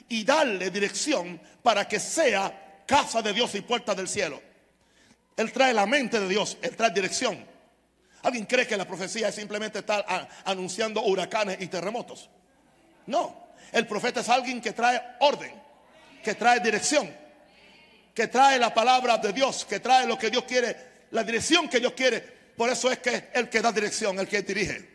Y 0.09 0.25
darle 0.25 0.71
dirección 0.71 1.41
para 1.63 1.87
que 1.87 2.01
sea 2.01 2.83
casa 2.87 3.23
de 3.23 3.33
Dios 3.33 3.55
y 3.55 3.61
puerta 3.61 3.95
del 3.95 4.09
cielo. 4.09 4.41
Él 5.37 5.53
trae 5.53 5.75
la 5.75 5.87
mente 5.87 6.21
de 6.21 6.29
Dios, 6.29 6.59
él 6.63 6.77
trae 6.77 6.91
dirección. 6.91 7.45
¿Alguien 8.23 8.47
cree 8.47 8.67
que 8.67 8.77
la 8.77 8.87
profecía 8.87 9.29
es 9.29 9.35
simplemente 9.35 9.81
estar 9.81 10.29
anunciando 10.45 11.03
huracanes 11.03 11.59
y 11.61 11.67
terremotos? 11.67 12.31
No, 13.07 13.49
el 13.73 13.87
profeta 13.87 14.21
es 14.21 14.29
alguien 14.29 14.61
que 14.61 14.73
trae 14.73 15.01
orden, 15.21 15.53
que 16.23 16.35
trae 16.35 16.61
dirección, 16.61 17.15
que 18.15 18.29
trae 18.29 18.59
la 18.59 18.73
palabra 18.73 19.19
de 19.19 19.33
Dios, 19.33 19.65
que 19.65 19.81
trae 19.81 20.07
lo 20.07 20.19
que 20.19 20.31
Dios 20.31 20.45
quiere, 20.45 20.77
la 21.11 21.23
dirección 21.23 21.69
que 21.69 21.81
Dios 21.81 21.93
quiere. 21.93 22.21
Por 22.57 22.71
eso 22.71 22.91
es 22.91 22.99
que 23.01 23.31
el 23.35 23.49
que 23.49 23.61
da 23.61 23.73
dirección, 23.73 24.19
el 24.19 24.29
que 24.29 24.43
dirige. 24.43 24.95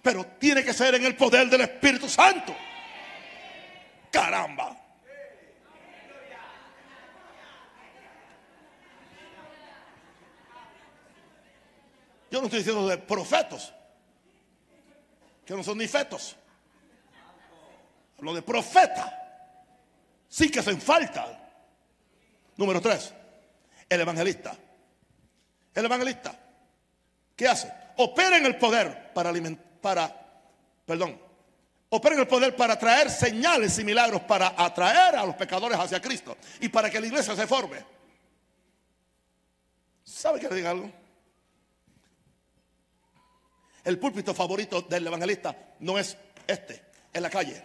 Pero 0.00 0.24
tiene 0.38 0.64
que 0.64 0.72
ser 0.72 0.94
en 0.94 1.04
el 1.04 1.16
poder 1.16 1.48
del 1.48 1.62
Espíritu 1.62 2.08
Santo. 2.08 2.56
Caramba. 4.12 4.76
Yo 12.30 12.38
no 12.38 12.44
estoy 12.46 12.60
diciendo 12.60 12.88
de 12.88 12.98
profetos, 12.98 13.74
que 15.44 15.54
no 15.54 15.64
son 15.64 15.78
ni 15.78 15.88
fetos. 15.88 16.36
Hablo 18.16 18.34
de 18.34 18.42
profeta. 18.42 19.18
Sí 20.28 20.50
que 20.50 20.60
hacen 20.60 20.80
falta. 20.80 21.50
Número 22.56 22.80
tres, 22.80 23.12
el 23.88 24.00
evangelista. 24.00 24.56
El 25.74 25.84
evangelista, 25.86 26.38
¿qué 27.34 27.48
hace? 27.48 27.72
Opera 27.96 28.36
en 28.36 28.44
el 28.44 28.56
poder 28.56 29.12
para 29.14 29.30
alimentar, 29.30 29.64
para, 29.80 30.26
perdón, 30.84 31.18
opera 31.94 32.14
en 32.14 32.22
el 32.22 32.26
poder 32.26 32.56
para 32.56 32.78
traer 32.78 33.10
señales 33.10 33.78
y 33.78 33.84
milagros 33.84 34.22
para 34.22 34.54
atraer 34.56 35.14
a 35.14 35.26
los 35.26 35.34
pecadores 35.36 35.78
hacia 35.78 36.00
Cristo 36.00 36.38
y 36.60 36.68
para 36.70 36.88
que 36.88 36.98
la 36.98 37.06
iglesia 37.06 37.36
se 37.36 37.46
forme. 37.46 37.84
¿Sabe 40.02 40.40
que 40.40 40.48
le 40.48 40.56
diga 40.56 40.70
algo? 40.70 40.90
El 43.84 43.98
púlpito 43.98 44.32
favorito 44.32 44.80
del 44.82 45.06
evangelista 45.06 45.54
no 45.80 45.98
es 45.98 46.16
este, 46.46 46.82
es 47.12 47.20
la 47.20 47.28
calle. 47.28 47.62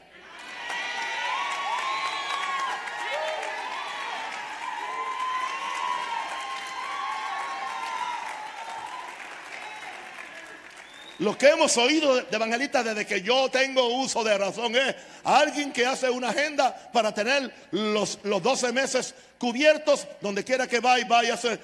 Lo 11.20 11.38
que 11.38 11.50
hemos 11.50 11.76
oído 11.78 12.16
de 12.16 12.36
evangelistas 12.36 12.86
desde 12.86 13.06
que 13.06 13.22
yo 13.22 13.50
tengo 13.50 13.88
uso 13.88 14.24
de 14.24 14.38
razón 14.38 14.76
es 14.76 14.96
alguien 15.24 15.74
que 15.74 15.86
hace 15.86 16.10
una 16.10 16.30
agenda 16.30 16.90
para 16.94 17.12
tener 17.14 17.52
los, 17.72 18.20
los 18.24 18.44
12 18.44 18.72
meses 18.72 19.16
cubiertos, 19.40 20.08
donde 20.22 20.44
quiera 20.44 20.68
que 20.68 20.80
va 20.80 21.00
y 21.00 21.06
vaya, 21.06 21.34
hace, 21.34 21.60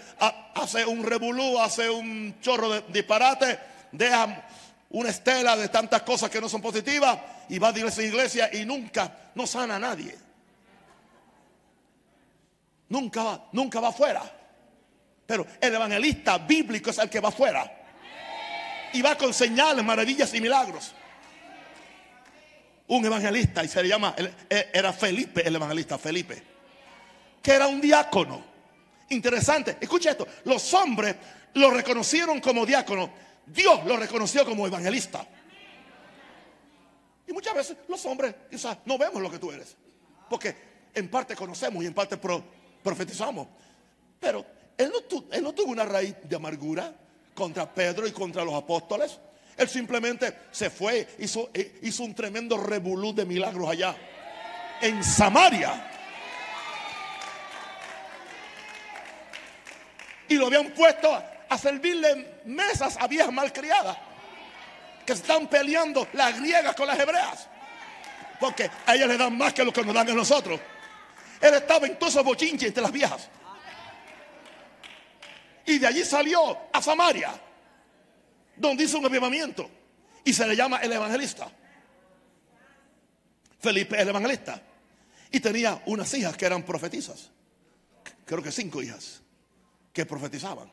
hace 0.55 0.85
un 0.85 1.03
revolú, 1.03 1.59
hace 1.59 1.89
un 1.89 2.39
chorro 2.41 2.69
de 2.69 2.83
disparate 2.89 3.59
deja 3.93 4.47
una 4.89 5.09
estela 5.09 5.55
de 5.55 5.69
tantas 5.69 6.01
cosas 6.01 6.29
que 6.29 6.41
no 6.41 6.49
son 6.49 6.61
positivas 6.61 7.17
y 7.49 7.59
va 7.59 7.71
de 7.71 7.79
iglesia 7.79 8.03
en 8.03 8.09
iglesia 8.09 8.49
y 8.53 8.65
nunca, 8.65 9.31
no 9.35 9.47
sana 9.47 9.77
a 9.77 9.79
nadie. 9.79 10.17
nunca 12.89 13.23
va, 13.23 13.49
nunca 13.53 13.79
va 13.79 13.89
afuera. 13.89 14.21
Pero 15.25 15.47
el 15.59 15.73
evangelista 15.73 16.37
bíblico 16.39 16.89
es 16.89 16.97
el 16.97 17.09
que 17.09 17.19
va 17.19 17.29
afuera. 17.29 17.82
Y 18.93 19.01
va 19.01 19.17
con 19.17 19.33
señales, 19.33 19.83
maravillas 19.83 20.33
y 20.33 20.41
milagros. 20.41 20.93
Un 22.87 23.05
evangelista, 23.05 23.63
y 23.63 23.67
se 23.67 23.81
le 23.81 23.89
llama, 23.89 24.15
e, 24.17 24.69
era 24.73 24.93
Felipe, 24.93 25.45
el 25.47 25.55
evangelista 25.55 25.97
Felipe, 25.97 26.43
que 27.41 27.51
era 27.51 27.67
un 27.67 27.81
diácono. 27.81 28.43
Interesante, 29.09 29.77
escucha 29.79 30.11
esto, 30.11 30.27
los 30.45 30.73
hombres 30.73 31.15
lo 31.53 31.71
reconocieron 31.71 32.39
como 32.39 32.65
diácono, 32.65 33.11
Dios 33.45 33.85
lo 33.85 33.97
reconoció 33.97 34.45
como 34.45 34.67
evangelista. 34.67 35.25
Y 37.27 37.33
muchas 37.33 37.55
veces 37.55 37.77
los 37.87 38.05
hombres 38.05 38.35
quizás 38.49 38.77
no 38.85 38.97
vemos 38.97 39.21
lo 39.21 39.31
que 39.31 39.39
tú 39.39 39.51
eres, 39.51 39.75
porque 40.29 40.55
en 40.93 41.09
parte 41.09 41.35
conocemos 41.35 41.83
y 41.83 41.87
en 41.87 41.93
parte 41.93 42.17
profetizamos. 42.17 43.47
Pero 44.19 44.45
él 44.77 44.91
no, 44.91 45.25
él 45.31 45.43
no 45.43 45.53
tuvo 45.53 45.71
una 45.71 45.85
raíz 45.85 46.15
de 46.23 46.35
amargura 46.35 46.93
contra 47.33 47.71
Pedro 47.71 48.07
y 48.07 48.11
contra 48.11 48.43
los 48.43 48.53
apóstoles. 48.53 49.19
Él 49.55 49.69
simplemente 49.69 50.35
se 50.51 50.69
fue, 50.69 51.07
hizo, 51.19 51.49
eh, 51.53 51.79
hizo 51.83 52.03
un 52.03 52.15
tremendo 52.15 52.57
revolú 52.57 53.13
de 53.13 53.25
milagros 53.25 53.69
allá 53.69 53.95
en 54.81 55.03
Samaria. 55.03 55.89
Y 60.27 60.35
lo 60.35 60.47
habían 60.47 60.71
puesto 60.71 61.13
a 61.49 61.57
servirle 61.57 62.39
mesas 62.45 62.97
a 62.99 63.07
viejas 63.07 63.31
malcriadas 63.31 63.97
que 65.05 65.13
están 65.13 65.47
peleando 65.47 66.07
las 66.13 66.39
griegas 66.39 66.75
con 66.75 66.87
las 66.87 66.97
hebreas. 66.99 67.47
Porque 68.39 68.69
a 68.85 68.95
ellas 68.95 69.07
le 69.07 69.17
dan 69.17 69.37
más 69.37 69.53
que 69.53 69.63
lo 69.63 69.71
que 69.71 69.83
nos 69.83 69.93
dan 69.93 70.09
a 70.09 70.13
nosotros. 70.13 70.59
Él 71.39 71.53
estaba 71.53 71.85
en 71.85 71.97
todos 71.99 72.13
esos 72.13 72.25
bochinches 72.25 72.69
entre 72.69 72.81
las 72.81 72.91
viejas. 72.91 73.29
Y 75.65 75.79
de 75.79 75.87
allí 75.87 76.03
salió 76.03 76.57
a 76.71 76.81
Samaria, 76.81 77.33
donde 78.55 78.83
hizo 78.83 78.97
un 78.97 79.05
avivamiento. 79.05 79.69
Y 80.25 80.33
se 80.33 80.47
le 80.47 80.55
llama 80.55 80.77
el 80.77 80.91
evangelista. 80.91 81.49
Felipe 83.59 83.99
el 84.01 84.09
evangelista. 84.09 84.61
Y 85.31 85.39
tenía 85.39 85.81
unas 85.85 86.13
hijas 86.13 86.35
que 86.37 86.45
eran 86.45 86.63
profetizas. 86.63 87.29
Creo 88.25 88.41
que 88.41 88.51
cinco 88.51 88.81
hijas 88.81 89.21
que 89.91 90.05
profetizaban. 90.05 90.69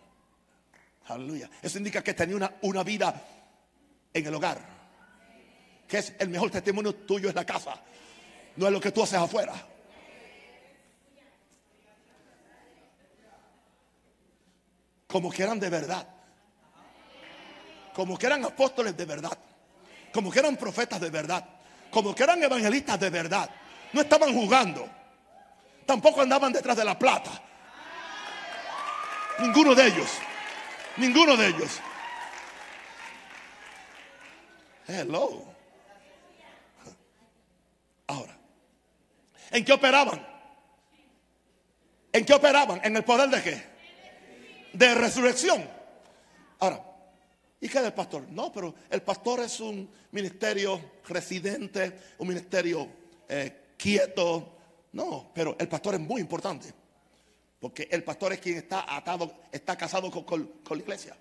Aleluya. 1.06 1.50
Eso 1.62 1.78
indica 1.78 2.02
que 2.02 2.14
tenía 2.14 2.36
una, 2.36 2.54
una 2.62 2.82
vida 2.82 3.22
en 4.12 4.26
el 4.26 4.34
hogar. 4.34 4.60
Que 5.88 5.98
es 5.98 6.14
el 6.18 6.28
mejor 6.28 6.50
testimonio 6.50 6.94
tuyo 6.94 7.28
en 7.28 7.34
la 7.34 7.44
casa. 7.44 7.80
No 8.56 8.66
es 8.66 8.72
lo 8.72 8.80
que 8.80 8.92
tú 8.92 9.02
haces 9.02 9.18
afuera. 9.18 9.54
Como 15.10 15.30
que 15.30 15.42
eran 15.42 15.58
de 15.58 15.68
verdad. 15.68 16.06
Como 17.92 18.16
que 18.16 18.26
eran 18.26 18.44
apóstoles 18.44 18.96
de 18.96 19.04
verdad. 19.04 19.36
Como 20.12 20.30
que 20.30 20.38
eran 20.38 20.56
profetas 20.56 21.00
de 21.00 21.10
verdad. 21.10 21.44
Como 21.90 22.14
que 22.14 22.22
eran 22.22 22.42
evangelistas 22.42 23.00
de 23.00 23.10
verdad. 23.10 23.50
No 23.92 24.02
estaban 24.02 24.32
jugando. 24.32 24.88
Tampoco 25.84 26.20
andaban 26.20 26.52
detrás 26.52 26.76
de 26.76 26.84
la 26.84 26.96
plata. 26.96 27.30
Ninguno 29.40 29.74
de 29.74 29.88
ellos. 29.88 30.10
Ninguno 30.96 31.36
de 31.36 31.48
ellos. 31.48 31.80
Hello. 34.86 35.44
Ahora, 38.06 38.36
¿en 39.50 39.64
qué 39.64 39.72
operaban? 39.72 40.26
¿En 42.12 42.24
qué 42.24 42.34
operaban? 42.34 42.80
¿En 42.84 42.96
el 42.96 43.04
poder 43.04 43.28
de 43.28 43.42
qué? 43.42 43.79
De 44.72 44.94
resurrección. 44.94 45.68
Ahora, 46.58 46.84
¿y 47.60 47.68
qué 47.68 47.80
del 47.80 47.92
pastor? 47.92 48.28
No, 48.30 48.52
pero 48.52 48.74
el 48.90 49.02
pastor 49.02 49.40
es 49.40 49.60
un 49.60 49.88
ministerio 50.12 50.80
residente, 51.08 51.98
un 52.18 52.28
ministerio 52.28 52.88
eh, 53.28 53.74
quieto. 53.76 54.56
No, 54.92 55.30
pero 55.34 55.56
el 55.58 55.68
pastor 55.68 55.94
es 55.94 56.00
muy 56.00 56.20
importante. 56.20 56.72
Porque 57.58 57.88
el 57.90 58.02
pastor 58.02 58.32
es 58.32 58.40
quien 58.40 58.56
está 58.56 58.96
atado, 58.96 59.42
está 59.52 59.76
casado 59.76 60.10
con 60.10 60.50
la 60.70 60.76
iglesia. 60.76 61.16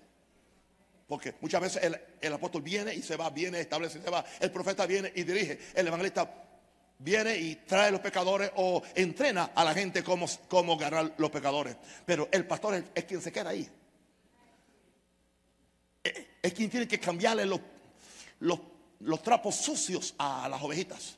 Porque 1.10 1.34
muchas 1.40 1.60
veces 1.60 1.90
el, 2.20 2.32
apóstol 2.32 2.62
viene 2.62 2.94
y 2.94 3.02
se 3.02 3.16
va, 3.16 3.30
viene, 3.30 3.58
establece 3.58 3.98
y 3.98 4.02
se 4.02 4.10
va. 4.10 4.24
El 4.38 4.52
profeta 4.52 4.86
viene 4.86 5.12
y 5.16 5.24
dirige. 5.24 5.58
El 5.74 5.88
evangelista 5.88 6.32
viene 7.00 7.36
y 7.36 7.56
trae 7.56 7.90
los 7.90 8.00
pecadores 8.00 8.52
o 8.56 8.82
entrena 8.94 9.50
a 9.54 9.64
la 9.64 9.74
gente 9.74 10.04
cómo, 10.04 10.26
cómo 10.48 10.76
ganar 10.76 11.14
los 11.18 11.30
pecadores. 11.30 11.76
Pero 12.06 12.28
el 12.30 12.46
pastor 12.46 12.84
es, 12.94 13.04
quien 13.04 13.20
se 13.20 13.32
queda 13.32 13.50
ahí. 13.50 13.68
Es, 16.02 16.52
quien 16.54 16.70
tiene 16.70 16.86
que 16.86 17.00
cambiarle 17.00 17.44
los, 17.44 17.60
los, 18.40 18.60
los 19.00 19.22
trapos 19.22 19.56
sucios 19.56 20.14
a 20.18 20.48
las 20.48 20.62
ovejitas. 20.62 21.16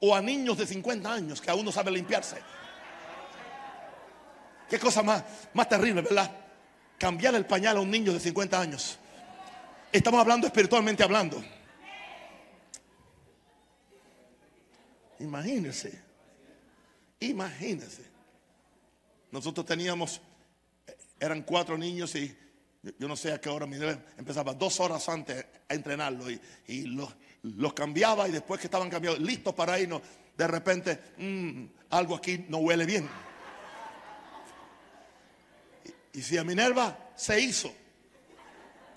O 0.00 0.14
a 0.14 0.20
niños 0.20 0.58
de 0.58 0.66
50 0.66 1.12
años 1.12 1.40
que 1.40 1.50
aún 1.50 1.64
no 1.64 1.70
saben 1.70 1.94
limpiarse. 1.94 2.36
Qué 4.68 4.78
cosa 4.78 5.02
más, 5.02 5.22
más 5.52 5.68
terrible, 5.68 6.00
¿verdad? 6.00 6.42
cambiar 7.02 7.34
el 7.34 7.44
pañal 7.44 7.78
a 7.78 7.80
un 7.80 7.90
niño 7.90 8.12
de 8.12 8.20
50 8.20 8.60
años. 8.60 8.96
Estamos 9.90 10.20
hablando 10.20 10.46
espiritualmente 10.46 11.02
hablando. 11.02 11.42
Imagínense, 15.22 16.02
imagínense. 17.20 18.02
Nosotros 19.30 19.64
teníamos, 19.64 20.20
eran 21.20 21.42
cuatro 21.42 21.78
niños 21.78 22.14
y 22.16 22.36
yo 22.98 23.06
no 23.06 23.14
sé 23.14 23.32
a 23.32 23.40
qué 23.40 23.48
hora 23.48 23.66
empezaba 24.18 24.52
dos 24.52 24.80
horas 24.80 25.08
antes 25.08 25.46
a 25.68 25.74
entrenarlo 25.74 26.28
y, 26.28 26.86
los, 26.86 27.72
cambiaba 27.72 28.28
y 28.28 28.32
después 28.32 28.60
que 28.60 28.66
estaban 28.66 28.90
cambiados, 28.90 29.20
listos 29.20 29.54
para 29.54 29.78
irnos, 29.78 30.02
de 30.36 30.46
repente, 30.48 30.98
mm, 31.16 31.66
algo 31.90 32.16
aquí 32.16 32.44
no 32.48 32.58
huele 32.58 32.84
bien. 32.84 33.08
Y 36.14 36.20
si 36.20 36.36
a 36.36 36.42
Minerva 36.42 37.12
se 37.14 37.40
hizo, 37.40 37.72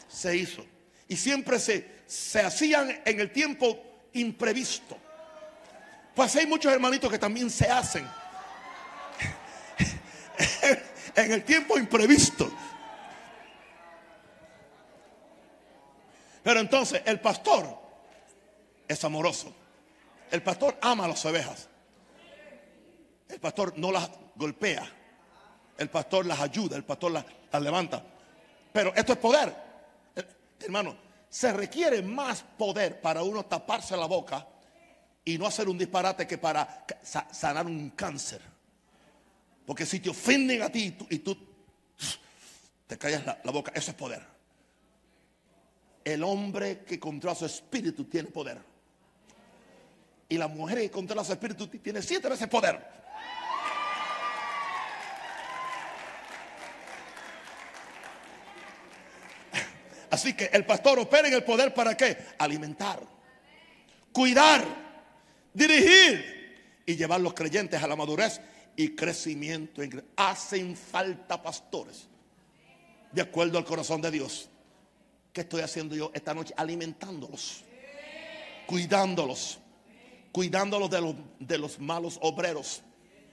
se 0.08 0.36
hizo. 0.36 0.66
Y 1.08 1.16
siempre 1.18 1.60
se, 1.60 2.02
se 2.08 2.42
hacían 2.42 3.04
en 3.06 3.20
el 3.20 3.32
tiempo 3.32 4.08
imprevisto. 4.14 5.05
Pues 6.16 6.36
hay 6.36 6.48
muchos 6.48 6.72
hermanitos 6.72 7.12
que 7.12 7.20
también 7.20 7.50
se 7.50 7.70
hacen 7.70 8.08
en 11.16 11.32
el 11.32 11.44
tiempo 11.44 11.78
imprevisto. 11.78 12.52
Pero 16.42 16.60
entonces 16.60 17.02
el 17.06 17.20
pastor 17.20 17.68
es 18.88 19.04
amoroso. 19.04 19.54
El 20.32 20.42
pastor 20.42 20.78
ama 20.82 21.06
a 21.06 21.10
las 21.10 21.24
ovejas. 21.26 21.68
El 23.28 23.40
pastor 23.40 23.74
no 23.78 23.92
las 23.92 24.10
golpea 24.36 24.90
el 25.78 25.90
pastor 25.90 26.26
las 26.26 26.40
ayuda, 26.40 26.78
el 26.78 26.84
pastor 26.84 27.12
las, 27.12 27.26
levanta. 27.62 28.04
Pero 28.72 28.94
esto 28.96 29.14
es 29.14 29.20
poder. 29.20 29.56
Hermano, 30.60 30.96
se 31.30 31.52
requiere 31.54 32.02
más 32.02 32.44
poder 32.58 33.02
para 33.02 33.24
uno 33.24 33.46
taparse 33.46 33.96
la 33.96 34.06
boca 34.06 34.46
y 35.26 35.40
no 35.40 35.48
hacer 35.48 35.68
un 35.68 35.78
disparate 35.78 36.28
que 36.28 36.38
para 36.38 36.86
sanar 37.32 37.66
un 37.66 37.90
cáncer. 37.90 38.42
Porque 39.66 39.86
si 39.86 40.00
te 40.00 40.12
ofenden 40.12 40.62
a 40.62 40.72
ti 40.72 40.96
y 41.10 41.20
tú, 41.20 41.36
te 42.86 42.98
callas 42.98 43.26
la, 43.26 43.42
la, 43.44 43.52
boca, 43.52 43.72
eso 43.74 43.90
es 43.90 43.98
poder. 43.98 44.22
El 46.04 46.24
hombre 46.24 46.84
que 46.84 47.00
controla 47.00 47.36
su 47.36 47.48
espíritu 47.48 48.04
tiene 48.06 48.30
poder. 48.30 48.60
Y 50.30 50.38
la 50.38 50.48
mujer 50.48 50.78
que 50.78 50.92
controla 50.92 51.24
su 51.24 51.32
espíritu 51.32 51.68
tiene 51.68 52.04
siete 52.04 52.30
veces 52.30 52.48
poder. 52.48 52.96
Así 60.12 60.34
que 60.34 60.46
el 60.54 60.66
pastor 60.66 61.00
opera 61.00 61.28
en 61.28 61.34
el 61.34 61.44
poder 61.44 61.74
para 61.74 61.98
qué? 61.98 62.16
Alimentar, 62.38 63.02
cuidar, 64.14 64.85
dirigir 65.56 66.84
y 66.86 66.96
llevar 66.96 67.22
los 67.22 67.34
creyentes 67.34 67.82
a 67.82 67.88
la 67.88 67.96
madurez 67.96 68.40
y 68.76 68.90
crecimiento. 68.96 69.82
Hacen 70.16 70.76
falta 70.76 71.42
pastores 71.42 72.08
de 73.12 73.22
acuerdo 73.22 73.58
al 73.58 73.66
corazón 73.66 74.02
de 74.02 74.12
Dios. 74.12 74.50
¿Qué 75.34 75.42
estoy 75.42 75.62
haciendo 75.62 75.96
yo 75.96 76.12
esta 76.14 76.34
noche? 76.34 76.54
Alimentándolos, 76.56 77.64
cuidándolos, 78.68 79.60
cuidándolos 80.32 80.90
de 80.90 81.02
los, 81.02 81.16
de 81.40 81.58
los 81.58 81.80
malos 81.80 82.20
obreros, 82.22 82.82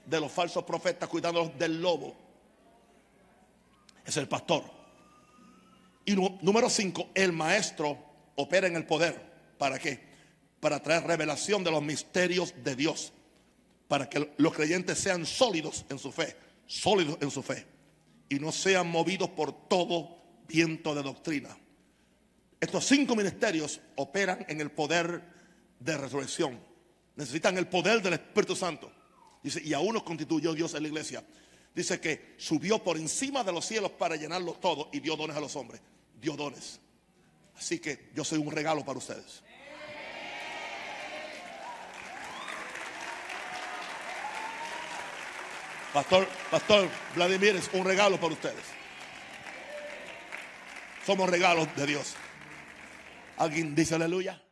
de 0.05 0.19
los 0.19 0.31
falsos 0.31 0.63
profetas, 0.63 1.07
cuidándolos 1.07 1.57
del 1.57 1.81
lobo. 1.81 2.15
Es 4.05 4.17
el 4.17 4.27
pastor. 4.27 4.63
Y 6.05 6.13
número 6.13 6.69
cinco, 6.69 7.09
el 7.13 7.31
maestro 7.31 7.97
opera 8.35 8.67
en 8.67 8.75
el 8.75 8.85
poder. 8.85 9.33
¿Para 9.57 9.79
qué? 9.79 10.12
Para 10.63 10.81
traer 10.81 11.03
revelación 11.03 11.61
de 11.63 11.71
los 11.71 11.83
misterios 11.83 12.53
de 12.63 12.75
Dios. 12.75 13.11
para 13.87 14.09
que 14.09 14.33
los 14.37 14.53
creyentes 14.53 14.97
sean 14.97 15.23
sólidos 15.23 15.85
en 15.89 15.99
su 15.99 16.11
fe, 16.11 16.35
sólidos 16.65 17.17
en 17.21 17.29
su 17.29 17.43
fe, 17.43 17.63
y 18.27 18.39
no 18.39 18.51
sean 18.51 18.87
movidos 18.87 19.29
por 19.29 19.67
todo 19.67 20.17
viento 20.47 20.95
de 20.95 21.03
doctrina. 21.03 21.55
Estos 22.59 22.85
cinco 22.85 23.15
ministerios 23.15 23.81
operan 23.95 24.45
en 24.49 24.61
el 24.61 24.71
poder 24.71 25.21
de 25.79 25.95
resurrección. 25.95 26.59
Necesitan 27.15 27.55
el 27.59 27.67
poder 27.67 28.01
del 28.01 28.13
Espíritu 28.13 28.55
Santo. 28.55 28.91
Dice, 29.43 29.61
y 29.63 29.73
aún 29.73 29.93
nos 29.93 30.01
constituyó 30.03 30.53
Dios 30.53 30.73
en 30.73 30.81
la 30.81 30.87
iglesia. 30.87 31.23
Dice 31.75 31.99
que 31.99 32.33
subió 32.37 32.83
por 32.83 32.97
encima 32.97 33.43
de 33.43 33.51
los 33.51 33.63
cielos 33.63 33.91
para 33.91 34.15
llenarlo 34.15 34.53
todo 34.53 34.89
y 34.91 35.01
dio 35.01 35.15
dones 35.15 35.37
a 35.37 35.39
los 35.39 35.55
hombres. 35.55 35.81
Dio 36.19 36.35
dones. 36.35 36.79
Así 37.55 37.77
que 37.77 38.09
yo 38.15 38.23
soy 38.23 38.39
un 38.39 38.49
regalo 38.49 38.83
para 38.83 38.97
ustedes. 38.97 39.43
Pastor, 45.93 46.27
Pastor 46.49 46.89
Vladimir 47.15 47.55
es 47.55 47.69
un 47.73 47.85
regalo 47.85 48.17
para 48.17 48.33
ustedes. 48.33 48.65
Somos 51.05 51.29
regalos 51.29 51.67
de 51.75 51.85
Dios. 51.85 52.15
¿Alguien 53.37 53.75
dice 53.75 53.95
aleluya? 53.95 54.42